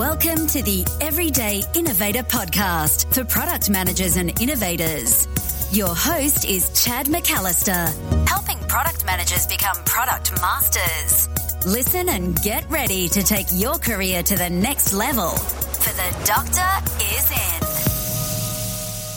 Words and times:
Welcome 0.00 0.46
to 0.46 0.62
the 0.62 0.82
Everyday 1.02 1.60
Innovator 1.74 2.22
Podcast 2.22 3.12
for 3.12 3.22
product 3.22 3.68
managers 3.68 4.16
and 4.16 4.40
innovators. 4.40 5.28
Your 5.76 5.94
host 5.94 6.46
is 6.46 6.70
Chad 6.82 7.08
McAllister, 7.08 8.26
helping 8.26 8.56
product 8.66 9.04
managers 9.04 9.46
become 9.46 9.76
product 9.84 10.32
masters. 10.40 11.28
Listen 11.66 12.08
and 12.08 12.34
get 12.40 12.64
ready 12.70 13.08
to 13.08 13.22
take 13.22 13.44
your 13.52 13.74
career 13.74 14.22
to 14.22 14.36
the 14.36 14.48
next 14.48 14.94
level. 14.94 15.32
For 15.32 15.92
the 15.92 16.24
doctor 16.24 17.04
is 17.14 17.30
in. 17.30 17.60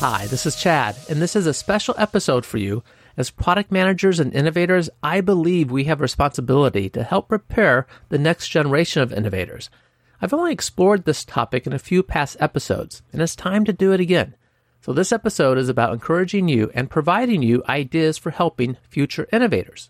Hi, 0.05 0.27
this 0.27 0.45
is 0.45 0.57
Chad, 0.57 0.97
and 1.07 1.21
this 1.21 1.37
is 1.37 1.47
a 1.47 1.53
special 1.53 1.95
episode 1.97 2.45
for 2.45 2.57
you. 2.57 2.83
As 3.15 3.29
product 3.29 3.71
managers 3.71 4.19
and 4.19 4.33
innovators, 4.33 4.89
I 5.01 5.21
believe 5.21 5.71
we 5.71 5.85
have 5.85 6.01
responsibility 6.01 6.89
to 6.89 7.03
help 7.03 7.29
prepare 7.29 7.87
the 8.09 8.17
next 8.17 8.49
generation 8.49 9.01
of 9.01 9.13
innovators. 9.13 9.69
I've 10.23 10.33
only 10.33 10.53
explored 10.53 11.03
this 11.03 11.25
topic 11.25 11.67
in 11.67 11.73
a 11.73 11.77
few 11.77 12.01
past 12.01 12.37
episodes, 12.39 13.01
and 13.11 13.21
it's 13.21 13.35
time 13.35 13.65
to 13.65 13.73
do 13.73 13.91
it 13.91 13.99
again. 13.99 14.37
So, 14.79 14.93
this 14.93 15.11
episode 15.11 15.57
is 15.57 15.67
about 15.67 15.91
encouraging 15.91 16.47
you 16.47 16.71
and 16.73 16.89
providing 16.89 17.43
you 17.43 17.61
ideas 17.67 18.17
for 18.17 18.29
helping 18.29 18.77
future 18.87 19.27
innovators. 19.33 19.89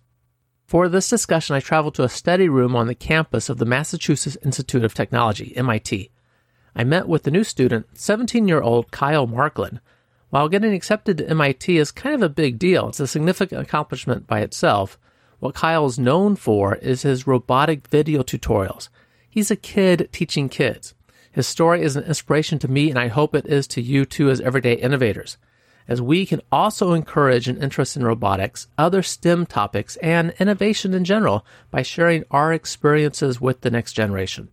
For 0.66 0.90
this 0.90 1.08
discussion, 1.08 1.56
I 1.56 1.60
traveled 1.60 1.94
to 1.96 2.04
a 2.04 2.10
study 2.10 2.50
room 2.50 2.76
on 2.76 2.88
the 2.88 2.96
campus 2.96 3.48
of 3.48 3.60
the 3.60 3.66
Massachusetts 3.66 4.36
Institute 4.44 4.84
of 4.84 4.96
Technology, 4.96 5.56
MIT. 5.56 6.10
I 6.76 6.84
met 6.84 7.08
with 7.08 7.22
the 7.22 7.32
new 7.32 7.44
student, 7.44 7.86
17 7.94 8.48
year 8.48 8.62
old 8.62 8.90
Kyle 8.90 9.28
Markland. 9.28 9.82
While 10.32 10.50
getting 10.50 10.74
accepted 10.74 11.20
to 11.20 11.30
MIT 11.30 11.78
is 11.78 11.92
kind 11.92 12.16
of 12.16 12.24
a 12.24 12.30
big 12.30 12.58
deal, 12.58 12.90
it's 12.90 13.00
a 13.00 13.06
significant 13.06 13.62
accomplishment 13.62 14.26
by 14.26 14.40
itself. 14.40 14.98
What 15.38 15.54
Kyle 15.54 15.86
is 15.86 16.00
known 16.00 16.36
for 16.38 16.74
is 16.78 17.04
his 17.04 17.28
robotic 17.28 17.88
video 17.88 18.24
tutorials. 18.24 18.90
He's 19.34 19.50
a 19.50 19.56
kid 19.56 20.10
teaching 20.12 20.48
kids. 20.48 20.94
His 21.32 21.48
story 21.48 21.82
is 21.82 21.96
an 21.96 22.04
inspiration 22.04 22.60
to 22.60 22.68
me, 22.68 22.92
and 22.92 23.00
I 23.00 23.08
hope 23.08 23.34
it 23.34 23.48
is 23.48 23.66
to 23.70 23.82
you 23.82 24.06
too 24.06 24.30
as 24.30 24.40
everyday 24.40 24.76
innovators, 24.76 25.40
as 25.88 26.00
we 26.00 26.28
can 26.28 26.40
also 26.52 26.94
encourage 26.94 27.48
an 27.48 27.58
interest 27.58 27.98
in 27.98 28.06
robotics, 28.06 28.68
other 28.78 29.02
STEM 29.02 29.48
topics, 29.48 29.96
and 30.04 30.36
innovation 30.38 30.94
in 30.94 31.04
general 31.04 31.44
by 31.72 31.82
sharing 31.82 32.26
our 32.30 32.54
experiences 32.54 33.42
with 33.42 33.62
the 33.62 33.72
next 33.72 33.94
generation. 33.94 34.50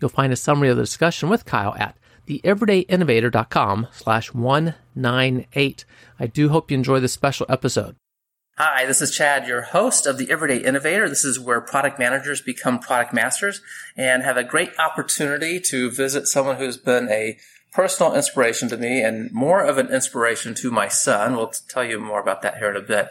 You'll 0.00 0.08
find 0.08 0.32
a 0.32 0.36
summary 0.36 0.68
of 0.68 0.76
the 0.76 0.84
discussion 0.84 1.28
with 1.28 1.44
Kyle 1.44 1.74
at 1.76 1.96
theeverydayinnovator.com 2.28 3.88
slash 3.90 4.32
198. 4.32 5.84
I 6.20 6.26
do 6.28 6.48
hope 6.48 6.70
you 6.70 6.76
enjoy 6.76 7.00
this 7.00 7.12
special 7.12 7.46
episode. 7.48 7.96
Hi, 8.64 8.86
this 8.86 9.02
is 9.02 9.10
Chad, 9.10 9.48
your 9.48 9.62
host 9.62 10.06
of 10.06 10.18
the 10.18 10.30
Everyday 10.30 10.58
Innovator. 10.58 11.08
This 11.08 11.24
is 11.24 11.40
where 11.40 11.60
product 11.60 11.98
managers 11.98 12.40
become 12.40 12.78
product 12.78 13.12
masters 13.12 13.60
and 13.96 14.22
have 14.22 14.36
a 14.36 14.44
great 14.44 14.70
opportunity 14.78 15.58
to 15.62 15.90
visit 15.90 16.28
someone 16.28 16.58
who's 16.58 16.76
been 16.76 17.08
a 17.08 17.38
personal 17.72 18.14
inspiration 18.14 18.68
to 18.68 18.76
me 18.76 19.02
and 19.02 19.32
more 19.32 19.64
of 19.64 19.78
an 19.78 19.88
inspiration 19.88 20.54
to 20.54 20.70
my 20.70 20.86
son. 20.86 21.34
We'll 21.34 21.52
tell 21.68 21.82
you 21.82 21.98
more 21.98 22.20
about 22.20 22.42
that 22.42 22.58
here 22.58 22.70
in 22.70 22.76
a 22.76 22.86
bit. 22.86 23.08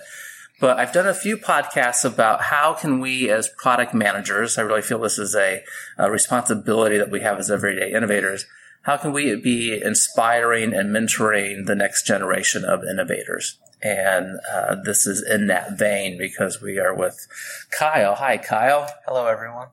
But 0.62 0.80
I've 0.80 0.94
done 0.94 1.06
a 1.06 1.14
few 1.14 1.36
podcasts 1.36 2.06
about 2.06 2.44
how 2.44 2.74
can 2.74 3.02
we 3.02 3.30
as 3.30 3.50
product 3.58 3.94
managers, 3.94 4.58
I 4.58 4.62
really 4.62 4.82
feel 4.82 5.00
this 5.00 5.20
is 5.20 5.36
a, 5.36 5.64
a 5.98 6.10
responsibility 6.10 6.98
that 6.98 7.12
we 7.12 7.20
have 7.24 7.40
as 7.40 7.52
everyday 7.52 7.92
innovators, 7.92 8.46
how 8.84 8.96
can 8.96 9.12
we 9.12 9.36
be 9.36 9.82
inspiring 9.84 10.74
and 10.74 10.96
mentoring 10.96 11.66
the 11.66 11.76
next 11.76 12.08
generation 12.08 12.64
of 12.64 12.86
innovators? 12.86 13.58
And 13.84 14.40
uh, 14.52 14.76
this 14.84 15.08
is 15.08 15.24
in 15.28 15.48
that 15.48 15.78
vein 15.78 16.18
because 16.18 16.62
we 16.62 16.78
are 16.78 16.94
with 16.94 17.28
Kyle. 17.72 18.16
Hi, 18.16 18.38
Kyle. 18.38 18.88
Hello, 19.06 19.26
everyone. 19.26 19.70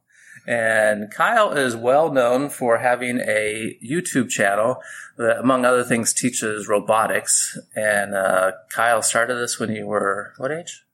And 0.47 1.11
Kyle 1.11 1.53
is 1.53 1.77
well 1.77 2.11
known 2.11 2.49
for 2.49 2.79
having 2.79 3.21
a 3.21 3.77
YouTube 3.85 4.31
channel 4.31 4.81
that, 5.19 5.39
among 5.39 5.67
other 5.67 5.85
things, 5.85 6.15
teaches 6.15 6.67
robotics. 6.67 7.59
And 7.77 8.15
uh, 8.15 8.53
Kyle 8.71 9.03
started 9.03 9.35
this 9.35 9.61
when 9.61 9.73
you 9.73 9.87
were 9.87 10.33
what 10.39 10.51
age? 10.51 10.85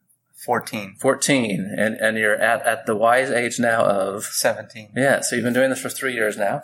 14. 0.44 0.96
14. 0.98 1.74
And, 1.78 1.94
and 1.96 2.18
you're 2.18 2.34
at, 2.34 2.66
at 2.66 2.86
the 2.86 2.96
wise 2.96 3.30
age 3.30 3.60
now 3.60 3.84
of 3.84 4.24
17. 4.24 4.90
Yeah, 4.96 5.20
so 5.20 5.36
you've 5.36 5.44
been 5.44 5.54
doing 5.54 5.70
this 5.70 5.80
for 5.80 5.88
three 5.88 6.14
years 6.14 6.36
now. 6.36 6.62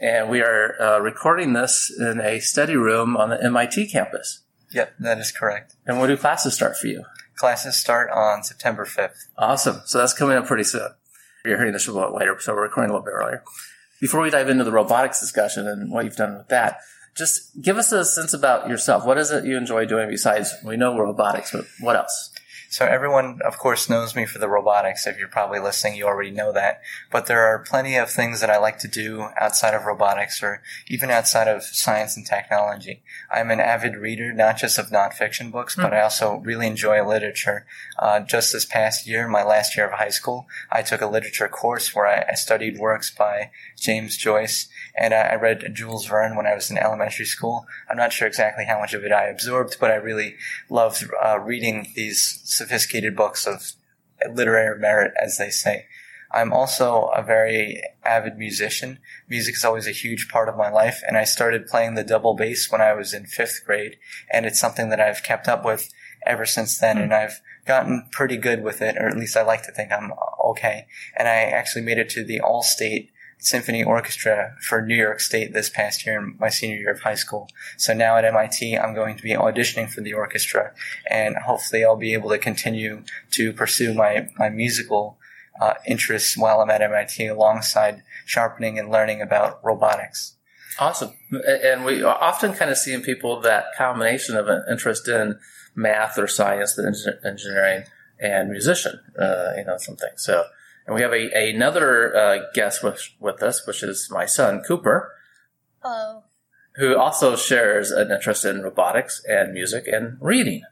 And 0.00 0.28
we 0.28 0.40
are 0.40 0.74
uh, 0.82 0.98
recording 0.98 1.52
this 1.52 1.94
in 1.96 2.20
a 2.20 2.40
study 2.40 2.74
room 2.74 3.16
on 3.16 3.30
the 3.30 3.42
MIT 3.42 3.88
campus. 3.88 4.41
Yep, 4.72 4.94
that 5.00 5.18
is 5.18 5.30
correct. 5.32 5.74
And 5.86 5.98
when 5.98 6.08
do 6.08 6.16
classes 6.16 6.54
start 6.54 6.76
for 6.76 6.86
you? 6.86 7.04
Classes 7.36 7.76
start 7.76 8.10
on 8.10 8.42
September 8.42 8.84
5th. 8.84 9.26
Awesome. 9.36 9.82
So 9.84 9.98
that's 9.98 10.14
coming 10.14 10.36
up 10.36 10.46
pretty 10.46 10.64
soon. 10.64 10.88
You're 11.44 11.56
hearing 11.56 11.72
this 11.72 11.88
a 11.88 11.92
little 11.92 12.14
later, 12.14 12.36
so 12.38 12.54
we're 12.54 12.62
recording 12.62 12.90
a 12.90 12.92
little 12.92 13.04
bit 13.04 13.14
earlier. 13.14 13.42
Before 14.00 14.20
we 14.20 14.30
dive 14.30 14.48
into 14.48 14.64
the 14.64 14.72
robotics 14.72 15.20
discussion 15.20 15.66
and 15.66 15.90
what 15.90 16.04
you've 16.04 16.16
done 16.16 16.36
with 16.36 16.48
that, 16.48 16.78
just 17.14 17.60
give 17.60 17.76
us 17.76 17.92
a 17.92 18.04
sense 18.04 18.32
about 18.32 18.68
yourself. 18.68 19.04
What 19.04 19.18
is 19.18 19.30
it 19.30 19.44
you 19.44 19.56
enjoy 19.56 19.84
doing 19.84 20.08
besides, 20.08 20.54
we 20.64 20.76
know 20.76 20.98
robotics, 20.98 21.52
but 21.52 21.66
what 21.80 21.96
else? 21.96 22.31
So 22.72 22.86
everyone, 22.86 23.38
of 23.44 23.58
course, 23.58 23.90
knows 23.90 24.16
me 24.16 24.24
for 24.24 24.38
the 24.38 24.48
robotics. 24.48 25.06
If 25.06 25.18
you're 25.18 25.28
probably 25.28 25.60
listening, 25.60 25.94
you 25.94 26.06
already 26.06 26.30
know 26.30 26.52
that. 26.52 26.80
But 27.10 27.26
there 27.26 27.42
are 27.42 27.58
plenty 27.58 27.96
of 27.96 28.10
things 28.10 28.40
that 28.40 28.48
I 28.48 28.56
like 28.56 28.78
to 28.78 28.88
do 28.88 29.28
outside 29.38 29.74
of 29.74 29.84
robotics 29.84 30.42
or 30.42 30.62
even 30.86 31.10
outside 31.10 31.48
of 31.48 31.64
science 31.64 32.16
and 32.16 32.26
technology. 32.26 33.02
I'm 33.30 33.50
an 33.50 33.60
avid 33.60 33.96
reader, 33.96 34.32
not 34.32 34.56
just 34.56 34.78
of 34.78 34.86
nonfiction 34.86 35.52
books, 35.52 35.76
but 35.76 35.92
I 35.92 36.00
also 36.00 36.36
really 36.36 36.66
enjoy 36.66 37.06
literature. 37.06 37.66
Uh, 37.98 38.20
just 38.20 38.54
this 38.54 38.64
past 38.64 39.06
year, 39.06 39.28
my 39.28 39.44
last 39.44 39.76
year 39.76 39.84
of 39.84 39.92
high 39.92 40.08
school, 40.08 40.46
I 40.70 40.80
took 40.80 41.02
a 41.02 41.06
literature 41.06 41.48
course 41.48 41.94
where 41.94 42.06
I, 42.06 42.24
I 42.30 42.34
studied 42.36 42.78
works 42.78 43.10
by 43.10 43.50
James 43.82 44.16
Joyce 44.16 44.68
and 44.96 45.12
I, 45.12 45.34
read 45.34 45.74
Jules 45.74 46.06
Verne 46.06 46.36
when 46.36 46.46
I 46.46 46.54
was 46.54 46.70
in 46.70 46.78
elementary 46.78 47.24
school. 47.24 47.66
I'm 47.90 47.96
not 47.96 48.12
sure 48.12 48.28
exactly 48.28 48.64
how 48.64 48.78
much 48.78 48.94
of 48.94 49.02
it 49.04 49.10
I 49.10 49.26
absorbed, 49.26 49.78
but 49.80 49.90
I 49.90 49.96
really 49.96 50.36
loved 50.70 51.04
uh, 51.22 51.40
reading 51.40 51.90
these 51.96 52.40
sophisticated 52.44 53.16
books 53.16 53.44
of 53.44 53.72
literary 54.32 54.78
merit, 54.78 55.12
as 55.20 55.36
they 55.36 55.50
say. 55.50 55.86
I'm 56.30 56.52
also 56.52 57.10
a 57.14 57.22
very 57.22 57.82
avid 58.04 58.38
musician. 58.38 59.00
Music 59.28 59.56
is 59.56 59.64
always 59.64 59.88
a 59.88 59.92
huge 59.92 60.28
part 60.28 60.48
of 60.48 60.56
my 60.56 60.70
life, 60.70 61.02
and 61.06 61.18
I 61.18 61.24
started 61.24 61.66
playing 61.66 61.94
the 61.94 62.04
double 62.04 62.34
bass 62.34 62.70
when 62.70 62.80
I 62.80 62.92
was 62.92 63.12
in 63.12 63.26
fifth 63.26 63.62
grade, 63.66 63.96
and 64.30 64.46
it's 64.46 64.60
something 64.60 64.90
that 64.90 65.00
I've 65.00 65.24
kept 65.24 65.48
up 65.48 65.64
with 65.64 65.92
ever 66.24 66.46
since 66.46 66.78
then, 66.78 66.98
and 66.98 67.12
I've 67.12 67.40
gotten 67.66 68.06
pretty 68.12 68.36
good 68.36 68.62
with 68.62 68.80
it, 68.80 68.96
or 68.96 69.08
at 69.08 69.16
least 69.16 69.36
I 69.36 69.42
like 69.42 69.64
to 69.64 69.72
think 69.72 69.90
I'm 69.90 70.12
okay. 70.44 70.86
And 71.16 71.26
I 71.26 71.42
actually 71.42 71.82
made 71.82 71.98
it 71.98 72.08
to 72.10 72.24
the 72.24 72.40
all-state 72.40 73.10
symphony 73.42 73.82
orchestra 73.82 74.54
for 74.60 74.80
New 74.80 74.96
York 74.96 75.20
State 75.20 75.52
this 75.52 75.68
past 75.68 76.06
year 76.06 76.18
in 76.18 76.36
my 76.38 76.48
senior 76.48 76.76
year 76.76 76.92
of 76.92 77.00
high 77.00 77.16
school. 77.16 77.48
So 77.76 77.92
now 77.92 78.16
at 78.16 78.24
MIT, 78.24 78.78
I'm 78.78 78.94
going 78.94 79.16
to 79.16 79.22
be 79.22 79.32
auditioning 79.34 79.90
for 79.90 80.00
the 80.00 80.14
orchestra, 80.14 80.72
and 81.10 81.36
hopefully, 81.36 81.84
I'll 81.84 81.96
be 81.96 82.14
able 82.14 82.30
to 82.30 82.38
continue 82.38 83.02
to 83.32 83.52
pursue 83.52 83.94
my 83.94 84.28
my 84.38 84.48
musical 84.48 85.18
uh, 85.60 85.74
interests 85.86 86.38
while 86.38 86.60
I'm 86.60 86.70
at 86.70 86.82
MIT, 86.82 87.26
alongside 87.26 88.02
sharpening 88.24 88.78
and 88.78 88.90
learning 88.90 89.20
about 89.20 89.60
robotics. 89.64 90.36
Awesome, 90.78 91.12
and 91.46 91.84
we 91.84 92.02
often 92.02 92.54
kind 92.54 92.70
of 92.70 92.78
see 92.78 92.94
in 92.94 93.02
people 93.02 93.40
that 93.40 93.66
combination 93.76 94.36
of 94.36 94.48
an 94.48 94.64
interest 94.70 95.06
in 95.08 95.38
math 95.74 96.16
or 96.16 96.26
science, 96.26 96.74
the 96.74 97.18
engineering, 97.24 97.84
and 98.18 98.50
musician, 98.50 99.00
uh, 99.18 99.52
you 99.56 99.64
know, 99.64 99.76
something. 99.76 100.10
So 100.16 100.44
and 100.86 100.94
we 100.94 101.02
have 101.02 101.12
a, 101.12 101.50
another 101.50 102.16
uh, 102.16 102.38
guest 102.54 102.82
with, 102.82 103.00
with 103.20 103.42
us, 103.42 103.66
which 103.66 103.82
is 103.82 104.08
my 104.10 104.26
son, 104.26 104.62
Cooper. 104.66 105.12
Hello. 105.82 106.24
Who 106.76 106.96
also 106.96 107.36
shares 107.36 107.90
an 107.90 108.10
interest 108.10 108.44
in 108.44 108.62
robotics 108.62 109.22
and 109.28 109.52
music 109.52 109.86
and 109.86 110.16
reading. 110.20 110.62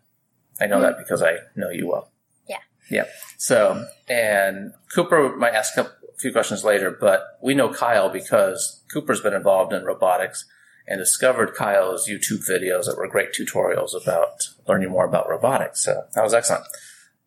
I 0.61 0.67
know 0.67 0.77
mm-hmm. 0.77 0.85
that 0.85 0.99
because 0.99 1.23
I 1.23 1.37
know 1.55 1.71
you 1.71 1.89
well. 1.89 2.11
Yeah. 2.49 2.61
Yeah. 2.91 3.05
So, 3.37 3.87
and 4.09 4.73
Cooper 4.95 5.37
might 5.37 5.55
ask 5.55 5.77
a 5.77 5.91
few 6.19 6.33
questions 6.33 6.65
later, 6.65 6.91
but 6.91 7.39
we 7.43 7.55
know 7.55 7.73
Kyle 7.73 8.09
because 8.09 8.83
Cooper's 8.93 9.21
been 9.21 9.35
involved 9.35 9.73
in 9.73 9.85
robotics 9.85 10.47
and 10.87 10.99
discovered 10.99 11.55
Kyle's 11.55 12.09
YouTube 12.09 12.49
videos 12.49 12.87
that 12.87 12.97
were 12.97 13.07
great 13.07 13.33
tutorials 13.33 13.91
about 14.01 14.49
learning 14.67 14.91
more 14.91 15.05
about 15.05 15.29
robotics. 15.29 15.85
So 15.85 16.05
that 16.15 16.23
was 16.23 16.35
excellent. 16.35 16.65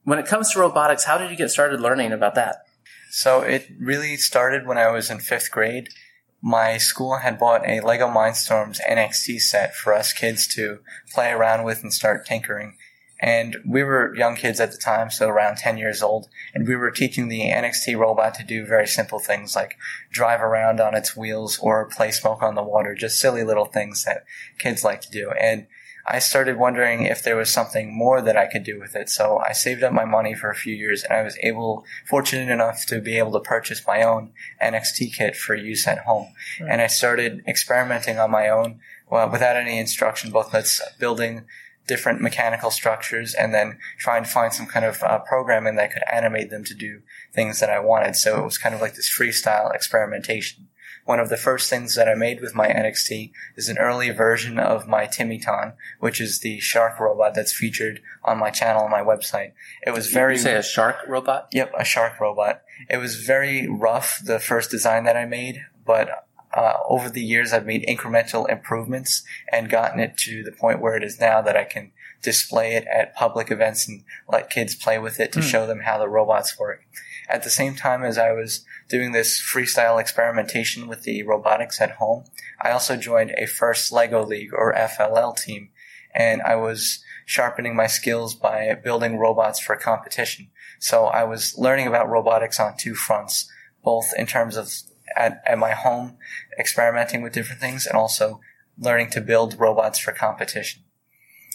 When 0.04 0.20
it 0.20 0.26
comes 0.26 0.52
to 0.52 0.60
robotics, 0.60 1.06
how 1.06 1.18
did 1.18 1.32
you 1.32 1.38
get 1.38 1.50
started 1.50 1.80
learning 1.80 2.12
about 2.12 2.36
that? 2.36 2.66
So 3.16 3.42
it 3.42 3.70
really 3.80 4.18
started 4.18 4.66
when 4.66 4.80
I 4.80 4.90
was 4.90 5.12
in 5.12 5.20
fifth 5.20 5.52
grade. 5.52 5.90
My 6.42 6.80
school 6.80 7.18
had 7.18 7.38
bought 7.38 7.64
a 7.64 7.80
Lego 7.80 8.08
Mindstorms 8.08 8.80
NXT 8.90 9.40
set 9.40 9.76
for 9.76 9.94
us 9.94 10.12
kids 10.12 10.48
to 10.56 10.80
play 11.14 11.30
around 11.30 11.64
with 11.64 11.84
and 11.84 11.94
start 11.94 12.26
tinkering. 12.26 12.76
And 13.22 13.58
we 13.68 13.84
were 13.84 14.16
young 14.16 14.36
kids 14.36 14.60
at 14.60 14.72
the 14.72 14.80
time, 14.80 15.12
so 15.12 15.30
around 15.30 15.58
10 15.58 15.78
years 15.78 16.02
old, 16.02 16.28
and 16.56 16.68
we 16.68 16.76
were 16.76 16.90
teaching 16.90 17.28
the 17.28 17.52
NXT 17.52 17.96
robot 18.00 18.34
to 18.34 18.44
do 18.44 18.66
very 18.66 18.88
simple 18.88 19.20
things 19.20 19.56
like 19.56 19.78
drive 20.12 20.42
around 20.42 20.82
on 20.82 20.96
its 20.96 21.16
wheels 21.16 21.60
or 21.60 21.86
play 21.86 22.10
smoke 22.10 22.42
on 22.42 22.56
the 22.56 22.64
water, 22.64 22.96
just 22.96 23.20
silly 23.20 23.44
little 23.44 23.66
things 23.66 24.06
that 24.06 24.24
kids 24.58 24.84
like 24.84 25.02
to 25.02 25.12
do. 25.12 25.30
And 25.40 25.68
I 26.06 26.20
started 26.20 26.58
wondering 26.58 27.06
if 27.06 27.24
there 27.24 27.38
was 27.38 27.50
something 27.50 27.96
more 27.96 28.22
that 28.22 28.36
I 28.36 28.48
could 28.48 28.64
do 28.64 28.80
with 28.80 28.96
it. 28.96 29.10
So 29.10 29.40
I 29.40 29.54
saved 29.54 29.84
up 29.84 29.94
my 29.94 30.06
money 30.06 30.34
for 30.34 30.50
a 30.50 30.56
few 30.56 30.76
years 30.76 31.04
and 31.04 31.14
I 31.14 31.24
was 31.24 31.38
able, 31.42 31.86
fortunate 32.06 32.50
enough 32.50 32.86
to 32.88 33.00
be 33.00 33.18
able 33.18 33.32
to 33.34 33.40
purchase 33.40 33.86
my 33.88 34.04
own 34.04 34.34
NXT 34.62 35.16
kit 35.16 35.36
for 35.36 35.56
use 35.56 35.88
at 35.88 36.00
home. 36.00 36.34
Mm. 36.60 36.72
And 36.72 36.82
I 36.82 36.88
started 36.88 37.42
experimenting 37.48 38.20
on 38.20 38.32
my 38.32 38.50
own 38.50 38.80
well, 39.10 39.30
without 39.30 39.56
any 39.56 39.78
instruction, 39.78 40.32
both 40.32 40.52
that's 40.52 40.82
building 40.98 41.46
different 41.88 42.22
mechanical 42.22 42.72
structures 42.72 43.34
and 43.34 43.54
then 43.54 43.78
trying 44.00 44.24
to 44.24 44.30
find 44.30 44.54
some 44.54 44.66
kind 44.66 44.86
of 44.86 45.04
uh, 45.04 45.20
programming 45.20 45.76
that 45.76 45.92
could 45.92 46.04
animate 46.12 46.50
them 46.50 46.64
to 46.64 46.74
do 46.74 47.02
things 47.34 47.60
that 47.60 47.70
I 47.70 47.80
wanted. 47.80 48.16
So 48.16 48.40
it 48.40 48.44
was 48.44 48.58
kind 48.58 48.74
of 48.74 48.82
like 48.82 48.96
this 48.96 49.16
freestyle 49.16 49.74
experimentation. 49.74 50.68
One 51.06 51.20
of 51.20 51.30
the 51.30 51.38
first 51.38 51.70
things 51.70 51.96
that 51.96 52.08
I 52.08 52.16
made 52.16 52.40
with 52.40 52.56
my 52.56 52.68
NXT 52.68 53.32
is 53.56 53.68
an 53.68 53.78
early 53.78 54.10
version 54.10 54.58
of 54.58 54.88
my 54.88 55.06
Timmyton, 55.06 55.74
which 56.00 56.22
is 56.22 56.40
the 56.40 56.60
shark 56.60 57.00
robot 57.00 57.34
that's 57.36 57.54
featured 57.54 58.02
on 58.24 58.40
my 58.40 58.50
channel 58.50 58.84
on 58.84 58.92
my 58.92 59.02
website. 59.02 59.52
It 59.86 59.92
was 59.92 60.08
very. 60.08 60.36
You 60.36 60.40
say 60.40 60.56
a 60.56 60.64
shark 60.64 60.98
robot? 61.08 61.50
Yep, 61.52 61.74
a 61.78 61.84
shark 61.84 62.20
robot. 62.20 62.62
It 62.90 62.98
was 62.98 63.16
very 63.16 63.68
rough, 63.68 64.22
the 64.24 64.40
first 64.40 64.72
design 64.72 65.04
that 65.04 65.18
I 65.18 65.26
made, 65.26 65.66
but 65.86 66.10
uh, 66.54 66.78
over 66.88 67.10
the 67.10 67.24
years, 67.24 67.52
I've 67.52 67.66
made 67.66 67.86
incremental 67.88 68.50
improvements 68.50 69.24
and 69.52 69.70
gotten 69.70 70.00
it 70.00 70.18
to 70.20 70.44
the 70.44 70.52
point 70.52 70.80
where 70.80 70.96
it 70.96 71.04
is 71.04 71.20
now 71.20 71.42
that 71.42 71.58
I 71.58 71.64
can 71.64 71.92
display 72.22 72.76
it 72.76 72.86
at 72.86 73.16
public 73.16 73.50
events 73.52 73.88
and 73.88 74.04
let 74.32 74.50
kids 74.50 74.76
play 74.76 75.00
with 75.00 75.20
it 75.20 75.32
to 75.34 75.40
mm. 75.40 75.44
show 75.44 75.66
them 75.66 75.82
how 75.82 75.98
the 75.98 76.08
robots 76.08 76.58
work. 76.60 76.86
At 77.30 77.44
the 77.44 77.50
same 77.50 77.76
time 77.76 78.04
as 78.04 78.18
I 78.18 78.32
was 78.32 78.66
doing 78.90 79.12
this 79.12 79.42
freestyle 79.42 80.00
experimentation 80.00 80.88
with 80.88 81.04
the 81.04 81.24
robotics 81.24 81.82
at 81.82 81.92
home, 81.92 82.26
I 82.62 82.72
also 82.72 82.98
joined 82.98 83.32
a 83.38 83.46
first 83.46 83.92
LEGO 83.92 84.26
League 84.26 84.54
or 84.54 84.74
FLL 84.74 85.38
team, 85.38 85.70
and 86.14 86.42
I 86.42 86.56
was 86.56 87.04
sharpening 87.26 87.76
my 87.76 87.88
skills 87.88 88.36
by 88.36 88.76
building 88.84 89.18
robots 89.18 89.60
for 89.60 89.76
competition. 89.76 90.50
So 90.80 91.06
I 91.06 91.24
was 91.24 91.58
learning 91.58 91.88
about 91.88 92.10
robotics 92.10 92.60
on 92.60 92.76
two 92.78 92.96
fronts, 92.96 93.50
both 93.84 94.12
in 94.18 94.26
terms 94.26 94.58
of 94.58 94.70
at, 95.16 95.42
at 95.46 95.58
my 95.58 95.72
home 95.72 96.18
experimenting 96.60 97.22
with 97.22 97.34
different 97.34 97.62
things 97.62 97.86
and 97.86 97.96
also 97.96 98.42
learning 98.78 99.10
to 99.12 99.22
build 99.22 99.60
robots 99.60 100.00
for 100.00 100.12
competition. 100.12 100.84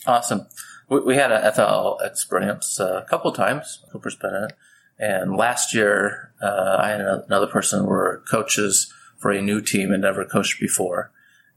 Awesome. 0.06 0.46
We, 0.88 1.16
had 1.16 1.32
an 1.32 1.52
FL 1.52 2.02
experience 2.02 2.80
uh, 2.80 3.02
a 3.04 3.08
couple 3.08 3.30
times. 3.32 3.84
Cooper's 3.92 4.16
been 4.16 4.34
in 4.34 4.44
it. 4.44 4.52
And 4.98 5.36
last 5.36 5.74
year, 5.74 6.32
uh, 6.42 6.76
I 6.80 6.90
and 6.90 7.02
another 7.02 7.46
person 7.46 7.86
were 7.86 8.22
coaches 8.30 8.92
for 9.16 9.30
a 9.30 9.42
new 9.42 9.60
team 9.60 9.92
and 9.92 10.02
never 10.02 10.24
coached 10.24 10.60
before 10.60 11.12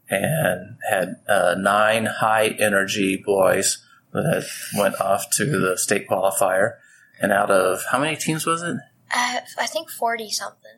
and 0.08 0.76
had 0.88 1.16
uh, 1.28 1.54
nine 1.58 2.06
high 2.06 2.48
energy 2.58 3.16
boys 3.24 3.84
that 4.12 4.44
went 4.76 5.00
off 5.00 5.30
to 5.30 5.46
the 5.46 5.78
state 5.78 6.08
qualifier. 6.08 6.76
And 7.20 7.32
out 7.32 7.50
of 7.50 7.82
how 7.90 8.00
many 8.00 8.16
teams 8.16 8.44
was 8.44 8.62
it? 8.62 8.76
Uh, 9.14 9.40
I 9.58 9.66
think 9.66 9.90
40 9.90 10.30
something. 10.30 10.70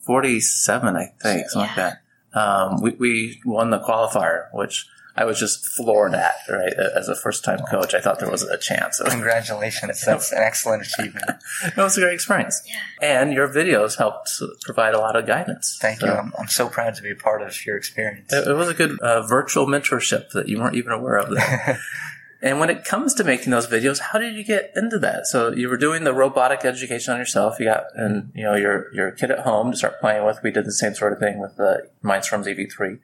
47, 0.00 0.96
I 0.96 1.12
think, 1.20 1.50
something 1.50 1.70
yeah. 1.76 1.84
like 1.84 1.98
that. 2.32 2.40
Um, 2.40 2.80
we, 2.80 2.92
we 2.92 3.40
won 3.44 3.68
the 3.68 3.78
qualifier, 3.78 4.46
which 4.54 4.86
I 5.18 5.24
was 5.24 5.40
just 5.40 5.66
floored 5.66 6.14
at, 6.14 6.36
right? 6.48 6.72
As 6.72 7.08
a 7.08 7.16
first 7.16 7.42
time 7.42 7.58
coach, 7.68 7.92
I 7.92 8.00
thought 8.00 8.20
there 8.20 8.30
was 8.30 8.44
a 8.44 8.56
chance. 8.56 9.00
Congratulations. 9.04 10.00
That's 10.06 10.30
an 10.30 10.38
excellent 10.38 10.84
achievement. 10.86 11.24
it 11.64 11.76
was 11.76 11.98
a 11.98 12.02
great 12.02 12.14
experience. 12.14 12.62
Yeah. 12.64 13.18
And 13.20 13.32
your 13.32 13.48
videos 13.48 13.98
helped 13.98 14.30
provide 14.62 14.94
a 14.94 15.00
lot 15.00 15.16
of 15.16 15.26
guidance. 15.26 15.76
Thank 15.80 15.98
so, 15.98 16.06
you. 16.06 16.12
I'm, 16.12 16.32
I'm, 16.38 16.46
so 16.46 16.68
proud 16.68 16.94
to 16.94 17.02
be 17.02 17.10
a 17.10 17.16
part 17.16 17.42
of 17.42 17.66
your 17.66 17.76
experience. 17.76 18.32
It, 18.32 18.46
it 18.46 18.54
was 18.54 18.68
a 18.68 18.74
good 18.74 19.00
uh, 19.00 19.22
virtual 19.26 19.66
mentorship 19.66 20.30
that 20.34 20.48
you 20.48 20.60
weren't 20.60 20.76
even 20.76 20.92
aware 20.92 21.18
of. 21.18 21.36
And 22.40 22.60
when 22.60 22.70
it 22.70 22.84
comes 22.84 23.14
to 23.14 23.24
making 23.24 23.50
those 23.50 23.66
videos, 23.66 23.98
how 23.98 24.18
did 24.20 24.36
you 24.36 24.44
get 24.44 24.70
into 24.76 25.00
that? 25.00 25.26
So 25.26 25.50
you 25.50 25.68
were 25.68 25.76
doing 25.76 26.04
the 26.04 26.12
robotic 26.12 26.64
education 26.64 27.12
on 27.12 27.18
yourself. 27.18 27.58
You 27.58 27.66
got, 27.66 27.86
and 27.96 28.30
you 28.32 28.44
know, 28.44 28.54
your, 28.54 28.94
your 28.94 29.10
kid 29.10 29.32
at 29.32 29.40
home 29.40 29.72
to 29.72 29.76
start 29.76 30.00
playing 30.00 30.24
with. 30.24 30.38
We 30.44 30.52
did 30.52 30.64
the 30.64 30.72
same 30.72 30.94
sort 30.94 31.12
of 31.12 31.18
thing 31.18 31.40
with 31.40 31.56
the 31.56 31.90
Mindstorms 32.04 32.46
EV3. 32.46 33.00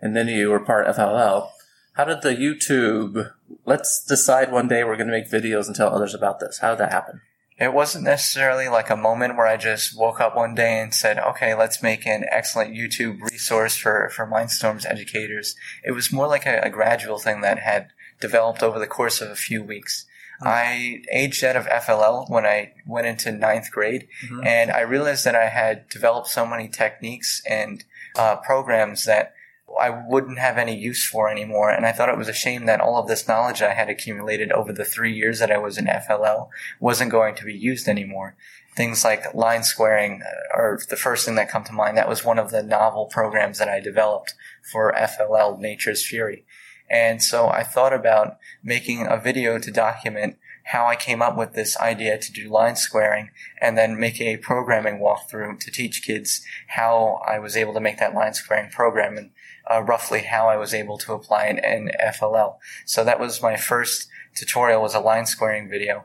And 0.00 0.16
then 0.16 0.28
you 0.28 0.50
were 0.50 0.60
part 0.60 0.86
of 0.86 0.96
FLL. 0.96 1.50
How 1.94 2.04
did 2.04 2.22
the 2.22 2.34
YouTube, 2.34 3.32
let's 3.66 4.04
decide 4.04 4.52
one 4.52 4.68
day 4.68 4.84
we're 4.84 4.96
going 4.96 5.08
to 5.08 5.12
make 5.12 5.30
videos 5.30 5.66
and 5.66 5.76
tell 5.76 5.94
others 5.94 6.14
about 6.14 6.40
this. 6.40 6.58
How 6.58 6.70
did 6.70 6.78
that 6.78 6.92
happen? 6.92 7.20
It 7.58 7.74
wasn't 7.74 8.04
necessarily 8.04 8.68
like 8.68 8.88
a 8.88 8.96
moment 8.96 9.36
where 9.36 9.46
I 9.46 9.58
just 9.58 9.98
woke 9.98 10.18
up 10.18 10.34
one 10.34 10.54
day 10.54 10.80
and 10.80 10.94
said, 10.94 11.18
okay, 11.18 11.54
let's 11.54 11.82
make 11.82 12.06
an 12.06 12.24
excellent 12.30 12.74
YouTube 12.74 13.20
resource 13.20 13.76
for, 13.76 14.10
for 14.14 14.26
Mindstorms 14.26 14.86
educators. 14.86 15.56
It 15.84 15.92
was 15.92 16.10
more 16.10 16.26
like 16.26 16.46
a, 16.46 16.60
a 16.62 16.70
gradual 16.70 17.18
thing 17.18 17.42
that 17.42 17.58
had 17.58 17.90
developed 18.18 18.62
over 18.62 18.78
the 18.78 18.86
course 18.86 19.20
of 19.20 19.30
a 19.30 19.36
few 19.36 19.62
weeks. 19.62 20.06
Mm-hmm. 20.40 20.48
I 20.48 21.02
aged 21.12 21.44
out 21.44 21.56
of 21.56 21.66
FLL 21.66 22.30
when 22.30 22.46
I 22.46 22.72
went 22.86 23.06
into 23.06 23.30
ninth 23.30 23.70
grade, 23.70 24.08
mm-hmm. 24.24 24.46
and 24.46 24.70
I 24.70 24.80
realized 24.80 25.26
that 25.26 25.34
I 25.34 25.48
had 25.48 25.86
developed 25.90 26.28
so 26.28 26.46
many 26.46 26.66
techniques 26.66 27.42
and 27.46 27.84
uh, 28.16 28.36
programs 28.36 29.04
that 29.04 29.34
I 29.78 29.90
wouldn't 29.90 30.38
have 30.38 30.58
any 30.58 30.76
use 30.76 31.06
for 31.06 31.30
anymore. 31.30 31.70
And 31.70 31.86
I 31.86 31.92
thought 31.92 32.08
it 32.08 32.18
was 32.18 32.28
a 32.28 32.32
shame 32.32 32.66
that 32.66 32.80
all 32.80 32.98
of 32.98 33.08
this 33.08 33.28
knowledge 33.28 33.62
I 33.62 33.72
had 33.72 33.88
accumulated 33.88 34.52
over 34.52 34.72
the 34.72 34.84
three 34.84 35.12
years 35.12 35.38
that 35.38 35.50
I 35.50 35.58
was 35.58 35.78
in 35.78 35.86
FLL 35.86 36.48
wasn't 36.80 37.10
going 37.10 37.34
to 37.36 37.44
be 37.44 37.54
used 37.54 37.88
anymore. 37.88 38.36
Things 38.76 39.04
like 39.04 39.34
line 39.34 39.62
squaring 39.62 40.22
uh, 40.22 40.56
are 40.56 40.78
the 40.88 40.96
first 40.96 41.24
thing 41.24 41.34
that 41.36 41.50
come 41.50 41.64
to 41.64 41.72
mind. 41.72 41.96
That 41.96 42.08
was 42.08 42.24
one 42.24 42.38
of 42.38 42.50
the 42.50 42.62
novel 42.62 43.06
programs 43.06 43.58
that 43.58 43.68
I 43.68 43.80
developed 43.80 44.34
for 44.72 44.92
FLL 44.92 45.58
Nature's 45.58 46.06
Fury. 46.06 46.44
And 46.88 47.22
so 47.22 47.48
I 47.48 47.62
thought 47.62 47.92
about 47.92 48.38
making 48.64 49.06
a 49.06 49.16
video 49.16 49.58
to 49.58 49.70
document 49.70 50.36
how 50.64 50.86
I 50.86 50.96
came 50.96 51.22
up 51.22 51.36
with 51.36 51.54
this 51.54 51.76
idea 51.78 52.18
to 52.18 52.32
do 52.32 52.48
line 52.48 52.76
squaring 52.76 53.30
and 53.60 53.78
then 53.78 53.98
make 53.98 54.20
a 54.20 54.36
programming 54.36 55.00
walkthrough 55.00 55.58
to 55.60 55.70
teach 55.70 56.04
kids 56.04 56.42
how 56.68 57.20
I 57.26 57.38
was 57.38 57.56
able 57.56 57.74
to 57.74 57.80
make 57.80 57.98
that 57.98 58.14
line 58.14 58.34
squaring 58.34 58.70
program 58.70 59.16
and 59.16 59.30
uh, 59.70 59.82
roughly 59.82 60.22
how 60.22 60.48
I 60.48 60.56
was 60.56 60.74
able 60.74 60.98
to 60.98 61.12
apply 61.12 61.46
it 61.46 61.64
in 61.64 61.92
FLL. 62.14 62.56
So 62.84 63.04
that 63.04 63.20
was 63.20 63.42
my 63.42 63.56
first 63.56 64.08
tutorial 64.34 64.82
was 64.82 64.94
a 64.94 65.00
line 65.00 65.26
squaring 65.26 65.68
video. 65.68 66.04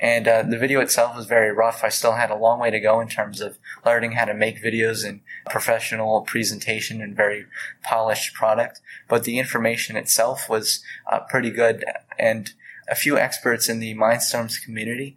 And 0.00 0.28
uh, 0.28 0.42
the 0.42 0.58
video 0.58 0.80
itself 0.80 1.16
was 1.16 1.26
very 1.26 1.52
rough. 1.52 1.82
I 1.82 1.88
still 1.88 2.12
had 2.12 2.30
a 2.30 2.36
long 2.36 2.58
way 2.58 2.70
to 2.70 2.80
go 2.80 3.00
in 3.00 3.08
terms 3.08 3.40
of 3.40 3.58
learning 3.86 4.12
how 4.12 4.24
to 4.24 4.34
make 4.34 4.62
videos 4.62 5.04
in 5.04 5.20
professional 5.48 6.22
presentation 6.22 7.00
and 7.00 7.16
very 7.16 7.46
polished 7.82 8.34
product. 8.34 8.80
But 9.08 9.24
the 9.24 9.38
information 9.38 9.96
itself 9.96 10.48
was 10.48 10.82
uh, 11.10 11.20
pretty 11.20 11.50
good. 11.50 11.84
And 12.18 12.52
a 12.88 12.94
few 12.94 13.16
experts 13.16 13.68
in 13.68 13.80
the 13.80 13.94
Mindstorms 13.94 14.62
community 14.62 15.16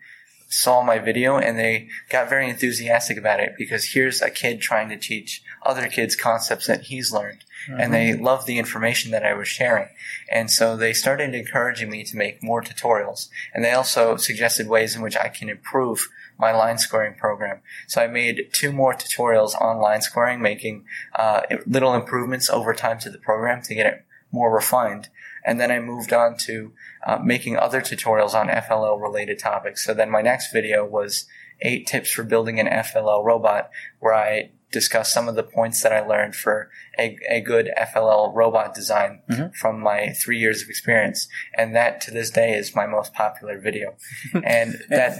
saw 0.49 0.81
my 0.81 0.97
video 0.97 1.37
and 1.37 1.59
they 1.59 1.89
got 2.09 2.29
very 2.29 2.49
enthusiastic 2.49 3.17
about 3.17 3.41
it 3.41 3.55
because 3.57 3.91
here's 3.91 4.21
a 4.21 4.29
kid 4.29 4.61
trying 4.61 4.87
to 4.87 4.97
teach 4.97 5.43
other 5.65 5.87
kids 5.87 6.15
concepts 6.15 6.67
that 6.67 6.83
he's 6.83 7.11
learned 7.11 7.43
mm-hmm. 7.67 7.79
and 7.79 7.93
they 7.93 8.13
loved 8.13 8.47
the 8.47 8.57
information 8.57 9.11
that 9.11 9.25
I 9.25 9.33
was 9.33 9.47
sharing. 9.47 9.89
And 10.31 10.49
so 10.49 10.75
they 10.75 10.93
started 10.93 11.33
encouraging 11.33 11.89
me 11.89 12.03
to 12.05 12.17
make 12.17 12.43
more 12.43 12.61
tutorials. 12.61 13.29
And 13.53 13.63
they 13.63 13.71
also 13.71 14.17
suggested 14.17 14.67
ways 14.67 14.95
in 14.95 15.01
which 15.01 15.17
I 15.17 15.29
can 15.29 15.49
improve 15.49 16.07
my 16.39 16.51
line 16.51 16.77
squaring 16.77 17.15
program. 17.15 17.61
So 17.87 18.01
I 18.01 18.07
made 18.07 18.49
two 18.51 18.71
more 18.71 18.93
tutorials 18.93 19.59
on 19.59 19.79
line 19.79 20.01
squaring, 20.01 20.41
making 20.41 20.85
uh, 21.15 21.41
little 21.65 21.95
improvements 21.95 22.49
over 22.49 22.73
time 22.73 22.99
to 22.99 23.09
the 23.09 23.17
program 23.17 23.61
to 23.63 23.75
get 23.75 23.85
it 23.85 24.05
more 24.31 24.53
refined. 24.53 25.09
And 25.45 25.59
then 25.59 25.71
I 25.71 25.79
moved 25.79 26.11
on 26.13 26.37
to 26.39 26.73
uh, 27.05 27.19
making 27.23 27.57
other 27.57 27.81
tutorials 27.81 28.33
on 28.33 28.49
FLL 28.49 29.01
related 29.01 29.39
topics. 29.39 29.85
So 29.85 29.93
then 29.93 30.09
my 30.09 30.21
next 30.21 30.51
video 30.51 30.85
was 30.85 31.25
eight 31.61 31.87
tips 31.87 32.11
for 32.11 32.23
building 32.23 32.59
an 32.59 32.67
FLL 32.67 33.23
robot, 33.23 33.69
where 33.99 34.13
I 34.13 34.51
discuss 34.71 35.13
some 35.13 35.27
of 35.27 35.35
the 35.35 35.43
points 35.43 35.81
that 35.83 35.93
I 35.93 36.01
learned 36.01 36.35
for 36.35 36.69
a, 36.99 37.17
a 37.29 37.41
good 37.41 37.71
FLL 37.77 38.33
robot 38.33 38.73
design 38.73 39.21
mm-hmm. 39.29 39.51
from 39.53 39.79
my 39.79 40.09
three 40.09 40.39
years 40.39 40.61
of 40.61 40.69
experience. 40.69 41.27
And 41.57 41.75
that 41.75 42.01
to 42.01 42.11
this 42.11 42.29
day 42.29 42.53
is 42.53 42.75
my 42.75 42.85
most 42.85 43.13
popular 43.13 43.59
video. 43.59 43.95
and 44.43 44.75
that. 44.89 45.19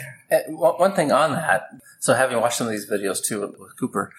one 0.49 0.93
thing 0.93 1.11
on 1.11 1.31
that, 1.31 1.63
so 1.99 2.13
having 2.13 2.39
watched 2.41 2.57
some 2.57 2.67
of 2.67 2.73
these 2.73 2.89
videos 2.89 3.23
too 3.23 3.55
with 3.57 3.77
Cooper, 3.79 4.11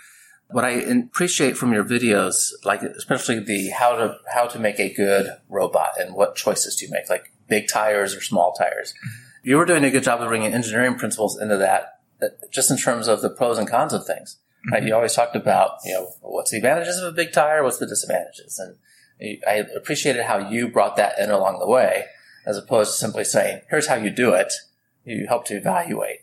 what 0.51 0.65
I 0.65 0.71
appreciate 0.71 1.57
from 1.57 1.73
your 1.73 1.85
videos, 1.85 2.53
like 2.65 2.83
especially 2.83 3.41
the 3.41 3.69
how 3.71 3.97
to 3.97 4.17
how 4.33 4.47
to 4.47 4.59
make 4.59 4.81
a 4.81 4.93
good 4.93 5.29
robot 5.49 6.01
and 6.01 6.15
what 6.15 6.37
choices 6.37 6.77
do 6.77 6.87
you 6.87 6.91
make, 6.91 7.11
like 7.11 7.33
big 7.49 7.69
tires 7.69 8.15
or 8.15 8.23
small 8.23 8.53
tires. 8.53 8.93
Mm-hmm. 8.93 9.49
You 9.49 9.57
were 9.57 9.67
doing 9.67 9.85
a 9.85 9.91
good 9.91 10.03
job 10.03 10.21
of 10.21 10.29
bringing 10.29 10.53
engineering 10.53 10.97
principles 10.97 11.41
into 11.41 11.57
that, 11.59 12.01
just 12.51 12.71
in 12.71 12.77
terms 12.77 13.09
of 13.09 13.21
the 13.21 13.31
pros 13.31 13.59
and 13.59 13.69
cons 13.69 13.93
of 13.93 14.07
things. 14.07 14.39
Right? 14.71 14.83
You 14.83 14.95
always 14.95 15.15
talked 15.15 15.37
about, 15.37 15.79
you 15.85 15.95
know, 15.95 16.13
what's 16.21 16.51
the 16.51 16.57
advantages 16.59 16.99
of 16.99 17.13
a 17.13 17.17
big 17.17 17.33
tire, 17.33 17.63
what's 17.63 17.79
the 17.79 17.87
disadvantages, 17.87 18.59
and 18.59 18.77
I 19.47 19.65
appreciated 19.77 20.25
how 20.25 20.49
you 20.49 20.69
brought 20.69 20.97
that 20.97 21.19
in 21.19 21.31
along 21.31 21.59
the 21.59 21.69
way, 21.69 22.07
as 22.47 22.57
opposed 22.57 22.93
to 22.93 22.99
simply 22.99 23.25
saying, 23.25 23.63
"Here's 23.71 23.89
how 23.89 23.97
you 23.97 24.11
do 24.11 24.35
it." 24.35 24.53
You 25.05 25.27
help 25.27 25.45
to 25.47 25.57
evaluate, 25.57 26.21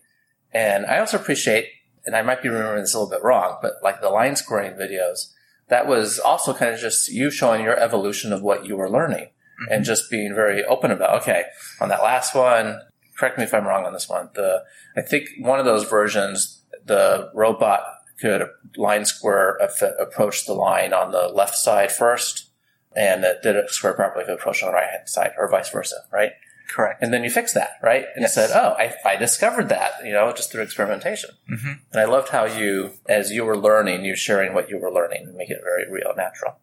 and 0.51 0.86
I 0.86 1.00
also 1.00 1.18
appreciate, 1.18 1.70
and 2.06 2.15
I 2.15 2.22
might 2.22 2.44
be 2.44 2.50
remembering 2.50 2.82
this 2.82 2.94
a 2.94 3.00
little 3.00 3.12
bit 3.12 3.24
wrong, 3.24 3.58
but 3.62 3.74
like 3.82 4.01
the 4.01 4.10
line 4.10 4.36
squaring 4.36 4.74
videos, 4.74 5.34
that 5.70 5.88
was 5.88 6.20
also 6.20 6.54
kind 6.54 6.74
of 6.74 6.80
just 6.80 7.10
you 7.10 7.32
showing 7.32 7.63
your 7.63 7.80
evolution 7.80 8.32
of 8.32 8.42
what 8.42 8.65
you 8.65 8.77
were 8.77 8.89
learning. 8.89 9.30
Mm-hmm. 9.56 9.74
and 9.74 9.86
just 9.86 10.12
being 10.12 10.36
very 10.36 10.65
open 10.65 10.92
about, 10.92 11.22
okay, 11.22 11.44
on 11.80 11.88
that 11.88 12.04
last 12.04 12.36
one, 12.36 12.82
correct 13.18 13.38
me 13.38 13.46
if 13.46 13.54
I'm 13.54 13.65
wrong 13.65 13.86
on 13.86 13.94
this 13.94 14.10
one. 14.10 14.27
The, 14.34 14.65
I 14.98 15.01
think 15.01 15.30
one 15.39 15.60
of 15.60 15.65
those 15.65 15.86
versions, 15.86 16.62
the 16.86 17.32
robot 17.34 17.82
could 18.19 18.50
line 18.77 19.05
square 19.05 19.57
approach 20.00 20.45
the 20.45 20.53
line 20.53 20.93
on 20.93 21.12
the 21.12 21.27
left 21.27 21.55
side 21.55 21.91
first, 21.91 22.50
and 22.95 23.24
it 23.24 23.41
did 23.43 23.55
it 23.55 23.69
square 23.69 23.93
properly 23.93 24.25
could 24.25 24.36
approach 24.36 24.63
on 24.63 24.69
the 24.69 24.74
right 24.74 24.89
hand 24.89 25.10
side, 25.10 25.31
or 25.38 25.50
vice 25.50 25.69
versa, 25.69 25.98
right? 26.12 26.31
Correct. 26.67 27.03
And 27.03 27.13
then 27.13 27.24
you 27.24 27.29
fix 27.29 27.53
that, 27.53 27.74
right? 27.84 28.05
And 28.15 28.24
Yes. 28.24 28.34
said, 28.34 28.50
oh, 28.51 28.75
I, 28.77 28.95
I 29.05 29.15
discovered 29.17 29.69
that, 29.69 29.93
you 30.03 30.12
know, 30.12 30.31
just 30.34 30.51
through 30.51 30.63
experimentation. 30.63 31.29
hmm 31.48 31.74
And 31.91 32.01
I 32.01 32.05
loved 32.05 32.29
how 32.29 32.45
you, 32.45 32.93
as 33.07 33.31
you 33.31 33.45
were 33.45 33.57
learning, 33.57 34.03
you 34.03 34.15
sharing 34.15 34.53
what 34.53 34.69
you 34.69 34.79
were 34.79 34.91
learning 34.91 35.25
and 35.27 35.36
make 35.36 35.51
it 35.51 35.62
very 35.63 35.89
real, 35.89 36.13
natural. 36.17 36.57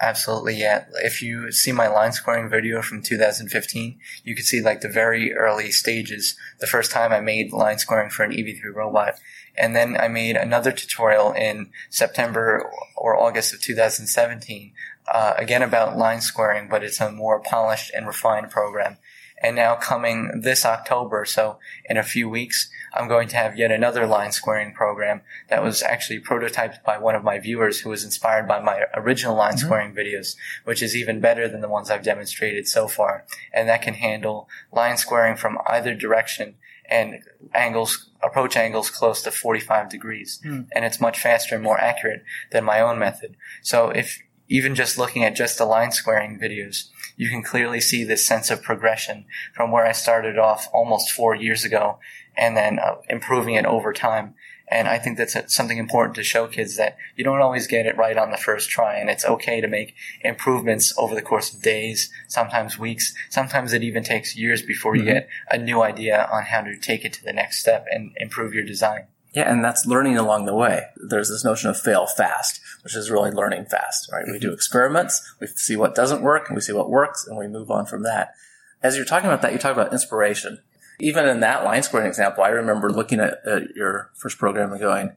Absolutely, 0.00 0.54
yeah. 0.54 0.84
If 1.02 1.22
you 1.22 1.50
see 1.50 1.72
my 1.72 1.88
line 1.88 2.12
squaring 2.12 2.48
video 2.48 2.82
from 2.82 3.02
2015, 3.02 3.98
you 4.22 4.34
can 4.36 4.44
see 4.44 4.62
like 4.62 4.80
the 4.80 4.88
very 4.88 5.34
early 5.34 5.72
stages. 5.72 6.36
The 6.60 6.68
first 6.68 6.92
time 6.92 7.12
I 7.12 7.20
made 7.20 7.52
line 7.52 7.78
squaring 7.78 8.08
for 8.08 8.22
an 8.22 8.30
EV3 8.30 8.72
robot. 8.72 9.18
And 9.56 9.74
then 9.74 9.96
I 9.96 10.06
made 10.06 10.36
another 10.36 10.70
tutorial 10.70 11.32
in 11.32 11.70
September 11.90 12.70
or 12.96 13.16
August 13.16 13.52
of 13.52 13.60
2017, 13.60 14.72
uh, 15.12 15.34
again 15.36 15.62
about 15.62 15.98
line 15.98 16.20
squaring, 16.20 16.68
but 16.68 16.84
it's 16.84 17.00
a 17.00 17.10
more 17.10 17.40
polished 17.40 17.90
and 17.92 18.06
refined 18.06 18.50
program. 18.52 18.98
And 19.42 19.54
now 19.54 19.76
coming 19.76 20.40
this 20.42 20.64
October, 20.64 21.24
so 21.24 21.58
in 21.88 21.96
a 21.96 22.02
few 22.02 22.28
weeks, 22.28 22.70
I'm 22.94 23.08
going 23.08 23.28
to 23.28 23.36
have 23.36 23.56
yet 23.56 23.70
another 23.70 24.06
line 24.06 24.32
squaring 24.32 24.72
program 24.72 25.22
that 25.48 25.62
was 25.62 25.82
actually 25.82 26.20
prototyped 26.20 26.82
by 26.84 26.98
one 26.98 27.14
of 27.14 27.22
my 27.22 27.38
viewers 27.38 27.80
who 27.80 27.90
was 27.90 28.04
inspired 28.04 28.48
by 28.48 28.60
my 28.60 28.82
original 28.94 29.36
line 29.36 29.52
mm-hmm. 29.52 29.66
squaring 29.66 29.94
videos, 29.94 30.36
which 30.64 30.82
is 30.82 30.96
even 30.96 31.20
better 31.20 31.48
than 31.48 31.60
the 31.60 31.68
ones 31.68 31.90
I've 31.90 32.02
demonstrated 32.02 32.66
so 32.66 32.88
far. 32.88 33.24
And 33.52 33.68
that 33.68 33.82
can 33.82 33.94
handle 33.94 34.48
line 34.72 34.96
squaring 34.96 35.36
from 35.36 35.58
either 35.66 35.94
direction 35.94 36.56
and 36.88 37.22
angles, 37.54 38.10
approach 38.22 38.56
angles 38.56 38.90
close 38.90 39.22
to 39.22 39.30
45 39.30 39.90
degrees. 39.90 40.40
Hmm. 40.42 40.62
And 40.74 40.84
it's 40.84 41.00
much 41.00 41.20
faster 41.20 41.54
and 41.54 41.62
more 41.62 41.78
accurate 41.78 42.24
than 42.50 42.64
my 42.64 42.80
own 42.80 42.98
method. 42.98 43.36
So 43.62 43.90
if 43.90 44.18
even 44.48 44.74
just 44.74 44.98
looking 44.98 45.24
at 45.24 45.36
just 45.36 45.58
the 45.58 45.64
line 45.64 45.92
squaring 45.92 46.38
videos, 46.38 46.88
you 47.16 47.28
can 47.28 47.42
clearly 47.42 47.80
see 47.80 48.04
this 48.04 48.26
sense 48.26 48.50
of 48.50 48.62
progression 48.62 49.26
from 49.54 49.70
where 49.70 49.86
I 49.86 49.92
started 49.92 50.38
off 50.38 50.68
almost 50.72 51.10
four 51.10 51.34
years 51.34 51.64
ago 51.64 51.98
and 52.36 52.56
then 52.56 52.78
uh, 52.78 52.96
improving 53.08 53.54
it 53.54 53.66
over 53.66 53.92
time. 53.92 54.34
And 54.70 54.86
I 54.86 54.98
think 54.98 55.16
that's 55.16 55.54
something 55.54 55.78
important 55.78 56.14
to 56.16 56.22
show 56.22 56.46
kids 56.46 56.76
that 56.76 56.98
you 57.16 57.24
don't 57.24 57.40
always 57.40 57.66
get 57.66 57.86
it 57.86 57.96
right 57.96 58.16
on 58.18 58.30
the 58.30 58.36
first 58.36 58.68
try 58.68 58.96
and 58.96 59.08
it's 59.08 59.24
okay 59.24 59.60
to 59.60 59.66
make 59.66 59.94
improvements 60.20 60.92
over 60.98 61.14
the 61.14 61.22
course 61.22 61.52
of 61.52 61.62
days, 61.62 62.10
sometimes 62.28 62.78
weeks. 62.78 63.14
Sometimes 63.30 63.72
it 63.72 63.82
even 63.82 64.02
takes 64.02 64.36
years 64.36 64.62
before 64.62 64.94
you 64.94 65.04
get 65.04 65.28
a 65.50 65.58
new 65.58 65.82
idea 65.82 66.28
on 66.30 66.44
how 66.44 66.60
to 66.60 66.76
take 66.76 67.04
it 67.04 67.14
to 67.14 67.24
the 67.24 67.32
next 67.32 67.60
step 67.60 67.86
and 67.90 68.12
improve 68.16 68.52
your 68.52 68.64
design. 68.64 69.06
Yeah, 69.38 69.52
and 69.52 69.64
that's 69.64 69.86
learning 69.86 70.16
along 70.16 70.46
the 70.46 70.54
way. 70.54 70.86
There's 70.96 71.28
this 71.28 71.44
notion 71.44 71.70
of 71.70 71.78
fail 71.78 72.08
fast, 72.08 72.60
which 72.82 72.96
is 72.96 73.08
really 73.08 73.30
learning 73.30 73.66
fast, 73.66 74.10
right? 74.12 74.24
We 74.26 74.40
do 74.40 74.52
experiments, 74.52 75.22
we 75.40 75.46
see 75.46 75.76
what 75.76 75.94
doesn't 75.94 76.22
work, 76.22 76.48
and 76.48 76.56
we 76.56 76.60
see 76.60 76.72
what 76.72 76.90
works, 76.90 77.24
and 77.24 77.38
we 77.38 77.46
move 77.46 77.70
on 77.70 77.86
from 77.86 78.02
that. 78.02 78.34
As 78.82 78.96
you're 78.96 79.04
talking 79.04 79.28
about 79.28 79.40
that, 79.42 79.52
you 79.52 79.58
talk 79.60 79.70
about 79.70 79.92
inspiration. 79.92 80.58
Even 80.98 81.24
in 81.24 81.38
that 81.38 81.62
line 81.62 81.84
squaring 81.84 82.08
example, 82.08 82.42
I 82.42 82.48
remember 82.48 82.90
looking 82.90 83.20
at, 83.20 83.46
at 83.46 83.76
your 83.76 84.10
first 84.16 84.38
program 84.38 84.72
and 84.72 84.80
going, 84.80 85.12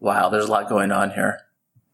wow, 0.00 0.28
there's 0.28 0.46
a 0.46 0.50
lot 0.50 0.68
going 0.68 0.90
on 0.90 1.12
here. 1.12 1.42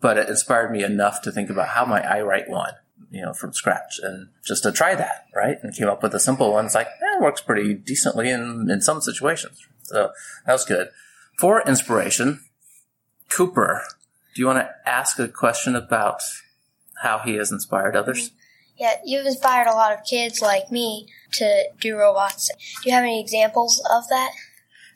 But 0.00 0.16
it 0.16 0.30
inspired 0.30 0.72
me 0.72 0.82
enough 0.82 1.20
to 1.20 1.30
think 1.30 1.50
about 1.50 1.68
how 1.68 1.84
might 1.84 2.06
I 2.06 2.22
write 2.22 2.48
one, 2.48 2.72
you 3.10 3.20
know, 3.20 3.34
from 3.34 3.52
scratch 3.52 4.00
and 4.02 4.28
just 4.46 4.62
to 4.62 4.72
try 4.72 4.94
that, 4.94 5.26
right? 5.36 5.58
And 5.62 5.76
came 5.76 5.88
up 5.88 6.02
with 6.02 6.14
a 6.14 6.20
simple 6.20 6.52
one. 6.54 6.64
It's 6.64 6.74
like, 6.74 6.86
eh, 6.86 7.16
it 7.18 7.22
works 7.22 7.42
pretty 7.42 7.74
decently 7.74 8.30
in, 8.30 8.70
in 8.70 8.80
some 8.80 9.02
situations. 9.02 9.60
So 9.82 10.12
that 10.46 10.52
was 10.54 10.64
good. 10.64 10.88
For 11.38 11.62
inspiration, 11.62 12.40
Cooper, 13.30 13.82
do 14.34 14.42
you 14.42 14.46
want 14.46 14.58
to 14.58 14.70
ask 14.88 15.18
a 15.18 15.28
question 15.28 15.74
about 15.74 16.20
how 17.02 17.18
he 17.18 17.34
has 17.34 17.50
inspired 17.50 17.96
others? 17.96 18.32
Yeah, 18.76 18.94
you've 19.04 19.26
inspired 19.26 19.66
a 19.66 19.74
lot 19.74 19.92
of 19.92 20.04
kids 20.04 20.40
like 20.40 20.70
me 20.70 21.06
to 21.32 21.64
do 21.80 21.96
robots. 21.96 22.50
Do 22.82 22.88
you 22.88 22.94
have 22.94 23.04
any 23.04 23.20
examples 23.20 23.82
of 23.90 24.08
that? 24.08 24.32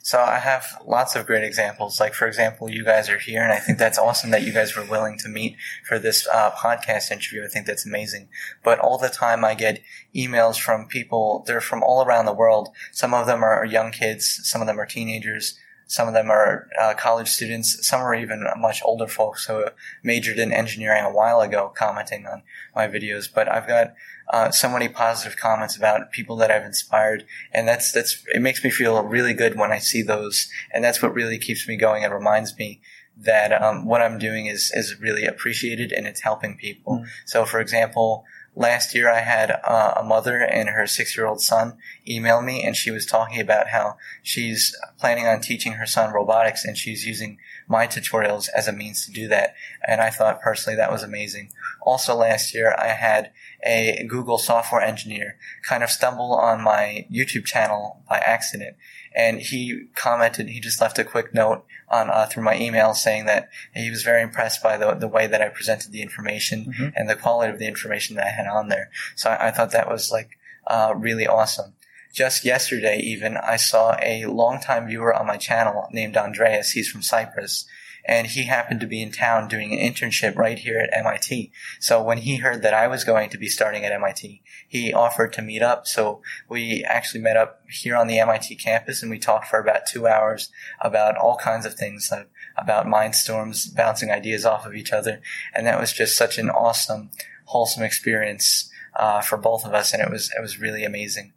So 0.05 0.19
I 0.19 0.37
have 0.37 0.65
lots 0.85 1.15
of 1.15 1.25
great 1.25 1.43
examples. 1.43 1.99
Like, 1.99 2.13
for 2.13 2.27
example, 2.27 2.69
you 2.69 2.85
guys 2.85 3.09
are 3.09 3.17
here, 3.17 3.41
and 3.41 3.51
I 3.51 3.57
think 3.57 3.79
that's 3.79 3.97
awesome 3.97 4.29
that 4.29 4.43
you 4.43 4.53
guys 4.53 4.75
were 4.75 4.85
willing 4.85 5.17
to 5.17 5.27
meet 5.27 5.55
for 5.87 5.97
this 5.97 6.27
uh, 6.27 6.51
podcast 6.51 7.11
interview. 7.11 7.43
I 7.43 7.47
think 7.47 7.65
that's 7.65 7.87
amazing. 7.87 8.29
But 8.63 8.77
all 8.77 8.99
the 8.99 9.09
time 9.09 9.43
I 9.43 9.55
get 9.55 9.81
emails 10.15 10.59
from 10.59 10.87
people, 10.87 11.43
they're 11.47 11.59
from 11.59 11.81
all 11.81 12.05
around 12.05 12.25
the 12.25 12.33
world. 12.33 12.69
Some 12.91 13.15
of 13.15 13.25
them 13.25 13.43
are 13.43 13.65
young 13.65 13.91
kids, 13.91 14.41
some 14.43 14.61
of 14.61 14.67
them 14.67 14.79
are 14.79 14.85
teenagers, 14.85 15.57
some 15.87 16.07
of 16.07 16.13
them 16.13 16.31
are 16.31 16.67
uh, 16.81 16.93
college 16.95 17.29
students, 17.29 17.87
some 17.87 18.01
are 18.01 18.15
even 18.15 18.45
much 18.57 18.81
older 18.83 19.07
folks 19.07 19.45
who 19.45 19.65
majored 20.03 20.39
in 20.39 20.51
engineering 20.51 21.03
a 21.03 21.11
while 21.11 21.41
ago 21.41 21.71
commenting 21.75 22.25
on 22.25 22.43
my 22.75 22.87
videos. 22.87 23.27
But 23.33 23.51
I've 23.51 23.67
got 23.67 23.93
uh, 24.33 24.51
so 24.51 24.69
many 24.69 24.89
positive 24.89 25.37
comments 25.37 25.77
about 25.77 26.11
people 26.11 26.35
that 26.37 26.51
I've 26.51 26.65
inspired, 26.65 27.25
and 27.53 27.67
that's 27.67 27.91
that's 27.91 28.23
it 28.33 28.41
makes 28.41 28.63
me 28.63 28.71
feel 28.71 29.03
really 29.03 29.33
good 29.33 29.57
when 29.57 29.71
I 29.71 29.77
see 29.77 30.01
those, 30.01 30.49
and 30.73 30.83
that's 30.83 31.01
what 31.01 31.13
really 31.13 31.37
keeps 31.37 31.67
me 31.67 31.77
going. 31.77 32.03
It 32.03 32.11
reminds 32.11 32.57
me 32.57 32.81
that 33.17 33.61
um, 33.61 33.85
what 33.85 34.01
I'm 34.01 34.17
doing 34.17 34.47
is 34.47 34.71
is 34.73 34.99
really 34.99 35.25
appreciated 35.25 35.91
and 35.91 36.07
it's 36.07 36.21
helping 36.21 36.57
people. 36.57 37.05
So, 37.25 37.45
for 37.45 37.59
example. 37.59 38.25
Last 38.57 38.95
year, 38.95 39.09
I 39.11 39.19
had 39.19 39.51
uh, 39.51 39.95
a 39.97 40.03
mother 40.03 40.37
and 40.37 40.69
her 40.69 40.87
six-year-old 40.87 41.41
son 41.41 41.77
email 42.07 42.41
me, 42.41 42.63
and 42.63 42.75
she 42.75 42.89
was 42.89 43.05
talking 43.05 43.41
about 43.41 43.67
how 43.67 43.97
she's 44.23 44.73
planning 44.97 45.27
on 45.27 45.41
teaching 45.41 45.73
her 45.73 45.85
son 45.85 46.13
robotics, 46.13 46.63
and 46.63 46.77
she's 46.77 47.05
using 47.05 47.37
my 47.67 47.85
tutorials 47.85 48.47
as 48.55 48.67
a 48.67 48.71
means 48.71 49.05
to 49.05 49.11
do 49.11 49.27
that. 49.27 49.55
And 49.85 49.99
I 49.99 50.09
thought 50.09 50.41
personally 50.41 50.77
that 50.77 50.91
was 50.91 51.03
amazing. 51.03 51.51
Also, 51.81 52.15
last 52.15 52.53
year, 52.53 52.73
I 52.79 52.87
had 52.87 53.31
a 53.65 54.05
Google 54.07 54.37
software 54.37 54.81
engineer 54.81 55.37
kind 55.67 55.83
of 55.83 55.89
stumble 55.89 56.33
on 56.33 56.63
my 56.63 57.07
YouTube 57.11 57.45
channel 57.45 58.03
by 58.07 58.19
accident. 58.19 58.77
And 59.15 59.39
he 59.39 59.87
commented, 59.95 60.49
he 60.49 60.59
just 60.59 60.81
left 60.81 60.99
a 60.99 61.03
quick 61.03 61.33
note 61.33 61.65
on, 61.89 62.09
uh, 62.09 62.25
through 62.25 62.43
my 62.43 62.57
email 62.57 62.93
saying 62.93 63.25
that 63.25 63.49
he 63.73 63.89
was 63.89 64.03
very 64.03 64.21
impressed 64.21 64.63
by 64.63 64.77
the, 64.77 64.93
the 64.95 65.07
way 65.07 65.27
that 65.27 65.41
I 65.41 65.49
presented 65.49 65.91
the 65.91 66.01
information 66.01 66.73
and 66.95 67.09
the 67.09 67.15
quality 67.15 67.51
of 67.53 67.59
the 67.59 67.67
information 67.67 68.15
that 68.15 68.27
I 68.27 68.31
had 68.31 68.47
on 68.47 68.69
there. 68.69 68.89
So 69.15 69.29
I, 69.29 69.47
I 69.47 69.51
thought 69.51 69.71
that 69.71 69.89
was 69.89 70.11
like, 70.11 70.37
uh, 70.67 70.93
really 70.95 71.27
awesome. 71.27 71.73
Just 72.13 72.45
yesterday, 72.45 72.99
even, 72.99 73.37
I 73.37 73.57
saw 73.57 73.97
a 74.01 74.25
longtime 74.25 74.87
viewer 74.87 75.13
on 75.13 75.27
my 75.27 75.37
channel 75.37 75.87
named 75.91 76.17
Andreas. 76.17 76.71
He's 76.71 76.89
from 76.89 77.01
Cyprus 77.01 77.65
and 78.07 78.27
he 78.27 78.43
happened 78.43 78.79
to 78.79 78.87
be 78.87 79.01
in 79.01 79.11
town 79.11 79.47
doing 79.47 79.73
an 79.73 79.79
internship 79.79 80.35
right 80.35 80.59
here 80.59 80.77
at 80.77 80.97
MIT. 80.97 81.51
So 81.79 82.01
when 82.01 82.19
he 82.19 82.37
heard 82.37 82.61
that 82.61 82.73
I 82.73 82.87
was 82.87 83.03
going 83.03 83.29
to 83.31 83.37
be 83.37 83.47
starting 83.47 83.83
at 83.83 83.91
MIT, 83.91 84.43
he 84.67 84.93
offered 84.93 85.33
to 85.33 85.41
meet 85.41 85.61
up. 85.61 85.87
So 85.87 86.21
we 86.47 86.83
actually 86.87 87.21
met 87.21 87.37
up 87.37 87.61
here 87.69 87.95
on 87.95 88.07
the 88.07 88.19
MIT 88.19 88.55
campus 88.57 89.01
and 89.01 89.09
we 89.09 89.17
talked 89.17 89.47
for 89.47 89.59
about 89.59 89.87
two 89.87 90.07
hours 90.07 90.51
about 90.81 91.17
all 91.17 91.37
kinds 91.37 91.65
of 91.65 91.73
things, 91.73 92.11
uh, 92.11 92.25
about 92.57 92.85
mindstorms, 92.85 93.75
bouncing 93.75 94.11
ideas 94.11 94.45
off 94.45 94.65
of 94.65 94.75
each 94.75 94.93
other. 94.93 95.21
And 95.53 95.65
that 95.65 95.79
was 95.79 95.91
just 95.91 96.15
such 96.15 96.37
an 96.37 96.49
awesome, 96.49 97.09
wholesome 97.45 97.83
experience, 97.83 98.69
uh, 98.95 99.21
for 99.21 99.37
both 99.37 99.65
of 99.65 99.73
us. 99.73 99.93
And 99.93 100.01
it 100.01 100.11
was, 100.11 100.31
it 100.37 100.41
was 100.41 100.59
really 100.59 100.83
amazing. 100.83 101.33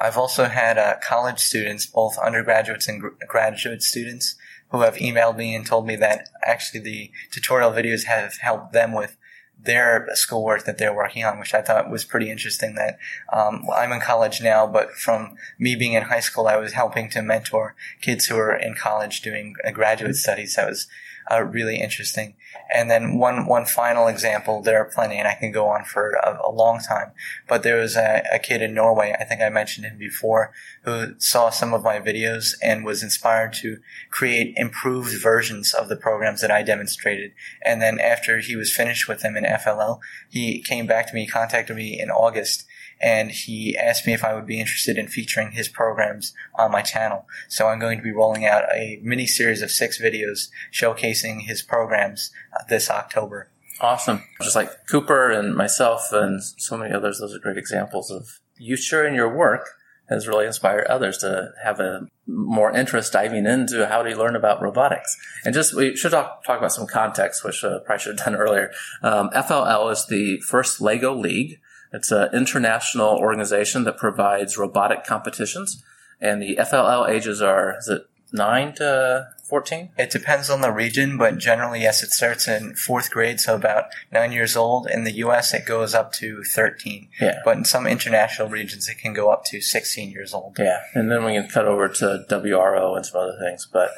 I've 0.00 0.16
also 0.16 0.44
had 0.44 0.78
uh, 0.78 0.94
college 1.02 1.40
students, 1.40 1.86
both 1.86 2.18
undergraduates 2.18 2.88
and 2.88 3.00
gr- 3.00 3.08
graduate 3.26 3.82
students, 3.82 4.36
who 4.70 4.80
have 4.82 4.96
emailed 4.96 5.36
me 5.36 5.54
and 5.54 5.66
told 5.66 5.86
me 5.86 5.96
that 5.96 6.28
actually 6.44 6.80
the 6.80 7.10
tutorial 7.30 7.72
videos 7.72 8.04
have 8.04 8.36
helped 8.38 8.72
them 8.72 8.92
with 8.92 9.16
their 9.60 10.08
schoolwork 10.12 10.64
that 10.64 10.78
they're 10.78 10.94
working 10.94 11.24
on, 11.24 11.38
which 11.38 11.52
I 11.52 11.62
thought 11.62 11.90
was 11.90 12.04
pretty 12.04 12.30
interesting. 12.30 12.76
That 12.76 12.98
um, 13.32 13.66
I'm 13.74 13.92
in 13.92 14.00
college 14.00 14.40
now, 14.40 14.66
but 14.66 14.92
from 14.92 15.36
me 15.58 15.74
being 15.74 15.94
in 15.94 16.04
high 16.04 16.20
school, 16.20 16.46
I 16.46 16.56
was 16.56 16.72
helping 16.72 17.10
to 17.10 17.22
mentor 17.22 17.74
kids 18.00 18.26
who 18.26 18.36
are 18.38 18.54
in 18.54 18.74
college 18.74 19.20
doing 19.20 19.54
graduate 19.72 20.16
studies. 20.16 20.54
That 20.54 20.68
was 20.68 20.86
uh, 21.30 21.42
really 21.42 21.80
interesting. 21.80 22.34
And 22.74 22.90
then 22.90 23.18
one 23.18 23.46
one 23.46 23.66
final 23.66 24.08
example. 24.08 24.62
There 24.62 24.80
are 24.80 24.90
plenty, 24.90 25.16
and 25.16 25.28
I 25.28 25.34
can 25.34 25.52
go 25.52 25.68
on 25.68 25.84
for 25.84 26.12
a, 26.12 26.38
a 26.44 26.50
long 26.50 26.80
time. 26.80 27.12
But 27.46 27.62
there 27.62 27.78
was 27.78 27.96
a, 27.96 28.22
a 28.32 28.38
kid 28.38 28.62
in 28.62 28.74
Norway. 28.74 29.14
I 29.18 29.24
think 29.24 29.40
I 29.40 29.48
mentioned 29.48 29.86
him 29.86 29.98
before, 29.98 30.52
who 30.82 31.14
saw 31.18 31.50
some 31.50 31.74
of 31.74 31.82
my 31.82 31.98
videos 31.98 32.54
and 32.62 32.84
was 32.84 33.02
inspired 33.02 33.52
to 33.54 33.78
create 34.10 34.54
improved 34.56 35.20
versions 35.20 35.74
of 35.74 35.88
the 35.88 35.96
programs 35.96 36.40
that 36.40 36.50
I 36.50 36.62
demonstrated. 36.62 37.32
And 37.64 37.80
then 37.82 37.98
after 38.00 38.38
he 38.38 38.56
was 38.56 38.74
finished 38.74 39.08
with 39.08 39.20
them 39.20 39.36
in 39.36 39.44
FLL, 39.44 40.00
he 40.28 40.60
came 40.60 40.86
back 40.86 41.08
to 41.08 41.14
me, 41.14 41.26
contacted 41.26 41.76
me 41.76 42.00
in 42.00 42.10
August, 42.10 42.66
and 43.00 43.30
he 43.30 43.76
asked 43.76 44.06
me 44.06 44.12
if 44.12 44.24
I 44.24 44.34
would 44.34 44.46
be 44.46 44.60
interested 44.60 44.98
in 44.98 45.08
featuring 45.08 45.52
his 45.52 45.68
programs 45.68 46.34
on 46.58 46.72
my 46.72 46.82
channel. 46.82 47.26
So 47.48 47.68
I'm 47.68 47.78
going 47.78 47.98
to 47.98 48.04
be 48.04 48.12
rolling 48.12 48.46
out 48.46 48.64
a 48.74 48.98
mini 49.02 49.26
series 49.26 49.62
of 49.62 49.70
six 49.70 50.00
videos 50.00 50.48
showcasing 50.72 51.42
his 51.42 51.62
programs 51.62 52.30
uh, 52.52 52.64
this 52.68 52.90
October. 52.90 53.50
Awesome. 53.80 54.24
Just 54.42 54.56
like 54.56 54.70
Cooper 54.90 55.30
and 55.30 55.54
myself 55.54 56.12
and 56.12 56.42
so 56.42 56.76
many 56.76 56.92
others, 56.92 57.20
those 57.20 57.34
are 57.34 57.38
great 57.38 57.58
examples 57.58 58.10
of 58.10 58.40
you 58.56 58.76
sharing 58.76 59.14
your 59.14 59.32
work 59.32 59.68
has 60.08 60.26
really 60.26 60.46
inspired 60.46 60.86
others 60.86 61.18
to 61.18 61.52
have 61.62 61.80
a 61.80 62.06
more 62.26 62.74
interest 62.74 63.12
diving 63.12 63.46
into 63.46 63.86
how 63.86 64.04
you 64.04 64.16
learn 64.16 64.36
about 64.36 64.62
robotics. 64.62 65.16
And 65.44 65.54
just, 65.54 65.74
we 65.74 65.96
should 65.96 66.12
talk, 66.12 66.44
talk 66.44 66.58
about 66.58 66.72
some 66.72 66.86
context, 66.86 67.44
which 67.44 67.62
uh, 67.62 67.80
probably 67.80 68.00
should 68.02 68.18
have 68.18 68.24
done 68.24 68.36
earlier. 68.36 68.70
Um, 69.02 69.30
FLL 69.30 69.92
is 69.92 70.06
the 70.06 70.40
first 70.40 70.80
LEGO 70.80 71.14
League. 71.14 71.60
It's 71.92 72.10
an 72.10 72.30
international 72.32 73.16
organization 73.16 73.84
that 73.84 73.96
provides 73.96 74.58
robotic 74.58 75.04
competitions. 75.04 75.82
And 76.20 76.42
the 76.42 76.56
FLL 76.56 77.08
ages 77.08 77.40
are, 77.40 77.76
is 77.78 77.88
it 77.88 78.08
nine 78.32 78.74
to 78.74 79.28
14? 79.48 79.90
It 79.96 80.10
depends 80.10 80.50
on 80.50 80.60
the 80.60 80.70
region, 80.70 81.16
but 81.16 81.38
generally, 81.38 81.80
yes, 81.80 82.02
it 82.02 82.10
starts 82.10 82.46
in 82.46 82.74
fourth 82.74 83.10
grade, 83.10 83.40
so 83.40 83.54
about 83.54 83.84
nine 84.12 84.32
years 84.32 84.56
old. 84.56 84.88
In 84.90 85.04
the 85.04 85.12
U.S., 85.12 85.54
it 85.54 85.64
goes 85.64 85.94
up 85.94 86.12
to 86.14 86.42
13. 86.42 87.08
Yeah. 87.20 87.38
But 87.44 87.56
in 87.56 87.64
some 87.64 87.86
international 87.86 88.48
regions, 88.48 88.88
it 88.88 88.98
can 88.98 89.14
go 89.14 89.30
up 89.30 89.44
to 89.46 89.60
16 89.60 90.10
years 90.10 90.34
old. 90.34 90.56
Yeah. 90.58 90.80
And 90.94 91.10
then 91.10 91.24
we 91.24 91.32
can 91.32 91.48
cut 91.48 91.66
over 91.66 91.88
to 91.88 92.26
WRO 92.28 92.96
and 92.96 93.06
some 93.06 93.22
other 93.22 93.38
things. 93.40 93.66
But 93.72 93.90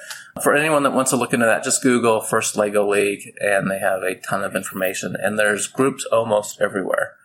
for 0.43 0.55
anyone 0.55 0.85
that 0.85 0.93
wants 0.93 1.11
to 1.11 1.17
look 1.17 1.33
into 1.33 1.47
that, 1.47 1.65
just 1.65 1.83
Google 1.83 2.21
First 2.21 2.57
Lego 2.57 2.89
League, 2.89 3.33
and 3.41 3.69
they 3.69 3.79
have 3.81 4.03
a 4.03 4.15
ton 4.15 4.45
of 4.45 4.55
information. 4.55 5.17
And 5.21 5.39
there's 5.39 5.67
groups 5.67 6.05
almost 6.05 6.61
everywhere. 6.61 7.17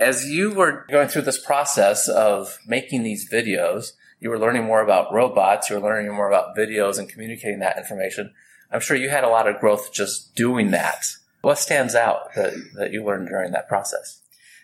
As 0.00 0.30
you 0.30 0.54
were 0.54 0.86
going 0.88 1.08
through 1.08 1.22
this 1.22 1.44
process 1.44 2.08
of 2.08 2.58
making 2.66 3.02
these 3.02 3.28
videos, 3.28 3.92
you 4.20 4.30
were 4.30 4.38
learning 4.38 4.64
more 4.64 4.82
about 4.82 5.12
robots, 5.12 5.68
you 5.68 5.76
were 5.76 5.82
learning 5.82 6.12
more 6.12 6.28
about 6.28 6.56
videos 6.56 6.98
and 6.98 7.08
communicating 7.08 7.58
that 7.60 7.78
information. 7.78 8.32
I'm 8.70 8.80
sure 8.80 8.96
you 8.96 9.08
had 9.08 9.24
a 9.24 9.28
lot 9.28 9.48
of 9.48 9.60
growth 9.60 9.92
just 9.92 10.34
doing 10.34 10.70
that. 10.70 11.04
What 11.40 11.58
stands 11.58 11.94
out 11.94 12.34
that, 12.34 12.52
that 12.74 12.92
you 12.92 13.04
learned 13.04 13.28
during 13.28 13.52
that 13.52 13.68
process? 13.68 14.20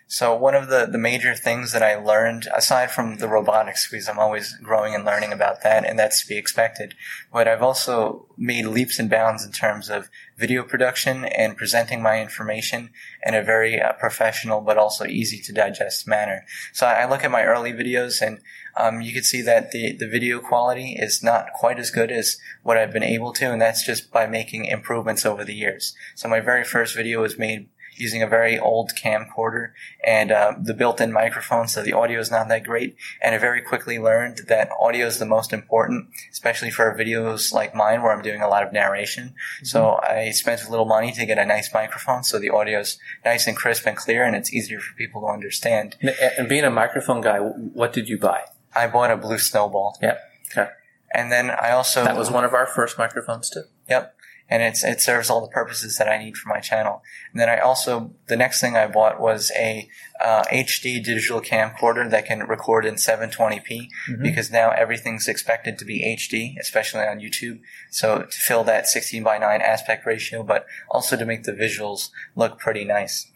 So 0.07 0.35
one 0.35 0.53
of 0.53 0.69
the, 0.69 0.85
the 0.85 0.99
major 0.99 1.33
things 1.33 1.71
that 1.71 1.81
I 1.81 1.95
learned, 1.95 2.47
aside 2.55 2.91
from 2.91 3.17
the 3.17 3.27
robotics, 3.27 3.89
because 3.89 4.07
I'm 4.07 4.19
always 4.19 4.55
growing 4.61 4.93
and 4.93 5.03
learning 5.03 5.33
about 5.33 5.63
that, 5.63 5.83
and 5.83 5.97
that's 5.97 6.21
to 6.21 6.27
be 6.27 6.37
expected, 6.37 6.93
but 7.33 7.47
I've 7.47 7.63
also 7.63 8.27
made 8.37 8.65
leaps 8.65 8.99
and 8.99 9.09
bounds 9.09 9.43
in 9.43 9.51
terms 9.51 9.89
of 9.89 10.09
video 10.37 10.63
production 10.63 11.25
and 11.25 11.57
presenting 11.57 12.03
my 12.03 12.21
information 12.21 12.91
in 13.25 13.33
a 13.33 13.41
very 13.41 13.81
uh, 13.81 13.93
professional 13.93 14.61
but 14.61 14.77
also 14.77 15.05
easy 15.05 15.39
to 15.39 15.53
digest 15.53 16.07
manner. 16.07 16.45
So 16.71 16.85
I 16.85 17.09
look 17.09 17.23
at 17.23 17.31
my 17.31 17.43
early 17.43 17.73
videos 17.73 18.21
and 18.21 18.39
um, 18.77 19.01
you 19.01 19.13
can 19.13 19.23
see 19.23 19.41
that 19.41 19.71
the, 19.71 19.93
the 19.93 20.07
video 20.07 20.39
quality 20.39 20.97
is 20.99 21.23
not 21.23 21.53
quite 21.53 21.79
as 21.79 21.89
good 21.89 22.11
as 22.11 22.37
what 22.61 22.77
I've 22.77 22.91
been 22.91 23.03
able 23.03 23.31
to, 23.33 23.51
and 23.51 23.61
that's 23.61 23.85
just 23.85 24.11
by 24.11 24.27
making 24.27 24.65
improvements 24.65 25.25
over 25.25 25.43
the 25.43 25.55
years. 25.55 25.95
So 26.13 26.27
my 26.27 26.41
very 26.41 26.63
first 26.63 26.95
video 26.95 27.21
was 27.21 27.39
made 27.39 27.69
using 27.95 28.21
a 28.21 28.27
very 28.27 28.59
old 28.59 28.91
camcorder 28.95 29.71
and 30.03 30.31
uh, 30.31 30.53
the 30.61 30.73
built-in 30.73 31.11
microphone, 31.11 31.67
so 31.67 31.81
the 31.81 31.93
audio 31.93 32.19
is 32.19 32.31
not 32.31 32.47
that 32.49 32.63
great. 32.63 32.95
And 33.21 33.33
I 33.33 33.37
very 33.37 33.61
quickly 33.61 33.99
learned 33.99 34.41
that 34.47 34.69
audio 34.79 35.07
is 35.07 35.19
the 35.19 35.25
most 35.25 35.53
important, 35.53 36.09
especially 36.31 36.71
for 36.71 36.95
videos 36.97 37.53
like 37.53 37.75
mine 37.75 38.01
where 38.01 38.11
I'm 38.11 38.21
doing 38.21 38.41
a 38.41 38.47
lot 38.47 38.63
of 38.63 38.73
narration. 38.73 39.29
Mm-hmm. 39.29 39.65
So 39.65 39.99
I 40.01 40.31
spent 40.31 40.63
a 40.63 40.69
little 40.69 40.85
money 40.85 41.11
to 41.13 41.25
get 41.25 41.37
a 41.37 41.45
nice 41.45 41.73
microphone, 41.73 42.23
so 42.23 42.39
the 42.39 42.49
audio 42.49 42.79
is 42.79 42.99
nice 43.23 43.47
and 43.47 43.55
crisp 43.55 43.85
and 43.85 43.97
clear, 43.97 44.23
and 44.23 44.35
it's 44.35 44.53
easier 44.53 44.79
for 44.79 44.93
people 44.95 45.21
to 45.21 45.27
understand. 45.27 45.95
And 46.37 46.49
being 46.49 46.63
a 46.63 46.69
microphone 46.69 47.21
guy, 47.21 47.39
what 47.39 47.93
did 47.93 48.09
you 48.09 48.17
buy? 48.17 48.41
I 48.75 48.87
bought 48.87 49.11
a 49.11 49.17
blue 49.17 49.37
snowball. 49.37 49.97
Yep. 50.01 50.19
Okay. 50.51 50.69
And 51.13 51.31
then 51.31 51.49
I 51.49 51.71
also 51.71 52.03
that 52.03 52.17
was 52.17 52.29
one 52.29 52.43
of 52.43 52.53
our 52.53 52.65
first 52.65 52.97
microphones 52.97 53.49
too. 53.49 53.63
Yep 53.89 54.15
and 54.49 54.61
it's 54.61 54.83
it 54.83 55.01
serves 55.01 55.29
all 55.29 55.41
the 55.41 55.51
purposes 55.51 55.97
that 55.97 56.07
I 56.07 56.17
need 56.17 56.37
for 56.37 56.49
my 56.49 56.59
channel. 56.59 57.01
And 57.31 57.41
then 57.41 57.49
I 57.49 57.57
also 57.57 58.11
the 58.27 58.35
next 58.35 58.61
thing 58.61 58.77
I 58.77 58.87
bought 58.87 59.19
was 59.19 59.51
a 59.55 59.89
uh, 60.23 60.43
HD 60.51 61.03
digital 61.03 61.41
camcorder 61.41 62.09
that 62.09 62.25
can 62.25 62.41
record 62.41 62.85
in 62.85 62.95
720p 62.95 63.63
mm-hmm. 63.65 64.21
because 64.21 64.51
now 64.51 64.71
everything's 64.71 65.27
expected 65.27 65.77
to 65.79 65.85
be 65.85 66.15
HD, 66.17 66.57
especially 66.59 67.01
on 67.01 67.19
YouTube. 67.19 67.61
So 67.89 68.19
to 68.23 68.37
fill 68.37 68.63
that 68.65 68.87
16 68.87 69.23
by 69.23 69.37
9 69.37 69.61
aspect 69.61 70.05
ratio, 70.05 70.43
but 70.43 70.65
also 70.89 71.17
to 71.17 71.25
make 71.25 71.43
the 71.43 71.51
visuals 71.51 72.09
look 72.35 72.59
pretty 72.59 72.85
nice. 72.85 73.27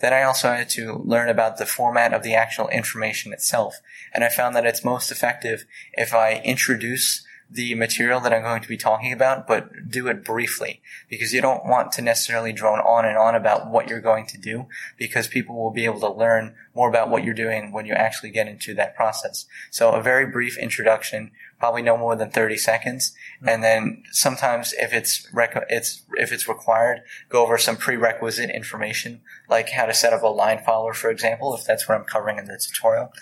Then 0.00 0.12
I 0.12 0.22
also 0.22 0.52
had 0.52 0.68
to 0.70 1.02
learn 1.04 1.28
about 1.28 1.56
the 1.56 1.66
format 1.66 2.14
of 2.14 2.22
the 2.22 2.34
actual 2.34 2.68
information 2.68 3.32
itself. 3.32 3.80
And 4.12 4.22
I 4.22 4.28
found 4.28 4.54
that 4.54 4.66
it's 4.66 4.84
most 4.84 5.10
effective 5.10 5.64
if 5.94 6.14
I 6.14 6.40
introduce 6.44 7.24
the 7.50 7.74
material 7.74 8.20
that 8.20 8.32
I'm 8.32 8.42
going 8.42 8.60
to 8.62 8.68
be 8.68 8.76
talking 8.76 9.12
about, 9.12 9.46
but 9.46 9.90
do 9.90 10.08
it 10.08 10.24
briefly 10.24 10.82
because 11.08 11.32
you 11.32 11.40
don't 11.40 11.64
want 11.64 11.92
to 11.92 12.02
necessarily 12.02 12.52
drone 12.52 12.80
on 12.80 13.06
and 13.06 13.16
on 13.16 13.34
about 13.34 13.70
what 13.70 13.88
you're 13.88 14.00
going 14.00 14.26
to 14.26 14.38
do 14.38 14.66
because 14.98 15.28
people 15.28 15.56
will 15.56 15.70
be 15.70 15.86
able 15.86 16.00
to 16.00 16.12
learn 16.12 16.54
more 16.74 16.88
about 16.88 17.08
what 17.08 17.24
you're 17.24 17.34
doing 17.34 17.72
when 17.72 17.86
you 17.86 17.94
actually 17.94 18.30
get 18.30 18.48
into 18.48 18.74
that 18.74 18.94
process. 18.94 19.46
So 19.70 19.92
a 19.92 20.02
very 20.02 20.26
brief 20.26 20.58
introduction, 20.58 21.30
probably 21.58 21.82
no 21.82 21.96
more 21.96 22.16
than 22.16 22.30
30 22.30 22.56
seconds. 22.56 23.12
Mm-hmm. 23.38 23.48
And 23.48 23.62
then 23.62 24.02
sometimes 24.12 24.72
if 24.78 24.92
it's, 24.92 25.28
rec- 25.32 25.66
it's, 25.68 26.02
if 26.14 26.32
it's 26.32 26.48
required, 26.48 27.02
go 27.28 27.42
over 27.42 27.58
some 27.58 27.76
prerequisite 27.76 28.50
information, 28.50 29.20
like 29.48 29.70
how 29.70 29.86
to 29.86 29.94
set 29.94 30.12
up 30.12 30.22
a 30.22 30.28
line 30.28 30.60
follower, 30.64 30.94
for 30.94 31.10
example, 31.10 31.54
if 31.54 31.64
that's 31.64 31.88
what 31.88 31.98
I'm 31.98 32.04
covering 32.04 32.38
in 32.38 32.46
the 32.46 32.58
tutorial. 32.58 33.12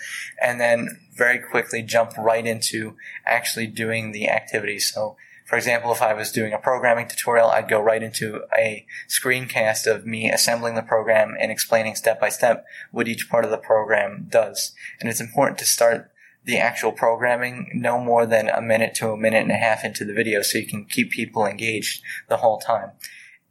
And 0.41 0.59
then 0.59 0.99
very 1.15 1.39
quickly 1.39 1.81
jump 1.81 2.17
right 2.17 2.45
into 2.45 2.95
actually 3.25 3.67
doing 3.67 4.11
the 4.11 4.29
activity. 4.29 4.79
So, 4.79 5.17
for 5.45 5.55
example, 5.55 5.91
if 5.93 6.01
I 6.01 6.13
was 6.13 6.31
doing 6.31 6.53
a 6.53 6.57
programming 6.57 7.07
tutorial, 7.07 7.49
I'd 7.49 7.69
go 7.69 7.79
right 7.79 8.03
into 8.03 8.41
a 8.55 8.85
screencast 9.07 9.87
of 9.87 10.05
me 10.05 10.29
assembling 10.29 10.75
the 10.75 10.81
program 10.81 11.35
and 11.39 11.51
explaining 11.51 11.95
step 11.95 12.19
by 12.19 12.29
step 12.29 12.65
what 12.91 13.07
each 13.07 13.29
part 13.29 13.45
of 13.45 13.51
the 13.51 13.57
program 13.57 14.27
does. 14.29 14.73
And 14.99 15.09
it's 15.09 15.21
important 15.21 15.57
to 15.59 15.65
start 15.65 16.11
the 16.47 16.57
actual 16.57 16.93
programming 16.93 17.69
no 17.73 17.99
more 17.99 18.25
than 18.25 18.47
a 18.47 18.61
minute 18.61 18.95
to 18.95 19.11
a 19.11 19.17
minute 19.17 19.43
and 19.43 19.51
a 19.51 19.55
half 19.55 19.83
into 19.83 20.05
the 20.05 20.13
video 20.13 20.41
so 20.41 20.57
you 20.57 20.65
can 20.65 20.85
keep 20.85 21.11
people 21.11 21.45
engaged 21.45 22.01
the 22.29 22.37
whole 22.37 22.57
time. 22.57 22.91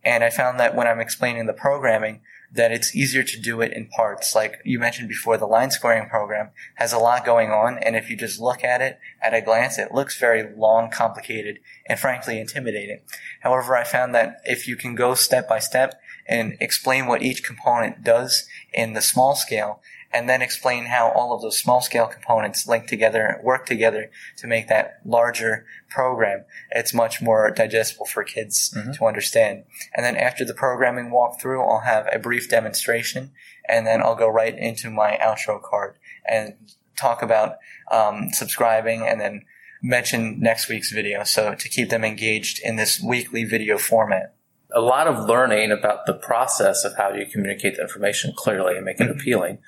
And 0.02 0.24
I 0.24 0.30
found 0.30 0.58
that 0.58 0.74
when 0.74 0.86
I'm 0.86 1.00
explaining 1.00 1.46
the 1.46 1.52
programming, 1.52 2.22
that 2.52 2.72
it's 2.72 2.96
easier 2.96 3.22
to 3.22 3.40
do 3.40 3.60
it 3.60 3.72
in 3.72 3.88
parts. 3.88 4.34
Like 4.34 4.62
you 4.64 4.78
mentioned 4.78 5.08
before, 5.08 5.36
the 5.36 5.46
line 5.46 5.70
squaring 5.70 6.08
program 6.08 6.50
has 6.76 6.92
a 6.92 6.98
lot 6.98 7.26
going 7.26 7.50
on, 7.50 7.78
and 7.78 7.96
if 7.96 8.08
you 8.08 8.16
just 8.16 8.40
look 8.40 8.64
at 8.64 8.80
it 8.80 8.98
at 9.20 9.34
a 9.34 9.42
glance, 9.42 9.78
it 9.78 9.92
looks 9.92 10.18
very 10.18 10.54
long, 10.56 10.90
complicated, 10.90 11.58
and 11.86 11.98
frankly 11.98 12.40
intimidating. 12.40 13.00
However, 13.40 13.76
I 13.76 13.84
found 13.84 14.14
that 14.14 14.40
if 14.44 14.66
you 14.66 14.76
can 14.76 14.94
go 14.94 15.14
step 15.14 15.48
by 15.48 15.58
step 15.58 16.00
and 16.26 16.56
explain 16.60 17.06
what 17.06 17.22
each 17.22 17.44
component 17.44 18.02
does 18.02 18.48
in 18.72 18.94
the 18.94 19.02
small 19.02 19.34
scale, 19.34 19.82
and 20.12 20.28
then 20.28 20.42
explain 20.42 20.86
how 20.86 21.10
all 21.10 21.34
of 21.34 21.42
those 21.42 21.58
small 21.58 21.80
scale 21.80 22.06
components 22.06 22.66
link 22.66 22.86
together, 22.86 23.24
and 23.24 23.44
work 23.44 23.66
together 23.66 24.10
to 24.38 24.46
make 24.46 24.68
that 24.68 25.00
larger 25.04 25.66
program. 25.88 26.44
It's 26.70 26.94
much 26.94 27.20
more 27.20 27.50
digestible 27.50 28.06
for 28.06 28.24
kids 28.24 28.72
mm-hmm. 28.76 28.92
to 28.92 29.04
understand. 29.06 29.64
And 29.94 30.04
then 30.04 30.16
after 30.16 30.44
the 30.44 30.54
programming 30.54 31.10
walkthrough, 31.10 31.60
I'll 31.60 31.80
have 31.80 32.08
a 32.12 32.18
brief 32.18 32.48
demonstration 32.48 33.32
and 33.68 33.86
then 33.86 34.02
I'll 34.02 34.16
go 34.16 34.28
right 34.28 34.56
into 34.56 34.90
my 34.90 35.18
outro 35.20 35.60
card 35.60 35.98
and 36.28 36.54
talk 36.96 37.22
about 37.22 37.56
um, 37.90 38.30
subscribing 38.32 39.06
and 39.06 39.20
then 39.20 39.42
mention 39.82 40.40
next 40.40 40.68
week's 40.68 40.92
video. 40.92 41.24
So 41.24 41.54
to 41.54 41.68
keep 41.68 41.90
them 41.90 42.04
engaged 42.04 42.60
in 42.64 42.76
this 42.76 43.00
weekly 43.00 43.44
video 43.44 43.76
format 43.76 44.36
a 44.74 44.80
lot 44.80 45.06
of 45.06 45.28
learning 45.28 45.70
about 45.70 46.06
the 46.06 46.12
process 46.12 46.84
of 46.84 46.96
how 46.96 47.10
do 47.10 47.18
you 47.18 47.26
communicate 47.26 47.76
the 47.76 47.82
information 47.82 48.32
clearly 48.36 48.76
and 48.76 48.84
make 48.84 49.00
it 49.00 49.04
mm-hmm. 49.04 49.18
appealing 49.18 49.58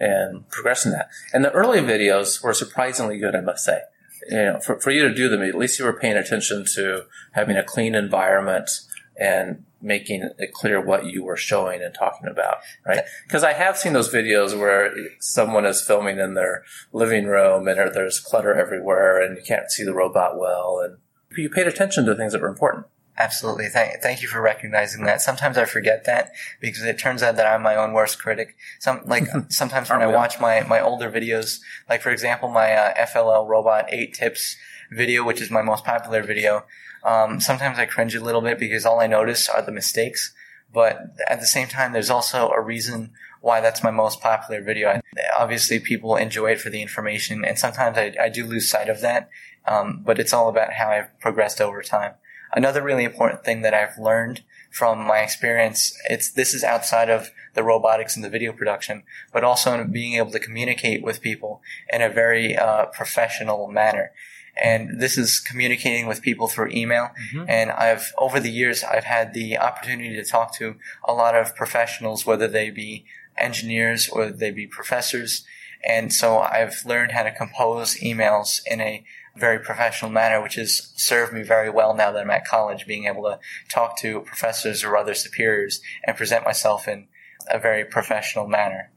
and 0.00 0.48
progressing 0.48 0.92
that. 0.92 1.08
And 1.32 1.44
the 1.44 1.52
early 1.52 1.80
videos 1.80 2.42
were 2.42 2.54
surprisingly 2.54 3.18
good, 3.18 3.34
I 3.34 3.40
must 3.40 3.64
say. 3.64 3.80
You 4.28 4.36
know, 4.36 4.60
for, 4.60 4.78
for 4.80 4.90
you 4.90 5.08
to 5.08 5.14
do 5.14 5.28
them, 5.28 5.42
at 5.42 5.54
least 5.54 5.78
you 5.78 5.84
were 5.84 5.98
paying 5.98 6.16
attention 6.16 6.64
to 6.74 7.04
having 7.32 7.56
a 7.56 7.64
clean 7.64 7.94
environment 7.94 8.70
and 9.18 9.64
making 9.80 10.28
it 10.38 10.52
clear 10.52 10.80
what 10.80 11.06
you 11.06 11.24
were 11.24 11.36
showing 11.36 11.82
and 11.82 11.94
talking 11.94 12.28
about, 12.28 12.58
right? 12.84 13.02
Because 13.26 13.44
I 13.44 13.52
have 13.52 13.76
seen 13.76 13.92
those 13.92 14.12
videos 14.12 14.58
where 14.58 14.92
someone 15.20 15.64
is 15.64 15.80
filming 15.80 16.18
in 16.18 16.34
their 16.34 16.64
living 16.92 17.26
room 17.26 17.68
and 17.68 17.94
there's 17.94 18.20
clutter 18.20 18.54
everywhere 18.54 19.22
and 19.22 19.36
you 19.36 19.42
can't 19.42 19.70
see 19.70 19.84
the 19.84 19.94
robot 19.94 20.38
well 20.38 20.80
and 20.84 20.98
you 21.36 21.48
paid 21.48 21.66
attention 21.66 22.04
to 22.06 22.14
things 22.14 22.32
that 22.32 22.42
were 22.42 22.48
important. 22.48 22.86
Absolutely. 23.18 23.66
Thank, 23.66 24.00
thank 24.00 24.22
you 24.22 24.28
for 24.28 24.40
recognizing 24.40 25.04
that. 25.04 25.20
Sometimes 25.20 25.58
I 25.58 25.64
forget 25.64 26.04
that 26.04 26.30
because 26.60 26.84
it 26.84 26.98
turns 27.00 27.20
out 27.22 27.34
that 27.36 27.46
I'm 27.46 27.62
my 27.62 27.74
own 27.74 27.92
worst 27.92 28.20
critic. 28.20 28.56
Some, 28.78 29.02
like, 29.06 29.24
sometimes 29.48 29.90
when 29.90 30.00
I 30.02 30.06
watch 30.06 30.40
my, 30.40 30.60
my 30.62 30.80
older 30.80 31.10
videos, 31.10 31.58
like 31.88 32.00
for 32.00 32.10
example, 32.10 32.48
my 32.48 32.72
uh, 32.72 33.06
FLL 33.06 33.48
Robot 33.48 33.86
8 33.88 34.14
Tips 34.14 34.56
video, 34.92 35.24
which 35.24 35.42
is 35.42 35.50
my 35.50 35.62
most 35.62 35.84
popular 35.84 36.22
video, 36.22 36.64
um, 37.04 37.40
sometimes 37.40 37.78
I 37.78 37.86
cringe 37.86 38.14
a 38.14 38.22
little 38.22 38.40
bit 38.40 38.58
because 38.58 38.86
all 38.86 39.00
I 39.00 39.08
notice 39.08 39.48
are 39.48 39.62
the 39.62 39.72
mistakes. 39.72 40.32
But 40.72 40.98
at 41.28 41.40
the 41.40 41.46
same 41.46 41.66
time, 41.66 41.92
there's 41.92 42.10
also 42.10 42.50
a 42.50 42.60
reason 42.60 43.12
why 43.40 43.60
that's 43.60 43.82
my 43.82 43.90
most 43.90 44.20
popular 44.20 44.62
video. 44.62 45.00
Obviously, 45.36 45.80
people 45.80 46.16
enjoy 46.16 46.52
it 46.52 46.60
for 46.60 46.70
the 46.70 46.82
information, 46.82 47.44
and 47.44 47.58
sometimes 47.58 47.96
I, 47.96 48.14
I 48.20 48.28
do 48.28 48.44
lose 48.44 48.68
sight 48.68 48.88
of 48.88 49.00
that. 49.00 49.30
Um, 49.66 50.02
but 50.04 50.18
it's 50.18 50.32
all 50.32 50.48
about 50.48 50.74
how 50.74 50.90
I've 50.90 51.18
progressed 51.20 51.60
over 51.60 51.82
time. 51.82 52.14
Another 52.52 52.82
really 52.82 53.04
important 53.04 53.44
thing 53.44 53.62
that 53.62 53.74
I've 53.74 53.98
learned 53.98 54.42
from 54.70 55.06
my 55.06 55.18
experience, 55.18 55.96
it's 56.08 56.30
this 56.30 56.54
is 56.54 56.62
outside 56.62 57.08
of 57.10 57.30
the 57.54 57.62
robotics 57.62 58.16
and 58.16 58.24
the 58.24 58.30
video 58.30 58.52
production, 58.52 59.02
but 59.32 59.44
also 59.44 59.74
in 59.74 59.90
being 59.90 60.14
able 60.14 60.30
to 60.30 60.38
communicate 60.38 61.02
with 61.02 61.20
people 61.20 61.60
in 61.92 62.02
a 62.02 62.08
very 62.08 62.56
uh, 62.56 62.86
professional 62.86 63.68
manner. 63.68 64.12
And 64.60 65.00
this 65.00 65.16
is 65.16 65.38
communicating 65.40 66.06
with 66.06 66.22
people 66.22 66.48
through 66.48 66.70
email. 66.70 67.10
Mm-hmm. 67.32 67.44
And 67.48 67.70
I've, 67.70 68.12
over 68.18 68.40
the 68.40 68.50
years, 68.50 68.82
I've 68.82 69.04
had 69.04 69.32
the 69.32 69.56
opportunity 69.56 70.16
to 70.16 70.24
talk 70.24 70.54
to 70.56 70.76
a 71.04 71.12
lot 71.12 71.34
of 71.34 71.54
professionals, 71.54 72.26
whether 72.26 72.48
they 72.48 72.70
be 72.70 73.04
engineers 73.36 74.08
or 74.08 74.30
they 74.30 74.50
be 74.50 74.66
professors. 74.66 75.44
And 75.84 76.12
so 76.12 76.40
I've 76.40 76.84
learned 76.84 77.12
how 77.12 77.22
to 77.22 77.30
compose 77.30 77.96
emails 77.98 78.60
in 78.66 78.80
a 78.80 79.04
very 79.38 79.58
professional 79.58 80.10
manner, 80.10 80.42
which 80.42 80.56
has 80.56 80.92
served 80.96 81.32
me 81.32 81.42
very 81.42 81.70
well 81.70 81.94
now 81.94 82.12
that 82.12 82.20
I'm 82.20 82.30
at 82.30 82.46
college, 82.46 82.86
being 82.86 83.06
able 83.06 83.22
to 83.24 83.38
talk 83.70 83.98
to 84.00 84.20
professors 84.20 84.84
or 84.84 84.96
other 84.96 85.14
superiors 85.14 85.80
and 86.04 86.16
present 86.16 86.44
myself 86.44 86.88
in 86.88 87.08
a 87.50 87.58
very 87.58 87.84
professional 87.84 88.46
manner. 88.46 88.90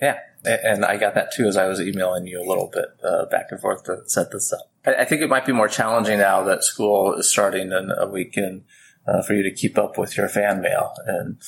Yeah, 0.00 0.18
and 0.44 0.84
I 0.84 0.96
got 0.96 1.14
that 1.14 1.32
too 1.32 1.46
as 1.46 1.56
I 1.56 1.66
was 1.66 1.80
emailing 1.80 2.26
you 2.26 2.40
a 2.40 2.46
little 2.46 2.70
bit 2.72 2.86
uh, 3.02 3.26
back 3.26 3.46
and 3.50 3.60
forth 3.60 3.84
to 3.84 4.02
set 4.06 4.30
this 4.30 4.52
up. 4.52 4.70
I, 4.86 5.02
I 5.02 5.04
think 5.04 5.22
it 5.22 5.28
might 5.28 5.46
be 5.46 5.52
more 5.52 5.68
challenging 5.68 6.18
now 6.18 6.42
that 6.44 6.64
school 6.64 7.14
is 7.14 7.30
starting 7.30 7.72
in 7.72 7.90
a 7.96 8.06
weekend 8.06 8.64
uh, 9.06 9.22
for 9.22 9.34
you 9.34 9.42
to 9.42 9.50
keep 9.50 9.78
up 9.78 9.98
with 9.98 10.16
your 10.16 10.28
fan 10.28 10.60
mail, 10.60 10.92
and 11.06 11.38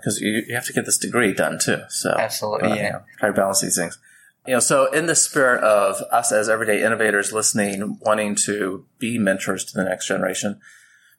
because 0.00 0.20
you, 0.20 0.42
you 0.46 0.54
have 0.54 0.66
to 0.66 0.72
get 0.72 0.84
this 0.84 0.98
degree 0.98 1.32
done 1.32 1.58
too. 1.58 1.82
So 1.88 2.10
Absolutely, 2.10 2.72
uh, 2.72 2.74
yeah. 2.74 2.86
you 2.86 2.92
know, 2.92 3.02
try 3.18 3.28
to 3.28 3.34
balance 3.34 3.60
these 3.60 3.76
things. 3.76 3.98
You 4.46 4.54
know, 4.54 4.60
so 4.60 4.92
in 4.92 5.06
the 5.06 5.16
spirit 5.16 5.62
of 5.64 6.00
us 6.12 6.30
as 6.30 6.48
everyday 6.48 6.82
innovators 6.82 7.32
listening, 7.32 7.98
wanting 8.00 8.36
to 8.44 8.86
be 8.98 9.18
mentors 9.18 9.64
to 9.64 9.74
the 9.74 9.84
next 9.84 10.06
generation, 10.06 10.60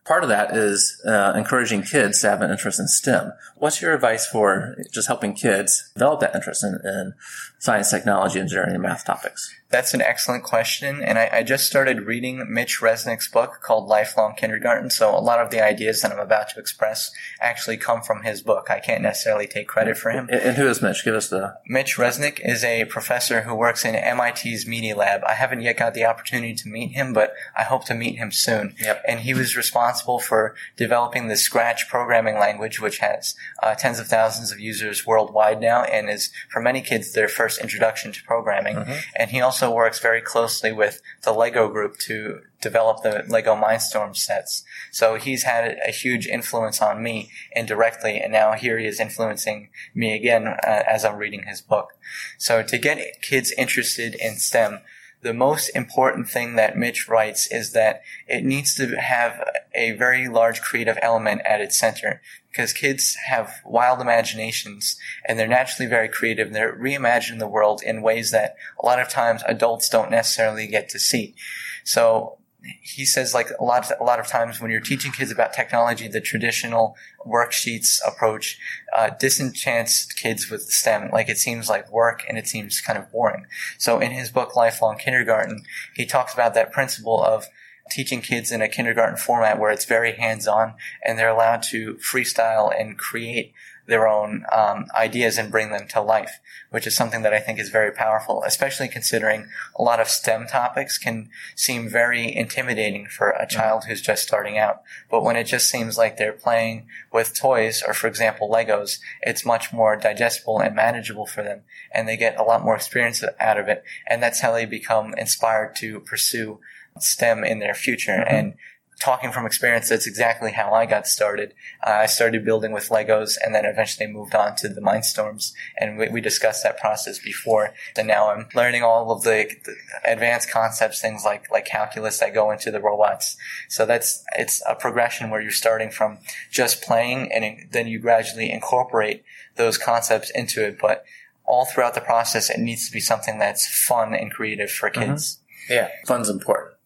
part 0.05 0.23
of 0.23 0.29
that 0.29 0.55
is 0.55 1.01
uh, 1.05 1.33
encouraging 1.35 1.83
kids 1.83 2.21
to 2.21 2.29
have 2.29 2.41
an 2.41 2.49
interest 2.49 2.79
in 2.79 2.87
STEM. 2.87 3.33
What's 3.57 3.81
your 3.81 3.93
advice 3.93 4.25
for 4.25 4.77
just 4.91 5.07
helping 5.07 5.33
kids 5.33 5.91
develop 5.93 6.21
that 6.21 6.35
interest 6.35 6.63
in, 6.63 6.79
in 6.85 7.13
science, 7.59 7.89
technology, 7.89 8.39
engineering, 8.39 8.73
and 8.73 8.83
math 8.83 9.05
topics? 9.05 9.53
That's 9.69 9.93
an 9.93 10.01
excellent 10.01 10.43
question. 10.43 11.03
And 11.03 11.19
I, 11.19 11.29
I 11.33 11.43
just 11.43 11.67
started 11.67 12.01
reading 12.03 12.45
Mitch 12.49 12.79
Resnick's 12.79 13.27
book 13.27 13.59
called 13.61 13.89
Lifelong 13.89 14.33
Kindergarten. 14.35 14.89
So 14.89 15.09
a 15.13 15.19
lot 15.19 15.39
of 15.39 15.49
the 15.49 15.61
ideas 15.61 16.01
that 16.01 16.11
I'm 16.11 16.19
about 16.19 16.49
to 16.49 16.59
express 16.59 17.11
actually 17.41 17.75
come 17.75 18.01
from 18.01 18.23
his 18.23 18.41
book. 18.41 18.67
I 18.69 18.79
can't 18.79 19.01
necessarily 19.01 19.45
take 19.45 19.67
credit 19.67 19.97
for 19.97 20.11
him. 20.11 20.29
And, 20.31 20.55
who 20.55 20.67
is 20.67 20.81
Mitch? 20.81 21.03
Give 21.03 21.15
us 21.15 21.27
the. 21.27 21.57
Mitch 21.67 21.97
Resnick 21.97 22.39
is 22.43 22.63
a 22.63 22.85
professor 22.85 23.41
who 23.41 23.53
works 23.53 23.83
in 23.83 23.93
MIT's 23.93 24.65
Media 24.65 24.95
Lab. 24.95 25.21
I 25.25 25.33
haven't 25.33 25.61
yet 25.61 25.77
got 25.77 25.93
the 25.93 26.05
opportunity 26.05 26.55
to 26.55 26.69
meet 26.69 26.93
him, 26.93 27.11
but 27.11 27.33
I 27.57 27.63
hope 27.63 27.83
to 27.85 27.93
meet 27.93 28.15
him 28.15 28.31
soon. 28.31 28.73
Yep. 28.81 29.03
And 29.05 29.19
he 29.21 29.33
was 29.33 29.57
responsible 29.57 30.19
for 30.19 30.55
developing 30.77 31.27
the 31.27 31.35
Scratch 31.35 31.89
programming 31.89 32.39
language, 32.39 32.79
which 32.79 32.99
has 32.99 33.35
uh, 33.61 33.75
tens 33.75 33.99
of 33.99 34.07
thousands 34.07 34.51
of 34.51 34.61
users 34.61 35.05
worldwide 35.05 35.59
now 35.59 35.83
and 35.83 36.09
is, 36.09 36.31
for 36.49 36.61
many 36.61 36.81
kids, 36.81 37.11
their 37.11 37.27
first 37.27 37.46
introduction 37.55 38.11
to 38.11 38.23
programming. 38.23 38.77
And 39.15 39.31
he 39.31 39.39
also 39.39 39.71
works 39.71 39.99
very 39.99 40.21
closely 40.21 40.71
with 40.71 41.01
the 41.23 41.31
Lego 41.31 41.69
group 41.69 41.97
to 41.99 42.41
develop 42.61 43.03
the 43.03 43.23
Lego 43.27 43.55
Mindstorm 43.55 44.15
sets. 44.15 44.63
So 44.91 45.15
he's 45.15 45.43
had 45.43 45.77
a 45.87 45.91
huge 45.91 46.27
influence 46.27 46.81
on 46.81 47.03
me 47.03 47.31
indirectly, 47.55 48.19
and 48.19 48.33
now 48.33 48.53
here 48.53 48.79
he 48.79 48.87
is 48.87 48.99
influencing 48.99 49.69
me 49.93 50.15
again 50.15 50.47
uh, 50.47 50.83
as 50.87 51.05
I'm 51.05 51.17
reading 51.17 51.43
his 51.47 51.61
book. 51.61 51.89
So 52.37 52.63
to 52.63 52.77
get 52.77 53.21
kids 53.21 53.53
interested 53.57 54.15
in 54.15 54.35
STEM, 54.35 54.79
the 55.21 55.33
most 55.33 55.69
important 55.69 56.29
thing 56.29 56.55
that 56.55 56.77
Mitch 56.77 57.07
writes 57.09 57.51
is 57.51 57.73
that 57.73 58.01
it 58.27 58.43
needs 58.43 58.75
to 58.75 58.99
have 58.99 59.43
a 59.73 59.91
very 59.93 60.27
large 60.27 60.61
creative 60.61 60.97
element 61.01 61.41
at 61.43 61.59
its 61.59 61.77
center 61.77 62.21
because 62.57 62.73
kids 62.73 63.15
have 63.27 63.61
wild 63.63 64.01
imaginations 64.01 64.97
and 65.27 65.37
they're 65.37 65.47
naturally 65.47 65.87
very 65.87 66.09
creative 66.09 66.47
and 66.47 66.55
they're 66.55 66.75
reimagining 66.75 67.37
the 67.37 67.47
world 67.47 67.83
in 67.85 68.01
ways 68.01 68.31
that 68.31 68.55
a 68.81 68.85
lot 68.85 68.99
of 68.99 69.07
times 69.07 69.43
adults 69.45 69.87
don't 69.89 70.09
necessarily 70.09 70.65
get 70.65 70.89
to 70.89 70.97
see. 70.97 71.35
So 71.83 72.39
he 72.81 73.05
says 73.05 73.35
like 73.35 73.49
a 73.59 73.63
lot 73.63 73.85
of, 73.91 74.01
a 74.01 74.03
lot 74.03 74.19
of 74.19 74.25
times 74.25 74.59
when 74.59 74.71
you're 74.71 74.79
teaching 74.79 75.11
kids 75.11 75.31
about 75.31 75.53
technology, 75.53 76.07
the 76.07 76.19
traditional 76.19 76.95
worksheets 77.27 77.99
approach 78.05 78.59
uh, 78.97 79.11
disenchants 79.19 80.11
kids 80.11 80.49
with 80.49 80.63
STEM. 80.63 81.11
Like 81.11 81.29
it 81.29 81.37
seems 81.37 81.69
like 81.69 81.91
work 81.91 82.25
and 82.27 82.39
it 82.39 82.47
seems 82.47 82.81
kind 82.81 82.97
of 82.97 83.11
boring. 83.11 83.45
So 83.77 83.99
in 83.99 84.09
his 84.09 84.31
book 84.31 84.55
Lifelong 84.55 84.97
Kindergarten, 84.97 85.61
he 85.93 86.07
talks 86.07 86.33
about 86.33 86.55
that 86.55 86.71
principle 86.71 87.23
of 87.23 87.45
teaching 87.89 88.21
kids 88.21 88.51
in 88.51 88.61
a 88.61 88.69
kindergarten 88.69 89.17
format 89.17 89.59
where 89.59 89.71
it's 89.71 89.85
very 89.85 90.13
hands-on 90.13 90.73
and 91.05 91.17
they're 91.17 91.29
allowed 91.29 91.63
to 91.63 91.95
freestyle 91.95 92.73
and 92.77 92.97
create 92.97 93.53
their 93.87 94.07
own 94.07 94.45
um, 94.51 94.85
ideas 94.95 95.37
and 95.37 95.49
bring 95.49 95.71
them 95.71 95.87
to 95.87 96.01
life, 96.01 96.39
which 96.69 96.85
is 96.85 96.95
something 96.95 97.21
that 97.21 97.33
I 97.33 97.39
think 97.39 97.57
is 97.57 97.69
very 97.69 97.91
powerful, 97.91 98.43
especially 98.45 98.89
considering 98.89 99.47
a 99.77 99.81
lot 99.81 99.99
of 99.99 100.09
STEM 100.09 100.47
topics 100.47 100.97
can 100.97 101.29
seem 101.55 101.89
very 101.89 102.33
intimidating 102.35 103.07
for 103.07 103.29
a 103.29 103.47
child 103.47 103.85
who's 103.85 104.01
just 104.01 104.23
starting 104.23 104.57
out. 104.57 104.81
But 105.09 105.23
when 105.23 105.37
it 105.37 105.45
just 105.45 105.69
seems 105.69 105.97
like 105.97 106.17
they're 106.17 106.33
playing 106.33 106.87
with 107.11 107.33
toys 107.33 107.81
or, 107.85 107.93
for 107.93 108.07
example, 108.07 108.49
Legos, 108.49 108.99
it's 109.21 109.45
much 109.45 109.71
more 109.71 109.95
digestible 109.95 110.59
and 110.59 110.75
manageable 110.75 111.25
for 111.25 111.41
them, 111.41 111.61
and 111.91 112.07
they 112.07 112.17
get 112.17 112.37
a 112.37 112.43
lot 112.43 112.63
more 112.63 112.75
experience 112.75 113.23
out 113.39 113.57
of 113.57 113.69
it, 113.69 113.83
and 114.05 114.21
that's 114.21 114.41
how 114.41 114.51
they 114.51 114.65
become 114.65 115.13
inspired 115.17 115.75
to 115.77 116.01
pursue 116.01 116.59
STEM 117.03 117.43
in 117.43 117.59
their 117.59 117.73
future. 117.73 118.11
And 118.11 118.55
talking 118.99 119.31
from 119.31 119.45
experience, 119.45 119.89
that's 119.89 120.07
exactly 120.07 120.51
how 120.51 120.73
I 120.73 120.85
got 120.85 121.07
started. 121.07 121.53
Uh, 121.85 121.91
I 121.91 122.05
started 122.07 122.43
building 122.43 122.71
with 122.71 122.89
Legos 122.89 123.37
and 123.43 123.53
then 123.53 123.65
eventually 123.65 124.07
moved 124.07 124.33
on 124.33 124.55
to 124.57 124.69
the 124.69 124.81
Mindstorms. 124.81 125.53
And 125.79 125.97
we, 125.97 126.09
we 126.09 126.21
discussed 126.21 126.63
that 126.63 126.79
process 126.79 127.19
before. 127.19 127.73
And 127.95 128.07
now 128.07 128.31
I'm 128.31 128.47
learning 128.55 128.83
all 128.83 129.11
of 129.11 129.21
the, 129.23 129.49
the 129.65 129.75
advanced 130.03 130.49
concepts, 130.49 130.99
things 130.99 131.23
like, 131.23 131.51
like 131.51 131.65
calculus 131.65 132.19
that 132.19 132.33
go 132.33 132.49
into 132.49 132.71
the 132.71 132.81
robots. 132.81 133.37
So 133.69 133.85
that's, 133.85 134.23
it's 134.35 134.63
a 134.67 134.73
progression 134.73 135.29
where 135.29 135.41
you're 135.41 135.51
starting 135.51 135.91
from 135.91 136.17
just 136.49 136.81
playing 136.81 137.31
and 137.31 137.67
then 137.71 137.87
you 137.87 137.99
gradually 137.99 138.51
incorporate 138.51 139.23
those 139.57 139.77
concepts 139.77 140.31
into 140.31 140.65
it. 140.65 140.79
But 140.79 141.05
all 141.45 141.65
throughout 141.65 141.93
the 141.93 142.01
process, 142.01 142.49
it 142.49 142.59
needs 142.59 142.87
to 142.87 142.91
be 142.91 142.99
something 142.99 143.37
that's 143.37 143.67
fun 143.67 144.15
and 144.15 144.31
creative 144.31 144.71
for 144.71 144.89
kids. 144.89 145.39
Yeah, 145.69 145.89
fun's 146.05 146.29
important. 146.29 146.76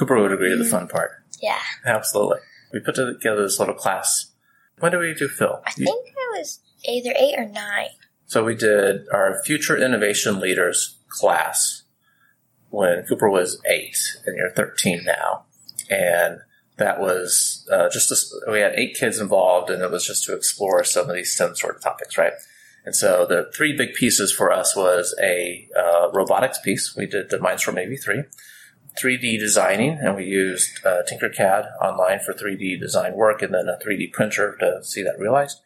Cooper 0.00 0.18
would 0.18 0.32
agree 0.32 0.48
to 0.48 0.56
the 0.56 0.64
fun 0.64 0.88
part. 0.88 1.22
Yeah. 1.42 1.58
Absolutely. 1.84 2.38
We 2.72 2.80
put 2.80 2.94
together 2.94 3.42
this 3.42 3.58
little 3.58 3.74
class. 3.74 4.32
When 4.78 4.92
did 4.92 4.98
we 4.98 5.12
do 5.12 5.28
Phil? 5.28 5.60
I 5.66 5.72
think 5.72 5.90
I 5.90 6.38
was 6.38 6.60
either 6.88 7.12
eight 7.18 7.34
or 7.36 7.46
nine. 7.46 7.88
So 8.24 8.42
we 8.42 8.54
did 8.54 9.06
our 9.12 9.42
future 9.44 9.76
innovation 9.76 10.40
leaders 10.40 10.96
class 11.10 11.82
when 12.70 13.04
Cooper 13.06 13.28
was 13.28 13.60
eight, 13.68 13.98
and 14.24 14.38
you're 14.38 14.52
13 14.52 15.02
now. 15.04 15.44
And 15.90 16.38
that 16.78 16.98
was 16.98 17.68
uh, 17.70 17.90
just 17.90 18.10
a, 18.10 18.50
we 18.50 18.60
had 18.60 18.72
eight 18.76 18.94
kids 18.94 19.18
involved, 19.18 19.68
and 19.68 19.82
it 19.82 19.90
was 19.90 20.06
just 20.06 20.24
to 20.24 20.34
explore 20.34 20.82
some 20.82 21.10
of 21.10 21.14
these 21.14 21.34
STEM 21.34 21.56
sort 21.56 21.76
of 21.76 21.82
topics, 21.82 22.16
right? 22.16 22.32
And 22.86 22.96
so 22.96 23.26
the 23.26 23.50
three 23.54 23.76
big 23.76 23.92
pieces 23.92 24.32
for 24.32 24.50
us 24.50 24.74
was 24.74 25.14
a 25.22 25.68
uh, 25.78 26.10
robotics 26.10 26.58
piece. 26.58 26.96
We 26.96 27.04
did 27.04 27.28
the 27.28 27.36
Mindstorm 27.36 27.74
EV3, 27.74 28.24
3D 29.02 29.38
designing, 29.38 29.98
and 30.00 30.16
we 30.16 30.24
used 30.24 30.84
uh, 30.84 31.02
Tinkercad 31.10 31.66
online 31.80 32.20
for 32.20 32.32
3D 32.32 32.78
design 32.80 33.14
work, 33.14 33.42
and 33.42 33.52
then 33.54 33.68
a 33.68 33.78
3D 33.84 34.12
printer 34.12 34.56
to 34.60 34.82
see 34.82 35.02
that 35.02 35.18
realized 35.18 35.60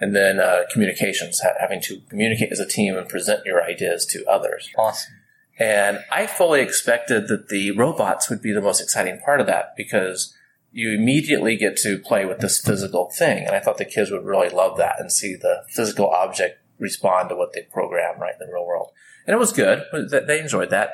and 0.00 0.14
then 0.14 0.40
uh, 0.40 0.62
communications, 0.70 1.40
ha- 1.40 1.54
having 1.58 1.80
to 1.82 2.00
communicate 2.08 2.52
as 2.52 2.60
a 2.60 2.66
team 2.66 2.96
and 2.96 3.08
present 3.08 3.44
your 3.44 3.62
ideas 3.62 4.06
to 4.06 4.24
others. 4.26 4.70
Awesome. 4.76 5.14
And 5.58 5.98
I 6.10 6.26
fully 6.26 6.60
expected 6.60 7.26
that 7.28 7.48
the 7.48 7.72
robots 7.72 8.30
would 8.30 8.40
be 8.40 8.52
the 8.52 8.60
most 8.60 8.80
exciting 8.80 9.18
part 9.18 9.40
of 9.40 9.48
that 9.48 9.74
because 9.76 10.34
you 10.70 10.92
immediately 10.92 11.56
get 11.56 11.76
to 11.78 11.98
play 11.98 12.24
with 12.24 12.38
this 12.38 12.60
physical 12.60 13.10
thing. 13.10 13.44
And 13.44 13.56
I 13.56 13.60
thought 13.60 13.78
the 13.78 13.84
kids 13.84 14.12
would 14.12 14.24
really 14.24 14.50
love 14.50 14.78
that 14.78 14.96
and 15.00 15.10
see 15.10 15.34
the 15.34 15.64
physical 15.68 16.08
object 16.08 16.60
respond 16.78 17.30
to 17.30 17.36
what 17.36 17.52
they 17.52 17.62
program 17.62 18.20
right 18.20 18.34
in 18.40 18.46
the 18.46 18.52
real 18.52 18.66
world. 18.66 18.90
And 19.26 19.34
it 19.34 19.38
was 19.38 19.52
good. 19.52 19.82
They 20.10 20.38
enjoyed 20.38 20.70
that. 20.70 20.90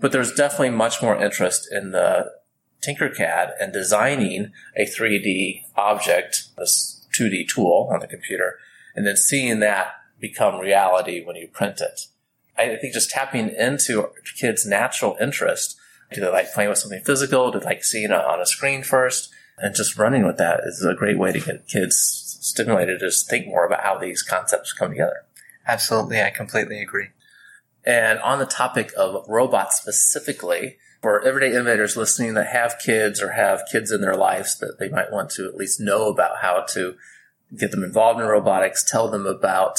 But 0.00 0.12
there's 0.12 0.32
definitely 0.32 0.70
much 0.70 1.02
more 1.02 1.16
interest 1.16 1.68
in 1.70 1.90
the 1.90 2.30
Tinkercad 2.86 3.52
and 3.60 3.72
designing 3.72 4.52
a 4.76 4.84
3D 4.84 5.62
object, 5.76 6.44
this 6.56 7.06
2D 7.18 7.48
tool 7.48 7.88
on 7.92 8.00
the 8.00 8.06
computer, 8.06 8.58
and 8.94 9.06
then 9.06 9.16
seeing 9.16 9.60
that 9.60 9.94
become 10.20 10.60
reality 10.60 11.24
when 11.24 11.36
you 11.36 11.48
print 11.48 11.80
it. 11.80 12.02
I 12.56 12.76
think 12.76 12.92
just 12.92 13.10
tapping 13.10 13.50
into 13.50 14.08
kids' 14.38 14.66
natural 14.66 15.16
interest. 15.20 15.76
Do 16.12 16.20
they 16.20 16.28
like 16.28 16.52
playing 16.52 16.70
with 16.70 16.78
something 16.78 17.02
physical? 17.04 17.50
Do 17.50 17.60
they 17.60 17.66
like 17.66 17.84
seeing 17.84 18.06
it 18.06 18.12
on 18.12 18.40
a 18.40 18.46
screen 18.46 18.82
first? 18.82 19.30
And 19.58 19.74
just 19.74 19.98
running 19.98 20.26
with 20.26 20.38
that 20.38 20.60
is 20.64 20.84
a 20.84 20.94
great 20.94 21.18
way 21.18 21.32
to 21.32 21.40
get 21.40 21.68
kids 21.68 22.38
stimulated 22.40 23.00
to 23.00 23.06
just 23.06 23.28
think 23.28 23.46
more 23.46 23.66
about 23.66 23.84
how 23.84 23.98
these 23.98 24.22
concepts 24.22 24.72
come 24.72 24.90
together. 24.90 25.24
Absolutely. 25.66 26.22
I 26.22 26.30
completely 26.30 26.80
agree. 26.80 27.08
And 27.88 28.18
on 28.18 28.38
the 28.38 28.44
topic 28.44 28.92
of 28.98 29.24
robots 29.26 29.76
specifically, 29.76 30.76
for 31.00 31.24
everyday 31.24 31.52
innovators 31.52 31.96
listening 31.96 32.34
that 32.34 32.48
have 32.48 32.78
kids 32.78 33.22
or 33.22 33.32
have 33.32 33.62
kids 33.72 33.90
in 33.90 34.02
their 34.02 34.14
lives 34.14 34.58
that 34.58 34.78
they 34.78 34.90
might 34.90 35.10
want 35.10 35.30
to 35.30 35.46
at 35.46 35.56
least 35.56 35.80
know 35.80 36.08
about 36.08 36.38
how 36.42 36.66
to 36.74 36.96
get 37.56 37.70
them 37.70 37.82
involved 37.82 38.20
in 38.20 38.26
robotics, 38.26 38.84
tell 38.84 39.08
them 39.08 39.24
about 39.24 39.78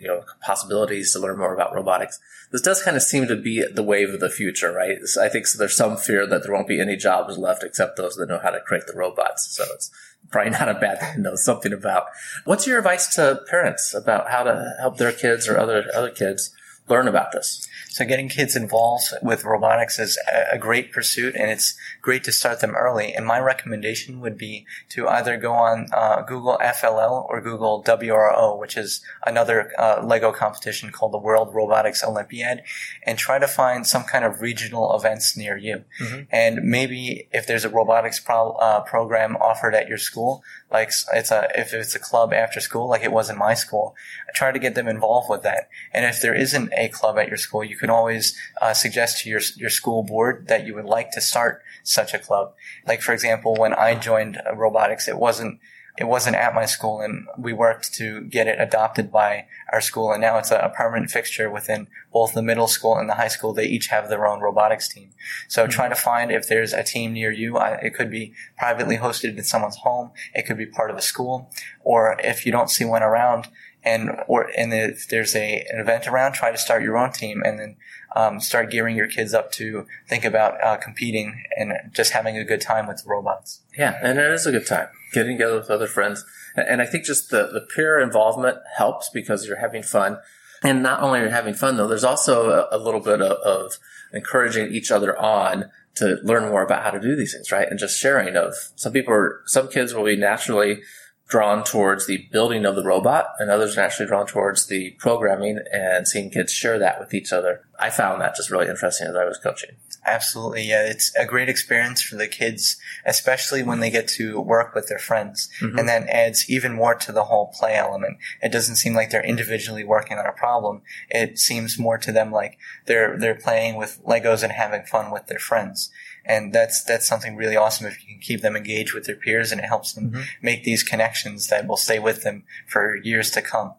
you 0.00 0.08
know 0.08 0.22
possibilities 0.40 1.12
to 1.12 1.18
learn 1.18 1.38
more 1.38 1.52
about 1.52 1.74
robotics. 1.74 2.18
This 2.50 2.62
does 2.62 2.82
kind 2.82 2.96
of 2.96 3.02
seem 3.02 3.26
to 3.26 3.36
be 3.36 3.62
the 3.62 3.82
wave 3.82 4.08
of 4.08 4.20
the 4.20 4.30
future, 4.30 4.72
right? 4.72 4.96
I 5.20 5.28
think 5.28 5.46
so 5.46 5.58
there's 5.58 5.76
some 5.76 5.98
fear 5.98 6.26
that 6.26 6.44
there 6.44 6.52
won't 6.52 6.66
be 6.66 6.80
any 6.80 6.96
jobs 6.96 7.36
left 7.36 7.62
except 7.62 7.98
those 7.98 8.16
that 8.16 8.30
know 8.30 8.40
how 8.42 8.50
to 8.50 8.60
create 8.60 8.86
the 8.86 8.96
robots. 8.96 9.54
So 9.54 9.64
it's 9.74 9.90
probably 10.30 10.50
not 10.58 10.70
a 10.70 10.74
bad 10.74 11.00
thing 11.00 11.14
to 11.16 11.20
know 11.20 11.34
something 11.34 11.74
about. 11.74 12.06
What's 12.46 12.66
your 12.66 12.78
advice 12.78 13.14
to 13.16 13.42
parents 13.50 13.92
about 13.92 14.30
how 14.30 14.44
to 14.44 14.76
help 14.80 14.96
their 14.96 15.12
kids 15.12 15.46
or 15.46 15.58
other 15.58 15.84
other 15.94 16.10
kids 16.10 16.54
learn 16.88 17.08
about 17.08 17.32
this? 17.32 17.68
So 17.98 18.04
getting 18.04 18.28
kids 18.28 18.54
involved 18.54 19.12
with 19.22 19.42
robotics 19.42 19.98
is 19.98 20.16
a 20.52 20.56
great 20.56 20.92
pursuit 20.92 21.34
and 21.34 21.50
it's 21.50 21.76
great 22.00 22.22
to 22.24 22.30
start 22.30 22.60
them 22.60 22.76
early. 22.76 23.12
And 23.12 23.26
my 23.26 23.40
recommendation 23.40 24.20
would 24.20 24.38
be 24.38 24.66
to 24.90 25.08
either 25.08 25.36
go 25.36 25.52
on 25.52 25.88
uh, 25.92 26.22
Google 26.22 26.60
FLL 26.62 27.28
or 27.28 27.40
Google 27.40 27.82
WRO, 27.82 28.56
which 28.56 28.76
is 28.76 29.00
another 29.26 29.72
uh, 29.76 30.00
Lego 30.06 30.30
competition 30.30 30.92
called 30.92 31.12
the 31.12 31.18
World 31.18 31.52
Robotics 31.52 32.04
Olympiad, 32.04 32.62
and 33.02 33.18
try 33.18 33.40
to 33.40 33.48
find 33.48 33.84
some 33.84 34.04
kind 34.04 34.24
of 34.24 34.40
regional 34.40 34.94
events 34.94 35.36
near 35.36 35.56
you. 35.56 35.82
Mm-hmm. 36.00 36.20
And 36.30 36.62
maybe 36.62 37.26
if 37.32 37.48
there's 37.48 37.64
a 37.64 37.68
robotics 37.68 38.20
pro- 38.20 38.52
uh, 38.52 38.82
program 38.82 39.34
offered 39.38 39.74
at 39.74 39.88
your 39.88 39.98
school, 39.98 40.44
like 40.70 40.92
it's 41.14 41.30
a 41.32 41.48
if 41.56 41.72
it's 41.74 41.96
a 41.96 41.98
club 41.98 42.32
after 42.32 42.60
school, 42.60 42.88
like 42.88 43.02
it 43.02 43.10
was 43.10 43.28
in 43.28 43.38
my 43.38 43.54
school, 43.54 43.96
try 44.34 44.52
to 44.52 44.58
get 44.58 44.76
them 44.76 44.86
involved 44.86 45.28
with 45.28 45.42
that. 45.42 45.68
And 45.92 46.04
if 46.04 46.20
there 46.20 46.34
isn't 46.34 46.72
a 46.76 46.88
club 46.90 47.18
at 47.18 47.28
your 47.28 47.38
school, 47.38 47.64
you 47.64 47.76
can 47.88 47.94
always 47.94 48.36
uh, 48.60 48.74
suggest 48.74 49.22
to 49.22 49.30
your 49.30 49.40
your 49.56 49.70
school 49.70 50.02
board 50.02 50.46
that 50.48 50.66
you 50.66 50.74
would 50.74 50.84
like 50.84 51.10
to 51.12 51.20
start 51.20 51.62
such 51.82 52.12
a 52.12 52.18
club. 52.18 52.52
Like 52.86 53.00
for 53.00 53.12
example, 53.12 53.54
when 53.56 53.72
I 53.72 53.94
joined 53.94 54.40
robotics, 54.54 55.08
it 55.08 55.18
wasn't 55.18 55.58
it 55.96 56.06
wasn't 56.06 56.36
at 56.36 56.54
my 56.54 56.64
school 56.64 57.00
and 57.00 57.26
we 57.36 57.52
worked 57.52 57.92
to 57.94 58.20
get 58.20 58.46
it 58.46 58.60
adopted 58.60 59.10
by 59.10 59.46
our 59.72 59.80
school. 59.80 60.12
And 60.12 60.20
now 60.20 60.38
it's 60.38 60.52
a, 60.52 60.72
permanent 60.76 61.10
fixture 61.10 61.50
within 61.50 61.88
both 62.12 62.34
the 62.34 62.42
middle 62.42 62.68
school 62.68 62.96
and 62.96 63.08
the 63.08 63.14
high 63.14 63.26
school. 63.26 63.52
They 63.52 63.66
each 63.66 63.88
have 63.88 64.08
their 64.08 64.24
own 64.24 64.40
robotics 64.40 64.86
team. 64.86 65.10
So 65.48 65.62
mm-hmm. 65.62 65.72
try 65.72 65.88
to 65.88 65.96
find 65.96 66.30
if 66.30 66.46
there's 66.46 66.72
a 66.72 66.84
team 66.84 67.14
near 67.14 67.32
you 67.32 67.58
it 67.58 67.94
could 67.94 68.12
be 68.12 68.32
privately 68.56 68.98
hosted 68.98 69.36
in 69.36 69.42
someone's 69.42 69.78
home. 69.78 70.12
It 70.34 70.46
could 70.46 70.58
be 70.58 70.66
part 70.66 70.92
of 70.92 70.96
a 70.96 71.02
school. 71.02 71.50
Or 71.82 72.16
if 72.22 72.46
you 72.46 72.52
don't 72.52 72.70
see 72.70 72.84
one 72.84 73.02
around 73.02 73.48
and 73.88 74.10
or 74.28 74.50
and 74.56 74.72
if 74.72 75.08
there's 75.08 75.34
a 75.34 75.64
an 75.70 75.80
event 75.80 76.06
around 76.06 76.32
try 76.32 76.50
to 76.50 76.58
start 76.58 76.82
your 76.82 76.96
own 76.96 77.12
team 77.12 77.42
and 77.44 77.58
then 77.58 77.76
um, 78.16 78.40
start 78.40 78.70
gearing 78.70 78.96
your 78.96 79.08
kids 79.08 79.34
up 79.34 79.52
to 79.52 79.86
think 80.08 80.24
about 80.24 80.62
uh, 80.64 80.76
competing 80.76 81.44
and 81.56 81.72
just 81.92 82.12
having 82.12 82.36
a 82.36 82.44
good 82.44 82.60
time 82.60 82.86
with 82.86 83.02
robots 83.06 83.62
yeah 83.76 83.98
and 84.02 84.18
it 84.18 84.30
is 84.30 84.46
a 84.46 84.52
good 84.52 84.66
time 84.66 84.88
getting 85.12 85.36
together 85.36 85.56
with 85.56 85.70
other 85.70 85.86
friends. 85.86 86.24
And 86.56 86.82
I 86.82 86.86
think 86.86 87.04
just 87.04 87.30
the, 87.30 87.48
the 87.52 87.60
peer 87.60 88.00
involvement 88.00 88.58
helps 88.76 89.10
because 89.10 89.46
you're 89.46 89.60
having 89.60 89.82
fun. 89.82 90.18
And 90.62 90.82
not 90.82 91.02
only 91.02 91.20
are 91.20 91.24
you 91.24 91.30
having 91.30 91.54
fun 91.54 91.76
though, 91.76 91.86
there's 91.86 92.04
also 92.04 92.50
a, 92.50 92.76
a 92.76 92.78
little 92.78 93.00
bit 93.00 93.22
of, 93.22 93.38
of, 93.38 93.78
encouraging 94.10 94.72
each 94.72 94.90
other 94.90 95.18
on 95.18 95.66
to 95.94 96.16
learn 96.22 96.48
more 96.48 96.62
about 96.62 96.82
how 96.82 96.90
to 96.90 96.98
do 96.98 97.14
these 97.14 97.34
things, 97.34 97.52
right? 97.52 97.68
And 97.68 97.78
just 97.78 98.00
sharing 98.00 98.36
of 98.36 98.54
some 98.74 98.90
people 98.90 99.12
are, 99.12 99.42
some 99.44 99.68
kids 99.68 99.92
will 99.92 100.06
be 100.06 100.16
naturally 100.16 100.80
drawn 101.28 101.62
towards 101.62 102.06
the 102.06 102.26
building 102.32 102.64
of 102.64 102.74
the 102.74 102.82
robot 102.82 103.34
and 103.38 103.50
others 103.50 103.76
are 103.76 103.82
naturally 103.82 104.08
drawn 104.08 104.26
towards 104.26 104.66
the 104.66 104.90
programming 104.92 105.58
and 105.70 106.08
seeing 106.08 106.30
kids 106.30 106.52
share 106.52 106.78
that 106.78 106.98
with 106.98 107.12
each 107.12 107.32
other. 107.32 107.60
I 107.78 107.90
found 107.90 108.20
that 108.20 108.34
just 108.34 108.50
really 108.50 108.68
interesting 108.68 109.06
as 109.06 109.14
I 109.14 109.24
was 109.24 109.38
coaching. 109.38 109.76
Absolutely. 110.06 110.62
Yeah. 110.62 110.88
It's 110.88 111.14
a 111.16 111.26
great 111.26 111.50
experience 111.50 112.00
for 112.00 112.16
the 112.16 112.26
kids, 112.26 112.78
especially 113.04 113.62
when 113.62 113.80
they 113.80 113.90
get 113.90 114.08
to 114.08 114.40
work 114.40 114.74
with 114.74 114.88
their 114.88 114.98
friends. 114.98 115.50
Mm-hmm. 115.60 115.78
And 115.78 115.88
that 115.88 116.08
adds 116.08 116.48
even 116.48 116.72
more 116.72 116.94
to 116.94 117.12
the 117.12 117.24
whole 117.24 117.52
play 117.54 117.76
element. 117.76 118.16
It 118.40 118.50
doesn't 118.50 118.76
seem 118.76 118.94
like 118.94 119.10
they're 119.10 119.22
individually 119.22 119.84
working 119.84 120.16
on 120.16 120.26
a 120.26 120.32
problem. 120.32 120.80
It 121.10 121.38
seems 121.38 121.78
more 121.78 121.98
to 121.98 122.10
them 122.10 122.32
like 122.32 122.58
they're, 122.86 123.18
they're 123.18 123.34
playing 123.34 123.76
with 123.76 124.00
Legos 124.04 124.42
and 124.42 124.52
having 124.52 124.84
fun 124.84 125.12
with 125.12 125.26
their 125.26 125.38
friends. 125.38 125.90
And 126.28 126.52
that's, 126.52 126.84
that's 126.84 127.08
something 127.08 127.36
really 127.36 127.56
awesome 127.56 127.86
if 127.86 128.00
you 128.02 128.06
can 128.06 128.20
keep 128.20 128.42
them 128.42 128.54
engaged 128.54 128.92
with 128.92 129.04
their 129.04 129.16
peers 129.16 129.50
and 129.50 129.60
it 129.60 129.64
helps 129.64 129.94
them 129.94 130.10
mm-hmm. 130.10 130.22
make 130.42 130.62
these 130.62 130.82
connections 130.82 131.48
that 131.48 131.66
will 131.66 131.78
stay 131.78 131.98
with 131.98 132.22
them 132.22 132.44
for 132.66 132.96
years 132.96 133.30
to 133.30 133.42
come. 133.42 133.72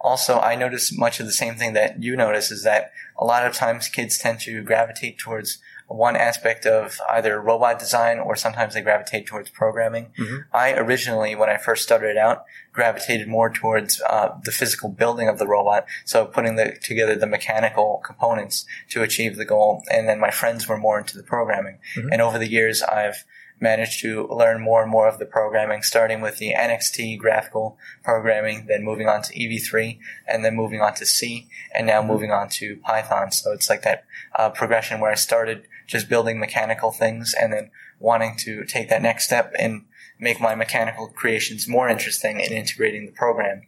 Also, 0.00 0.40
I 0.40 0.54
notice 0.54 0.96
much 0.96 1.20
of 1.20 1.26
the 1.26 1.32
same 1.32 1.56
thing 1.56 1.74
that 1.74 2.02
you 2.02 2.16
notice 2.16 2.50
is 2.50 2.64
that 2.64 2.92
a 3.18 3.24
lot 3.24 3.46
of 3.46 3.52
times 3.52 3.88
kids 3.88 4.18
tend 4.18 4.40
to 4.40 4.62
gravitate 4.62 5.18
towards 5.18 5.58
one 5.90 6.14
aspect 6.14 6.66
of 6.66 7.00
either 7.10 7.40
robot 7.40 7.80
design 7.80 8.20
or 8.20 8.36
sometimes 8.36 8.74
they 8.74 8.80
gravitate 8.80 9.26
towards 9.26 9.50
programming. 9.50 10.12
Mm-hmm. 10.16 10.36
I 10.52 10.74
originally, 10.74 11.34
when 11.34 11.50
I 11.50 11.56
first 11.56 11.82
started 11.82 12.16
out, 12.16 12.44
gravitated 12.72 13.26
more 13.26 13.50
towards 13.50 14.00
uh, 14.02 14.38
the 14.44 14.52
physical 14.52 14.88
building 14.88 15.28
of 15.28 15.40
the 15.40 15.48
robot, 15.48 15.86
so 16.04 16.26
putting 16.26 16.54
the, 16.54 16.78
together 16.80 17.16
the 17.16 17.26
mechanical 17.26 18.00
components 18.04 18.66
to 18.90 19.02
achieve 19.02 19.36
the 19.36 19.44
goal. 19.44 19.82
And 19.90 20.08
then 20.08 20.20
my 20.20 20.30
friends 20.30 20.68
were 20.68 20.78
more 20.78 20.98
into 20.98 21.16
the 21.16 21.24
programming. 21.24 21.80
Mm-hmm. 21.96 22.12
And 22.12 22.22
over 22.22 22.38
the 22.38 22.48
years, 22.48 22.82
I've 22.82 23.24
managed 23.60 24.00
to 24.00 24.26
learn 24.28 24.62
more 24.62 24.82
and 24.82 24.90
more 24.90 25.08
of 25.08 25.18
the 25.18 25.26
programming, 25.26 25.82
starting 25.82 26.20
with 26.20 26.38
the 26.38 26.54
NXT 26.54 27.18
graphical 27.18 27.76
programming, 28.02 28.66
then 28.66 28.84
moving 28.84 29.08
on 29.08 29.22
to 29.22 29.34
EV3, 29.34 29.98
and 30.26 30.44
then 30.44 30.56
moving 30.56 30.80
on 30.80 30.94
to 30.94 31.04
C, 31.04 31.48
and 31.74 31.86
now 31.86 32.02
moving 32.02 32.30
on 32.30 32.48
to 32.48 32.76
Python. 32.76 33.32
So 33.32 33.52
it's 33.52 33.68
like 33.68 33.82
that 33.82 34.04
uh, 34.38 34.50
progression 34.50 35.00
where 35.00 35.10
I 35.10 35.16
started 35.16 35.66
just 35.90 36.08
building 36.08 36.38
mechanical 36.38 36.92
things 36.92 37.34
and 37.38 37.52
then 37.52 37.70
wanting 37.98 38.36
to 38.38 38.64
take 38.64 38.88
that 38.88 39.02
next 39.02 39.26
step 39.26 39.52
and 39.58 39.84
make 40.20 40.40
my 40.40 40.54
mechanical 40.54 41.08
creations 41.08 41.66
more 41.66 41.88
interesting 41.88 42.40
and 42.40 42.52
integrating 42.52 43.06
the 43.06 43.12
program. 43.12 43.62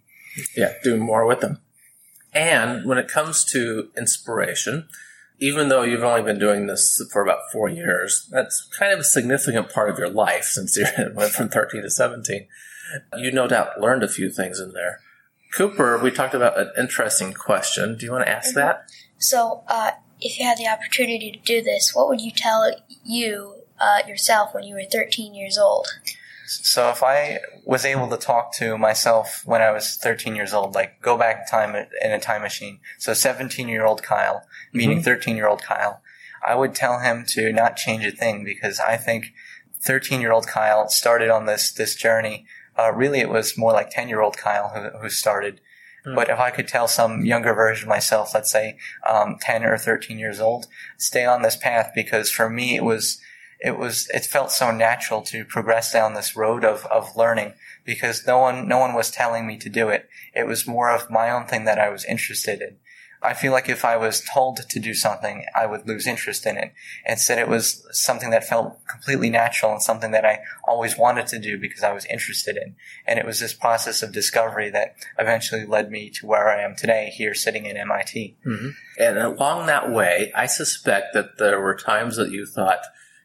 Yeah, 0.57 0.75
doing 0.85 1.01
more 1.01 1.27
with 1.27 1.41
them. 1.41 1.59
And 2.33 2.87
when 2.87 2.97
it 2.97 3.09
comes 3.09 3.45
to 3.47 3.91
inspiration, 3.97 4.89
even 5.39 5.69
though 5.69 5.83
you've 5.83 6.05
only 6.05 6.23
been 6.23 6.39
doing 6.39 6.67
this 6.67 7.03
for 7.13 7.23
about 7.23 7.51
four 7.51 7.69
years, 7.69 8.29
that's 8.31 8.69
kind 8.79 8.93
of 8.93 9.01
a 9.01 9.05
significant 9.05 9.71
part 9.71 9.91
of 9.91 9.99
your 9.99 10.09
life 10.09 10.45
since 10.45 10.77
you 10.77 10.87
went 11.15 11.33
from 11.33 11.49
13 11.49 11.83
to 11.83 11.91
17. 11.91 12.47
You 13.17 13.33
no 13.33 13.49
doubt 13.49 13.81
learned 13.81 14.05
a 14.05 14.09
few 14.09 14.31
things 14.31 14.61
in 14.61 14.73
there. 14.73 15.01
Cooper, 15.53 15.99
we 15.99 16.11
talked 16.11 16.35
about 16.35 16.59
an 16.59 16.71
interesting 16.79 17.33
question. 17.33 17.99
Do 17.99 18.07
you 18.07 18.13
want 18.13 18.25
to 18.25 18.31
ask 18.31 18.55
that? 18.55 18.89
So, 19.19 19.65
uh, 19.69 19.93
if 20.25 20.39
you 20.39 20.45
had 20.47 20.59
the 20.59 20.69
opportunity 20.69 21.33
to 21.33 21.39
do 21.39 21.63
this, 21.63 21.93
what 21.95 22.09
would 22.09 22.21
you 22.21 22.31
tell 22.31 22.71
you 23.05 23.55
uh, 23.81 24.01
yourself 24.07 24.55
when 24.55 24.65
you 24.65 24.75
were 24.75 24.85
13 24.85 25.35
years 25.35 25.59
old? 25.59 25.89
So 26.47 26.91
if 26.91 27.03
I 27.03 27.41
was 27.65 27.85
able 27.85 28.09
to 28.09 28.17
talk 28.17 28.53
to 28.57 28.77
myself 28.77 29.43
when 29.47 29.63
I 29.63 29.71
was 29.71 29.97
13 29.97 30.37
years 30.37 30.53
old, 30.53 30.75
like 30.75 31.01
go 31.01 31.17
back 31.17 31.41
in 31.41 31.47
time 31.47 31.75
in 31.75 32.11
a 32.11 32.21
time 32.21 32.43
machine, 32.43 32.81
so 32.99 33.15
17 33.15 33.69
year 33.69 33.87
old 33.87 34.03
Kyle 34.03 34.43
meeting 34.73 35.03
13 35.03 35.33
mm-hmm. 35.33 35.37
year 35.37 35.49
old 35.49 35.63
Kyle, 35.63 36.03
I 36.47 36.55
would 36.55 36.75
tell 36.75 36.99
him 36.99 37.25
to 37.29 37.53
not 37.53 37.77
change 37.77 38.05
a 38.05 38.11
thing 38.11 38.45
because 38.45 38.81
I 38.81 38.97
think 38.97 39.33
13 39.81 40.21
year 40.21 40.33
old 40.33 40.47
Kyle 40.47 40.89
started 40.89 41.31
on 41.31 41.47
this, 41.47 41.73
this 41.73 41.95
journey. 41.95 42.47
Uh, 42.79 42.93
really 42.93 43.21
it 43.21 43.29
was 43.29 43.57
more 43.57 43.73
like 43.73 43.91
10 43.91 44.09
year 44.09 44.21
old 44.21 44.37
Kyle 44.37 44.69
who, 44.69 44.99
who 44.99 45.09
started. 45.09 45.61
Mm. 46.07 46.15
But 46.15 46.29
if 46.29 46.39
I 46.39 46.51
could 46.51 46.69
tell 46.69 46.89
some 46.89 47.25
younger 47.25 47.55
version 47.55 47.85
of 47.85 47.89
myself, 47.89 48.35
let's 48.35 48.51
say, 48.51 48.77
um, 49.09 49.37
10 49.41 49.65
or 49.65 49.79
13 49.79 50.19
years 50.19 50.41
old, 50.41 50.67
stay 50.99 51.25
on 51.25 51.43
this 51.43 51.57
path 51.57 51.93
because 51.95 52.31
for 52.31 52.51
me 52.51 52.77
it 52.77 52.85
was, 52.85 53.21
it 53.61 53.79
was 53.79 54.09
it 54.13 54.25
felt 54.25 54.51
so 54.51 54.73
natural 54.73 55.23
to 55.23 55.45
progress 55.45 55.93
down 55.93 56.15
this 56.15 56.35
road 56.35 56.65
of, 56.65 56.85
of 56.87 57.17
learning 57.17 57.55
because 57.85 58.27
no 58.27 58.39
one 58.39 58.67
no 58.67 58.79
one 58.79 58.93
was 58.93 59.11
telling 59.11 59.47
me 59.47 59.57
to 59.59 59.69
do 59.69 59.89
it. 59.89 60.09
It 60.35 60.49
was 60.49 60.67
more 60.67 60.91
of 60.91 61.11
my 61.11 61.31
own 61.31 61.47
thing 61.47 61.65
that 61.67 61.79
I 61.79 61.89
was 61.89 62.05
interested 62.05 62.61
in. 62.61 62.79
I 63.23 63.35
feel 63.35 63.53
like 63.53 63.69
if 63.69 63.85
I 63.85 63.97
was 63.97 64.21
told 64.21 64.57
to 64.57 64.81
do 64.81 64.95
something, 64.95 65.45
I 65.55 65.67
would 65.67 65.87
lose 65.87 66.07
interest 66.07 66.47
in 66.47 66.57
it. 66.57 66.73
Instead, 67.07 67.39
it 67.39 67.49
was 67.49 67.87
something 67.93 68.31
that 68.31 68.45
felt 68.45 68.85
completely 68.87 69.31
natural 69.31 69.73
and 69.73 69.83
something 69.83 70.11
that 70.11 70.25
I 70.25 70.41
always 70.67 70.99
wanted 70.99 71.29
to 71.29 71.39
do 71.39 71.59
because 71.59 71.83
I 71.83 71.93
was 71.93 72.05
interested 72.07 72.57
in. 72.57 72.75
And 73.07 73.19
it 73.19 73.27
was 73.27 73.41
this 73.41 73.55
process 73.55 74.03
of 74.03 74.13
discovery 74.13 74.71
that 74.71 74.97
eventually 75.19 75.65
led 75.65 75.91
me 75.91 76.11
to 76.11 76.27
where 76.27 76.49
I 76.49 76.63
am 76.63 76.75
today, 76.75 77.13
here 77.15 77.35
sitting 77.35 77.67
in 77.67 77.77
MIT. 77.77 78.37
Mm-hmm. 78.45 78.69
And 78.99 79.19
along 79.19 79.67
that 79.67 79.91
way, 79.91 80.33
I 80.35 80.47
suspect 80.47 81.15
that 81.15 81.39
there 81.39 81.61
were 81.61 81.77
times 81.77 82.17
that 82.17 82.31
you 82.31 82.45
thought, 82.45 82.81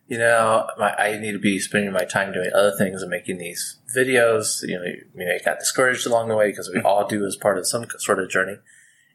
you 0.07 0.17
know, 0.17 0.69
my, 0.77 0.93
I 0.93 1.17
need 1.17 1.33
to 1.33 1.39
be 1.39 1.59
spending 1.59 1.91
my 1.91 2.05
time 2.05 2.31
doing 2.31 2.51
other 2.53 2.71
things 2.77 3.01
and 3.01 3.09
making 3.09 3.39
these 3.39 3.77
videos. 3.95 4.61
You 4.61 4.77
know, 4.77 4.85
you, 4.85 5.05
you 5.15 5.25
know, 5.25 5.37
got 5.43 5.59
discouraged 5.59 6.05
along 6.05 6.29
the 6.29 6.35
way 6.35 6.49
because 6.49 6.69
we 6.73 6.81
all 6.81 7.07
do 7.07 7.25
as 7.25 7.35
part 7.35 7.57
of 7.57 7.67
some 7.67 7.85
sort 7.97 8.19
of 8.19 8.29
journey. 8.29 8.57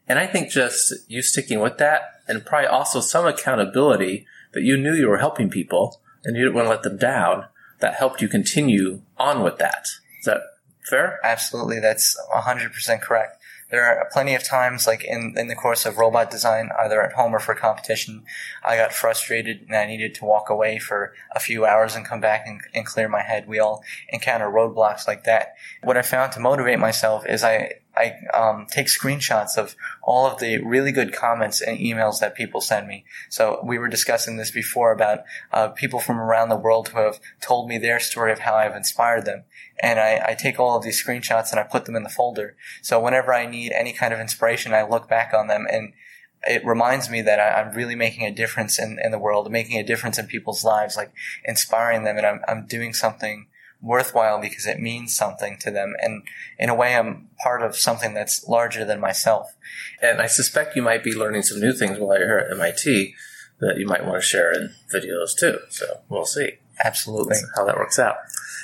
And 0.07 0.19
I 0.19 0.27
think 0.27 0.49
just 0.49 0.93
you 1.07 1.21
sticking 1.21 1.59
with 1.59 1.77
that 1.77 2.21
and 2.27 2.45
probably 2.45 2.67
also 2.67 2.99
some 2.99 3.25
accountability 3.25 4.25
that 4.53 4.63
you 4.63 4.77
knew 4.77 4.93
you 4.93 5.07
were 5.07 5.17
helping 5.17 5.49
people 5.49 6.01
and 6.23 6.35
you 6.35 6.43
didn't 6.43 6.55
want 6.55 6.65
to 6.65 6.69
let 6.69 6.83
them 6.83 6.97
down 6.97 7.45
that 7.79 7.95
helped 7.95 8.21
you 8.21 8.27
continue 8.27 9.01
on 9.17 9.43
with 9.43 9.57
that. 9.57 9.87
Is 10.19 10.25
that 10.25 10.41
fair? 10.89 11.19
Absolutely. 11.23 11.79
That's 11.79 12.17
100% 12.35 13.01
correct 13.01 13.41
there 13.73 13.83
are 13.83 14.07
plenty 14.11 14.35
of 14.35 14.43
times, 14.43 14.85
like 14.85 15.03
in, 15.03 15.33
in 15.35 15.47
the 15.47 15.55
course 15.55 15.87
of 15.87 15.97
robot 15.97 16.29
design, 16.29 16.69
either 16.77 17.01
at 17.01 17.13
home 17.13 17.33
or 17.33 17.39
for 17.39 17.55
competition, 17.55 18.23
I 18.63 18.77
got 18.77 18.93
frustrated 18.93 19.61
and 19.61 19.75
I 19.75 19.87
needed 19.87 20.13
to 20.13 20.25
walk 20.25 20.51
away 20.51 20.77
for 20.77 21.15
a 21.31 21.39
few 21.39 21.65
hours 21.65 21.95
and 21.95 22.05
come 22.05 22.21
back 22.21 22.43
and, 22.45 22.61
and 22.75 22.85
clear 22.85 23.09
my 23.09 23.23
head. 23.23 23.47
We 23.47 23.57
all 23.57 23.83
encounter 24.09 24.45
roadblocks 24.45 25.07
like 25.07 25.23
that. 25.23 25.55
What 25.81 25.97
I 25.97 26.03
found 26.03 26.33
to 26.33 26.39
motivate 26.39 26.77
myself 26.77 27.25
is 27.25 27.43
I 27.43 27.71
I 27.95 28.15
um, 28.33 28.65
take 28.69 28.87
screenshots 28.87 29.57
of 29.57 29.75
all 30.01 30.25
of 30.25 30.39
the 30.39 30.57
really 30.63 30.91
good 30.91 31.13
comments 31.13 31.61
and 31.61 31.77
emails 31.77 32.19
that 32.19 32.35
people 32.35 32.59
send 32.59 32.87
me. 32.87 33.05
So 33.29 33.61
we 33.63 33.77
were 33.77 33.87
discussing 33.87 34.37
this 34.37 34.51
before 34.51 34.91
about 34.91 35.19
uh, 35.51 35.69
people 35.69 35.99
from 35.99 36.19
around 36.19 36.49
the 36.49 36.55
world 36.55 36.89
who 36.89 36.99
have 36.99 37.19
told 37.41 37.69
me 37.69 37.77
their 37.77 37.99
story 37.99 38.31
of 38.31 38.39
how 38.39 38.55
I've 38.55 38.75
inspired 38.75 39.25
them. 39.25 39.43
And 39.81 39.99
I, 39.99 40.21
I, 40.29 40.33
take 40.33 40.59
all 40.59 40.77
of 40.77 40.83
these 40.83 41.03
screenshots 41.03 41.51
and 41.51 41.59
I 41.59 41.63
put 41.63 41.85
them 41.85 41.95
in 41.95 42.03
the 42.03 42.09
folder. 42.09 42.55
So 42.81 42.99
whenever 42.99 43.33
I 43.33 43.45
need 43.45 43.71
any 43.71 43.93
kind 43.93 44.13
of 44.13 44.19
inspiration, 44.19 44.73
I 44.73 44.87
look 44.87 45.09
back 45.09 45.33
on 45.33 45.47
them 45.47 45.67
and 45.69 45.93
it 46.45 46.65
reminds 46.65 47.09
me 47.09 47.21
that 47.21 47.39
I, 47.39 47.61
am 47.61 47.73
really 47.73 47.95
making 47.95 48.25
a 48.25 48.31
difference 48.31 48.79
in, 48.79 48.99
in 49.03 49.11
the 49.11 49.19
world, 49.19 49.51
making 49.51 49.79
a 49.79 49.83
difference 49.83 50.17
in 50.17 50.27
people's 50.27 50.63
lives, 50.63 50.97
like 50.97 51.13
inspiring 51.45 52.03
them, 52.03 52.17
and 52.17 52.25
I'm, 52.25 52.41
I'm 52.47 52.65
doing 52.65 52.93
something 52.93 53.47
worthwhile 53.83 54.41
because 54.41 54.65
it 54.65 54.79
means 54.79 55.15
something 55.15 55.57
to 55.59 55.69
them. 55.69 55.93
And 55.99 56.23
in 56.57 56.69
a 56.69 56.75
way, 56.75 56.95
I'm 56.95 57.27
part 57.43 57.61
of 57.61 57.75
something 57.75 58.13
that's 58.13 58.47
larger 58.47 58.85
than 58.85 58.99
myself. 58.99 59.55
And 60.01 60.21
I 60.21 60.27
suspect 60.27 60.75
you 60.75 60.81
might 60.81 61.03
be 61.03 61.13
learning 61.13 61.43
some 61.43 61.59
new 61.59 61.73
things 61.73 61.99
while 61.99 62.17
you're 62.17 62.39
at 62.39 62.51
MIT 62.51 63.13
that 63.59 63.77
you 63.77 63.85
might 63.85 64.05
want 64.05 64.21
to 64.21 64.27
share 64.27 64.51
in 64.51 64.73
videos 64.91 65.37
too. 65.37 65.59
So 65.69 66.01
we'll 66.09 66.25
see. 66.25 66.53
Absolutely. 66.83 67.37
how 67.55 67.65
that 67.65 67.77
works 67.77 67.99
out. 67.99 68.15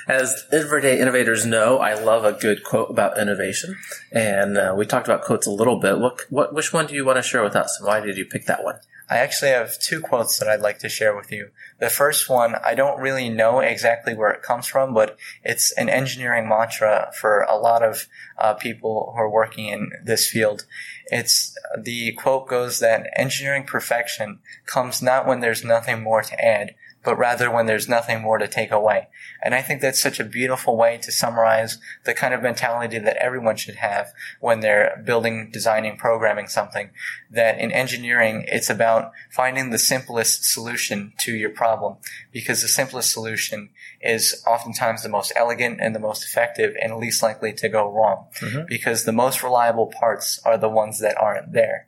As 0.08 0.48
everyday 0.52 1.00
innovators 1.00 1.46
know, 1.46 1.78
I 1.78 1.94
love 1.94 2.26
a 2.26 2.34
good 2.34 2.64
quote 2.64 2.90
about 2.90 3.20
innovation. 3.20 3.78
And 4.12 4.58
uh, 4.58 4.74
we 4.76 4.86
talked 4.86 5.08
about 5.08 5.22
quotes 5.22 5.46
a 5.46 5.52
little 5.52 5.80
bit. 5.80 6.00
What, 6.00 6.22
what, 6.30 6.54
which 6.54 6.74
one 6.74 6.88
do 6.88 6.96
you 6.96 7.06
want 7.06 7.18
to 7.18 7.22
share 7.22 7.44
with 7.44 7.56
us? 7.56 7.78
And 7.80 7.88
why 7.88 8.00
did 8.00 8.18
you 8.18 8.26
pick 8.26 8.48
that 8.48 8.64
one? 8.64 8.80
I 9.10 9.18
actually 9.18 9.52
have 9.52 9.80
two 9.80 10.02
quotes 10.02 10.38
that 10.38 10.48
I'd 10.48 10.62
like 10.62 10.80
to 10.80 10.90
share 10.90 11.16
with 11.16 11.32
you. 11.32 11.50
The 11.80 11.90
first 11.90 12.30
one, 12.30 12.56
I 12.64 12.76
don't 12.76 13.02
really 13.02 13.28
know 13.28 13.60
exactly 13.60 14.14
where 14.14 14.30
it 14.30 14.44
comes 14.44 14.68
from, 14.68 14.94
but 14.94 15.18
it's 15.44 15.72
an 15.72 15.90
engineering 15.90 16.48
mantra 16.48 17.12
for 17.20 17.42
a 17.42 17.58
lot 17.58 17.82
of 17.82 18.08
uh, 18.38 18.54
people 18.54 19.12
who 19.16 19.22
are 19.22 19.30
working 19.30 19.70
in 19.70 19.92
this 20.04 20.30
field. 20.30 20.66
It's 21.08 21.58
the 21.76 22.12
quote 22.14 22.48
goes 22.48 22.80
that 22.80 23.10
engineering 23.16 23.64
perfection 23.64 24.40
comes 24.68 25.02
not 25.02 25.26
when 25.26 25.40
there's 25.40 25.64
nothing 25.64 26.04
more 26.04 26.22
to 26.22 26.46
add, 26.46 26.76
but 27.04 27.18
rather 27.18 27.50
when 27.50 27.66
there's 27.66 27.88
nothing 27.88 28.22
more 28.22 28.38
to 28.38 28.48
take 28.48 28.72
away. 28.72 29.08
And 29.44 29.56
I 29.56 29.62
think 29.62 29.82
that's 29.82 30.02
such 30.02 30.20
a 30.20 30.26
beautiful 30.26 30.76
way 30.76 30.98
to 30.98 31.12
summarize 31.12 31.78
the 32.04 32.14
kind 32.14 32.34
of 32.34 32.42
mentality 32.42 33.00
that 33.00 33.18
everyone 33.18 33.56
should 33.56 33.76
have 33.76 34.12
when 34.42 34.60
they're 34.60 35.02
building, 35.06 35.50
designing, 35.52 35.98
programming 35.98 36.48
something. 36.48 36.90
That 37.32 37.58
in 37.60 37.72
engineering, 37.72 38.46
it's 38.48 38.70
about 38.70 39.12
finding 39.32 39.70
the 39.70 39.78
simplest 39.78 40.44
solution 40.44 41.14
to 41.20 41.34
your 41.34 41.52
problem 41.52 41.98
because 42.32 42.62
the 42.62 42.68
simplest 42.68 43.12
solution 43.12 43.70
is 44.02 44.44
oftentimes 44.46 45.04
the 45.04 45.10
most 45.10 45.32
elegant 45.36 45.80
and 45.82 45.96
the 45.96 46.00
most 46.00 46.24
effective 46.24 46.76
and 46.82 46.98
least 46.98 47.24
likely 47.24 47.54
to 47.54 47.70
go 47.70 47.90
wrong 47.90 48.28
mm-hmm. 48.40 48.66
because 48.68 49.04
the 49.04 49.12
most 49.12 49.44
reliable 49.44 49.88
parts 49.88 50.40
are 50.46 50.58
the 50.58 50.70
ones 50.70 51.00
that 51.00 51.18
aren't 51.18 51.54
there. 51.54 51.88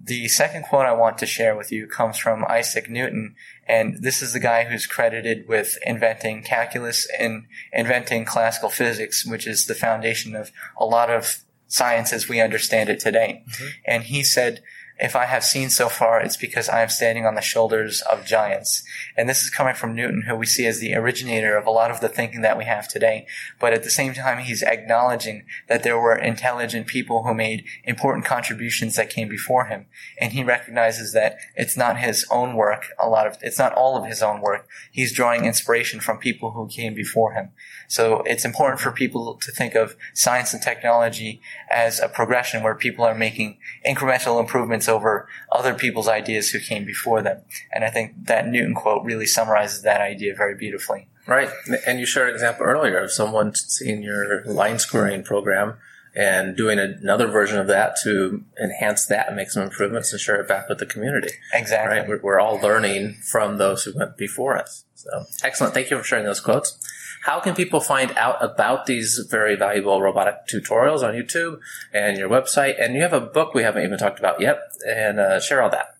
The 0.00 0.28
second 0.28 0.64
quote 0.64 0.86
I 0.86 0.92
want 0.92 1.18
to 1.18 1.26
share 1.26 1.56
with 1.56 1.70
you 1.70 1.86
comes 1.86 2.18
from 2.18 2.44
Isaac 2.48 2.90
Newton, 2.90 3.36
and 3.66 4.02
this 4.02 4.20
is 4.20 4.32
the 4.32 4.40
guy 4.40 4.64
who's 4.64 4.86
credited 4.86 5.46
with 5.48 5.78
inventing 5.86 6.42
calculus 6.42 7.06
and 7.18 7.46
inventing 7.72 8.24
classical 8.24 8.68
physics, 8.68 9.24
which 9.24 9.46
is 9.46 9.66
the 9.66 9.74
foundation 9.74 10.34
of 10.34 10.50
a 10.76 10.84
lot 10.84 11.08
of 11.08 11.44
science 11.68 12.12
as 12.12 12.28
we 12.28 12.40
understand 12.40 12.90
it 12.90 13.00
today. 13.00 13.44
Mm-hmm. 13.48 13.68
And 13.86 14.02
he 14.04 14.24
said, 14.24 14.62
if 15.02 15.16
I 15.16 15.26
have 15.26 15.42
seen 15.42 15.68
so 15.68 15.88
far, 15.88 16.20
it's 16.20 16.36
because 16.36 16.68
I 16.68 16.80
am 16.80 16.88
standing 16.88 17.26
on 17.26 17.34
the 17.34 17.40
shoulders 17.42 18.02
of 18.02 18.24
giants. 18.24 18.84
And 19.16 19.28
this 19.28 19.42
is 19.42 19.50
coming 19.50 19.74
from 19.74 19.96
Newton, 19.96 20.22
who 20.28 20.36
we 20.36 20.46
see 20.46 20.64
as 20.64 20.78
the 20.78 20.94
originator 20.94 21.56
of 21.56 21.66
a 21.66 21.72
lot 21.72 21.90
of 21.90 21.98
the 21.98 22.08
thinking 22.08 22.42
that 22.42 22.56
we 22.56 22.66
have 22.66 22.86
today. 22.86 23.26
But 23.58 23.72
at 23.72 23.82
the 23.82 23.90
same 23.90 24.14
time, 24.14 24.38
he's 24.38 24.62
acknowledging 24.62 25.44
that 25.68 25.82
there 25.82 25.98
were 25.98 26.14
intelligent 26.14 26.86
people 26.86 27.24
who 27.24 27.34
made 27.34 27.64
important 27.82 28.24
contributions 28.24 28.94
that 28.94 29.10
came 29.10 29.28
before 29.28 29.64
him. 29.64 29.86
And 30.20 30.32
he 30.32 30.44
recognizes 30.44 31.12
that 31.14 31.36
it's 31.56 31.76
not 31.76 31.98
his 31.98 32.24
own 32.30 32.54
work, 32.54 32.84
a 32.96 33.08
lot 33.08 33.26
of, 33.26 33.38
it's 33.42 33.58
not 33.58 33.72
all 33.72 33.96
of 33.96 34.06
his 34.06 34.22
own 34.22 34.40
work. 34.40 34.68
He's 34.92 35.12
drawing 35.12 35.46
inspiration 35.46 35.98
from 35.98 36.18
people 36.18 36.52
who 36.52 36.68
came 36.68 36.94
before 36.94 37.32
him. 37.32 37.50
So 37.88 38.22
it's 38.22 38.44
important 38.44 38.80
for 38.80 38.92
people 38.92 39.34
to 39.42 39.50
think 39.50 39.74
of 39.74 39.96
science 40.14 40.54
and 40.54 40.62
technology 40.62 41.40
as 41.72 41.98
a 41.98 42.08
progression 42.08 42.62
where 42.62 42.76
people 42.76 43.04
are 43.04 43.16
making 43.16 43.58
incremental 43.84 44.38
improvements 44.38 44.88
over 44.92 45.26
other 45.50 45.74
people's 45.74 46.06
ideas 46.06 46.50
who 46.50 46.60
came 46.60 46.84
before 46.84 47.22
them. 47.22 47.40
And 47.72 47.84
I 47.84 47.90
think 47.90 48.26
that 48.26 48.46
Newton 48.46 48.74
quote 48.74 49.04
really 49.04 49.26
summarizes 49.26 49.82
that 49.82 50.00
idea 50.00 50.34
very 50.36 50.54
beautifully. 50.54 51.08
Right. 51.26 51.48
And 51.86 51.98
you 51.98 52.06
shared 52.06 52.28
an 52.28 52.34
example 52.34 52.64
earlier 52.64 52.98
of 52.98 53.10
someone 53.10 53.54
seeing 53.54 54.02
your 54.02 54.44
line 54.44 54.78
squaring 54.78 55.22
program 55.22 55.78
and 56.14 56.56
doing 56.56 56.78
another 56.78 57.26
version 57.26 57.58
of 57.58 57.66
that 57.68 57.96
to 58.04 58.44
enhance 58.62 59.06
that 59.06 59.28
and 59.28 59.36
make 59.36 59.50
some 59.50 59.62
improvements 59.62 60.12
and 60.12 60.20
share 60.20 60.40
it 60.40 60.48
back 60.48 60.68
with 60.68 60.78
the 60.78 60.86
community. 60.86 61.30
Exactly. 61.54 61.98
Right? 61.98 62.08
We're, 62.08 62.20
we're 62.20 62.40
all 62.40 62.60
learning 62.60 63.14
from 63.30 63.58
those 63.58 63.84
who 63.84 63.96
went 63.96 64.16
before 64.18 64.56
us. 64.58 64.84
So 64.94 65.24
excellent. 65.42 65.74
Thank 65.74 65.90
you 65.90 65.98
for 65.98 66.04
sharing 66.04 66.26
those 66.26 66.40
quotes. 66.40 66.78
How 67.22 67.38
can 67.38 67.54
people 67.54 67.80
find 67.80 68.12
out 68.16 68.42
about 68.42 68.86
these 68.86 69.24
very 69.30 69.54
valuable 69.54 70.02
robotic 70.02 70.46
tutorials 70.52 71.02
on 71.02 71.14
YouTube 71.14 71.60
and 71.92 72.18
your 72.18 72.28
website? 72.28 72.82
And 72.82 72.94
you 72.94 73.02
have 73.02 73.12
a 73.12 73.20
book 73.20 73.54
we 73.54 73.62
haven't 73.62 73.84
even 73.84 73.96
talked 73.96 74.18
about 74.18 74.40
yet, 74.40 74.58
and 74.84 75.20
uh, 75.20 75.40
share 75.40 75.62
all 75.62 75.70
that. 75.70 75.91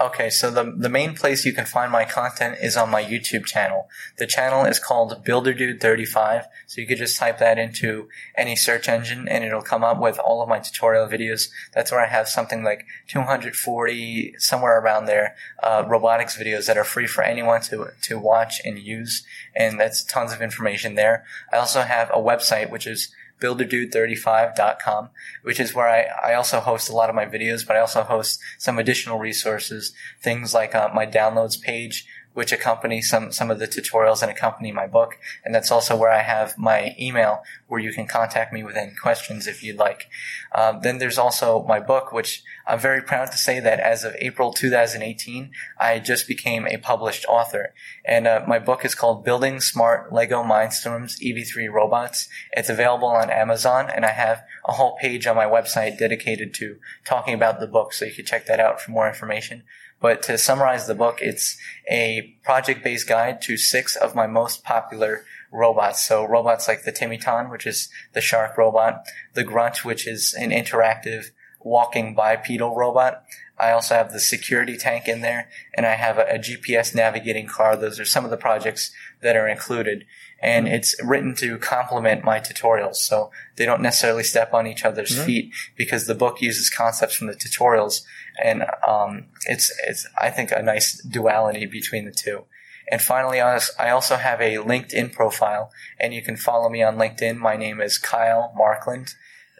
Okay, 0.00 0.30
so 0.30 0.52
the, 0.52 0.72
the 0.76 0.88
main 0.88 1.16
place 1.16 1.44
you 1.44 1.52
can 1.52 1.64
find 1.64 1.90
my 1.90 2.04
content 2.04 2.58
is 2.62 2.76
on 2.76 2.88
my 2.88 3.02
YouTube 3.02 3.44
channel. 3.44 3.88
The 4.16 4.28
channel 4.28 4.64
is 4.64 4.78
called 4.78 5.24
BuilderDude35, 5.24 6.44
so 6.68 6.80
you 6.80 6.86
could 6.86 6.98
just 6.98 7.18
type 7.18 7.38
that 7.38 7.58
into 7.58 8.08
any 8.36 8.54
search 8.54 8.88
engine 8.88 9.26
and 9.26 9.42
it'll 9.42 9.60
come 9.60 9.82
up 9.82 10.00
with 10.00 10.20
all 10.20 10.40
of 10.40 10.48
my 10.48 10.60
tutorial 10.60 11.08
videos. 11.08 11.48
That's 11.74 11.90
where 11.90 12.00
I 12.00 12.06
have 12.06 12.28
something 12.28 12.62
like 12.62 12.86
240, 13.08 14.34
somewhere 14.38 14.80
around 14.80 15.06
there, 15.06 15.34
uh, 15.64 15.84
robotics 15.88 16.38
videos 16.38 16.66
that 16.66 16.78
are 16.78 16.84
free 16.84 17.08
for 17.08 17.24
anyone 17.24 17.60
to, 17.62 17.88
to 18.02 18.18
watch 18.20 18.60
and 18.64 18.78
use, 18.78 19.26
and 19.56 19.80
that's 19.80 20.04
tons 20.04 20.32
of 20.32 20.40
information 20.40 20.94
there. 20.94 21.24
I 21.52 21.56
also 21.56 21.82
have 21.82 22.08
a 22.10 22.22
website 22.22 22.70
which 22.70 22.86
is 22.86 23.12
builderdude35.com, 23.40 25.10
which 25.42 25.60
is 25.60 25.74
where 25.74 25.88
I, 25.88 26.30
I 26.30 26.34
also 26.34 26.60
host 26.60 26.88
a 26.88 26.94
lot 26.94 27.08
of 27.08 27.16
my 27.16 27.26
videos, 27.26 27.66
but 27.66 27.76
I 27.76 27.80
also 27.80 28.02
host 28.02 28.40
some 28.58 28.78
additional 28.78 29.18
resources, 29.18 29.92
things 30.20 30.54
like 30.54 30.74
uh, 30.74 30.90
my 30.94 31.06
downloads 31.06 31.60
page, 31.60 32.06
which 32.34 32.52
accompany 32.52 33.02
some, 33.02 33.32
some 33.32 33.50
of 33.50 33.58
the 33.58 33.66
tutorials 33.66 34.22
and 34.22 34.30
accompany 34.30 34.70
my 34.70 34.86
book. 34.86 35.18
And 35.44 35.54
that's 35.54 35.72
also 35.72 35.96
where 35.96 36.12
I 36.12 36.22
have 36.22 36.56
my 36.56 36.94
email 36.98 37.42
where 37.66 37.80
you 37.80 37.92
can 37.92 38.06
contact 38.06 38.52
me 38.52 38.62
with 38.62 38.76
any 38.76 38.92
questions 38.92 39.46
if 39.46 39.62
you'd 39.62 39.78
like. 39.78 40.08
Um, 40.54 40.80
then 40.82 40.98
there's 40.98 41.18
also 41.18 41.64
my 41.66 41.80
book, 41.80 42.12
which 42.12 42.42
I'm 42.66 42.78
very 42.78 43.02
proud 43.02 43.32
to 43.32 43.38
say 43.38 43.60
that 43.60 43.80
as 43.80 44.04
of 44.04 44.14
April 44.20 44.52
2018, 44.52 45.50
I 45.80 45.98
just 45.98 46.28
became 46.28 46.66
a 46.66 46.76
published 46.76 47.24
author. 47.28 47.74
And 48.04 48.26
uh, 48.26 48.44
my 48.46 48.58
book 48.58 48.84
is 48.84 48.94
called 48.94 49.24
Building 49.24 49.60
Smart 49.60 50.12
Lego 50.12 50.42
Mindstorms 50.42 51.18
EV3 51.20 51.72
Robots. 51.72 52.28
It's 52.52 52.68
available 52.68 53.08
on 53.08 53.30
Amazon, 53.30 53.90
and 53.90 54.04
I 54.04 54.12
have 54.12 54.44
a 54.66 54.72
whole 54.72 54.96
page 54.96 55.26
on 55.26 55.34
my 55.34 55.46
website 55.46 55.98
dedicated 55.98 56.54
to 56.54 56.76
talking 57.04 57.34
about 57.34 57.58
the 57.58 57.66
book, 57.66 57.92
so 57.92 58.04
you 58.04 58.12
can 58.12 58.26
check 58.26 58.46
that 58.46 58.60
out 58.60 58.80
for 58.80 58.90
more 58.90 59.08
information. 59.08 59.64
But 60.00 60.22
to 60.24 60.38
summarize 60.38 60.86
the 60.86 60.94
book, 60.94 61.18
it's 61.20 61.58
a 61.90 62.36
project-based 62.44 63.08
guide 63.08 63.42
to 63.42 63.56
six 63.56 63.96
of 63.96 64.14
my 64.14 64.26
most 64.26 64.62
popular 64.62 65.24
robots. 65.50 66.06
So 66.06 66.24
robots 66.24 66.68
like 66.68 66.84
the 66.84 66.92
Timiton, 66.92 67.50
which 67.50 67.66
is 67.66 67.88
the 68.12 68.20
shark 68.20 68.56
robot, 68.56 69.04
the 69.34 69.44
Grunt, 69.44 69.84
which 69.84 70.06
is 70.06 70.34
an 70.34 70.50
interactive 70.50 71.30
walking 71.60 72.14
bipedal 72.14 72.74
robot. 72.76 73.24
I 73.58 73.72
also 73.72 73.96
have 73.96 74.12
the 74.12 74.20
security 74.20 74.76
tank 74.76 75.08
in 75.08 75.20
there, 75.20 75.48
and 75.74 75.84
I 75.84 75.94
have 75.94 76.18
a, 76.18 76.26
a 76.26 76.38
GPS 76.38 76.94
navigating 76.94 77.48
car. 77.48 77.76
Those 77.76 77.98
are 77.98 78.04
some 78.04 78.24
of 78.24 78.30
the 78.30 78.36
projects 78.36 78.92
that 79.20 79.36
are 79.36 79.48
included 79.48 80.04
and 80.40 80.66
mm-hmm. 80.66 80.74
it's 80.74 80.94
written 81.02 81.34
to 81.36 81.58
complement 81.58 82.24
my 82.24 82.38
tutorials. 82.38 82.96
So 82.96 83.30
they 83.56 83.66
don't 83.66 83.82
necessarily 83.82 84.24
step 84.24 84.54
on 84.54 84.66
each 84.66 84.84
other's 84.84 85.14
mm-hmm. 85.14 85.26
feet 85.26 85.54
because 85.76 86.06
the 86.06 86.14
book 86.14 86.40
uses 86.40 86.70
concepts 86.70 87.14
from 87.14 87.26
the 87.26 87.34
tutorials, 87.34 88.02
and 88.42 88.64
um, 88.86 89.26
it's 89.46 89.72
it's 89.86 90.06
I 90.20 90.30
think 90.30 90.50
a 90.52 90.62
nice 90.62 91.02
duality 91.02 91.66
between 91.66 92.04
the 92.04 92.12
two. 92.12 92.44
And 92.90 93.02
finally, 93.02 93.40
I 93.40 93.90
also 93.90 94.16
have 94.16 94.40
a 94.40 94.56
LinkedIn 94.56 95.12
profile, 95.12 95.70
and 96.00 96.14
you 96.14 96.22
can 96.22 96.36
follow 96.36 96.70
me 96.70 96.82
on 96.82 96.96
LinkedIn. 96.96 97.36
My 97.36 97.56
name 97.56 97.82
is 97.82 97.98
Kyle 97.98 98.52
Markland. 98.56 99.14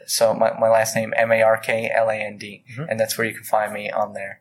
So 0.06 0.32
my, 0.32 0.58
my 0.58 0.70
last 0.70 0.96
name 0.96 1.12
M 1.14 1.30
A 1.30 1.42
R 1.42 1.58
K 1.58 1.90
L 1.94 2.08
A 2.08 2.14
N 2.14 2.38
D, 2.38 2.64
mm-hmm. 2.72 2.84
and 2.88 2.98
that's 2.98 3.18
where 3.18 3.26
you 3.26 3.34
can 3.34 3.44
find 3.44 3.74
me 3.74 3.90
on 3.90 4.14
there. 4.14 4.40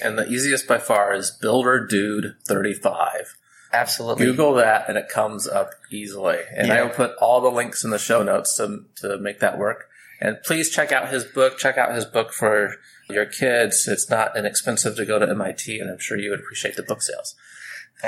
And 0.00 0.16
the 0.16 0.28
easiest 0.28 0.68
by 0.68 0.78
far 0.78 1.12
is 1.12 1.32
Builder 1.32 1.84
Dude 1.84 2.36
thirty 2.46 2.74
five. 2.74 3.34
Absolutely. 3.72 4.26
Google 4.26 4.54
that 4.54 4.88
and 4.88 4.96
it 4.96 5.08
comes 5.08 5.46
up 5.46 5.70
easily. 5.90 6.38
And 6.56 6.68
yeah. 6.68 6.74
I 6.74 6.82
will 6.82 6.90
put 6.90 7.14
all 7.20 7.40
the 7.40 7.50
links 7.50 7.84
in 7.84 7.90
the 7.90 7.98
show 7.98 8.22
notes 8.22 8.56
to, 8.56 8.84
to 8.96 9.18
make 9.18 9.40
that 9.40 9.58
work. 9.58 9.88
And 10.20 10.38
please 10.42 10.70
check 10.70 10.90
out 10.90 11.10
his 11.10 11.24
book. 11.24 11.58
Check 11.58 11.78
out 11.78 11.94
his 11.94 12.04
book 12.04 12.32
for 12.32 12.76
your 13.08 13.26
kids. 13.26 13.86
It's 13.86 14.10
not 14.10 14.36
inexpensive 14.36 14.96
to 14.96 15.04
go 15.04 15.18
to 15.18 15.28
MIT, 15.28 15.78
and 15.78 15.90
I'm 15.90 15.98
sure 15.98 16.18
you 16.18 16.30
would 16.30 16.40
appreciate 16.40 16.76
the 16.76 16.82
book 16.82 17.02
sales. 17.02 17.34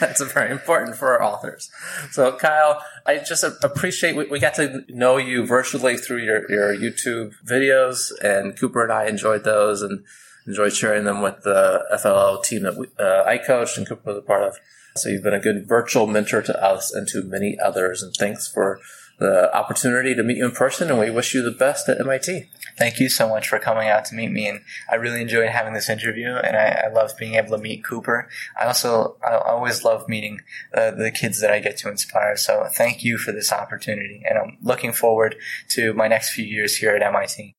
That's 0.00 0.20
very 0.32 0.50
important 0.50 0.96
for 0.96 1.12
our 1.12 1.22
authors. 1.22 1.70
So, 2.10 2.36
Kyle, 2.36 2.82
I 3.04 3.18
just 3.18 3.44
appreciate 3.62 4.16
we, 4.16 4.26
we, 4.26 4.40
got 4.40 4.54
to 4.54 4.84
know 4.88 5.16
you 5.16 5.46
virtually 5.46 5.96
through 5.96 6.24
your, 6.24 6.50
your 6.50 6.76
YouTube 6.76 7.34
videos, 7.44 8.10
and 8.20 8.58
Cooper 8.58 8.82
and 8.82 8.92
I 8.92 9.06
enjoyed 9.06 9.44
those 9.44 9.80
and 9.82 10.04
enjoyed 10.46 10.74
sharing 10.74 11.04
them 11.04 11.22
with 11.22 11.42
the 11.42 11.84
FLL 11.92 12.42
team 12.42 12.62
that 12.62 12.76
we, 12.76 12.86
uh, 12.98 13.24
I 13.24 13.38
coached 13.38 13.78
and 13.78 13.86
Cooper 13.86 14.10
was 14.10 14.18
a 14.18 14.22
part 14.22 14.42
of. 14.42 14.56
So, 14.96 15.10
you've 15.10 15.22
been 15.22 15.34
a 15.34 15.40
good 15.40 15.68
virtual 15.68 16.06
mentor 16.06 16.40
to 16.42 16.64
us 16.64 16.92
and 16.92 17.06
to 17.08 17.22
many 17.22 17.58
others. 17.62 18.02
And 18.02 18.14
thanks 18.14 18.48
for 18.48 18.80
the 19.18 19.54
opportunity 19.56 20.14
to 20.14 20.22
meet 20.22 20.36
you 20.36 20.44
in 20.44 20.50
person, 20.50 20.90
and 20.90 20.98
we 20.98 21.10
wish 21.10 21.34
you 21.34 21.42
the 21.42 21.50
best 21.50 21.88
at 21.88 22.00
MIT. 22.00 22.48
Thank 22.78 23.00
you 23.00 23.08
so 23.08 23.28
much 23.28 23.48
for 23.48 23.58
coming 23.58 23.88
out 23.88 24.04
to 24.06 24.14
meet 24.14 24.30
me, 24.30 24.46
and 24.48 24.60
I 24.90 24.96
really 24.96 25.22
enjoyed 25.22 25.48
having 25.48 25.72
this 25.72 25.88
interview, 25.88 26.34
and 26.34 26.56
I, 26.56 26.84
I 26.86 26.92
love 26.92 27.16
being 27.18 27.34
able 27.34 27.56
to 27.56 27.62
meet 27.62 27.84
Cooper. 27.84 28.28
I 28.60 28.66
also 28.66 29.16
I 29.26 29.36
always 29.36 29.84
love 29.84 30.08
meeting 30.08 30.40
uh, 30.74 30.90
the 30.90 31.10
kids 31.10 31.40
that 31.40 31.50
I 31.50 31.60
get 31.60 31.78
to 31.78 31.88
inspire. 31.88 32.36
So 32.36 32.66
thank 32.70 33.02
you 33.02 33.16
for 33.16 33.32
this 33.32 33.52
opportunity, 33.52 34.22
and 34.28 34.38
I'm 34.38 34.58
looking 34.60 34.92
forward 34.92 35.36
to 35.70 35.94
my 35.94 36.08
next 36.08 36.32
few 36.32 36.44
years 36.44 36.76
here 36.76 36.94
at 36.94 37.02
MIT. 37.02 37.54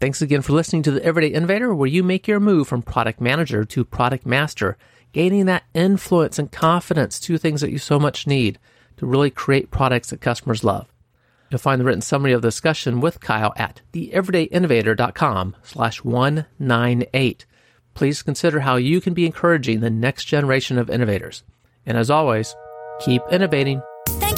Thanks 0.00 0.22
again 0.22 0.42
for 0.42 0.52
listening 0.52 0.84
to 0.84 0.92
the 0.92 1.04
Everyday 1.04 1.34
Innovator, 1.34 1.74
where 1.74 1.88
you 1.88 2.04
make 2.04 2.28
your 2.28 2.38
move 2.38 2.68
from 2.68 2.82
product 2.82 3.20
manager 3.20 3.64
to 3.64 3.84
product 3.84 4.24
master, 4.24 4.76
gaining 5.12 5.46
that 5.46 5.64
influence 5.74 6.38
and 6.38 6.52
confidence, 6.52 7.18
two 7.18 7.36
things 7.36 7.60
that 7.62 7.72
you 7.72 7.78
so 7.78 7.98
much 7.98 8.24
need 8.24 8.60
to 8.98 9.06
really 9.06 9.30
create 9.30 9.72
products 9.72 10.10
that 10.10 10.20
customers 10.20 10.62
love. 10.62 10.86
You'll 11.50 11.58
find 11.58 11.80
the 11.80 11.84
written 11.84 12.00
summary 12.00 12.32
of 12.32 12.42
the 12.42 12.48
discussion 12.48 13.00
with 13.00 13.18
Kyle 13.18 13.52
at 13.56 13.80
theeverydayinnovator.com 13.92 15.56
slash 15.64 16.04
198. 16.04 17.46
Please 17.94 18.22
consider 18.22 18.60
how 18.60 18.76
you 18.76 19.00
can 19.00 19.14
be 19.14 19.26
encouraging 19.26 19.80
the 19.80 19.90
next 19.90 20.26
generation 20.26 20.78
of 20.78 20.90
innovators. 20.90 21.42
And 21.84 21.98
as 21.98 22.08
always, 22.08 22.54
keep 23.00 23.22
innovating. 23.32 23.82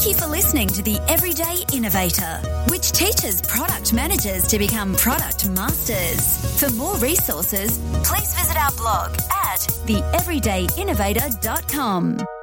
Thank 0.00 0.16
you 0.16 0.22
for 0.22 0.28
listening 0.30 0.68
to 0.68 0.82
The 0.82 0.98
Everyday 1.08 1.58
Innovator, 1.74 2.40
which 2.70 2.92
teaches 2.92 3.42
product 3.42 3.92
managers 3.92 4.48
to 4.48 4.58
become 4.58 4.94
product 4.94 5.46
masters. 5.50 6.58
For 6.58 6.72
more 6.72 6.96
resources, 6.96 7.78
please 8.02 8.34
visit 8.34 8.56
our 8.56 8.72
blog 8.72 9.12
at 9.30 9.58
theeverydayinnovator.com. 9.84 12.39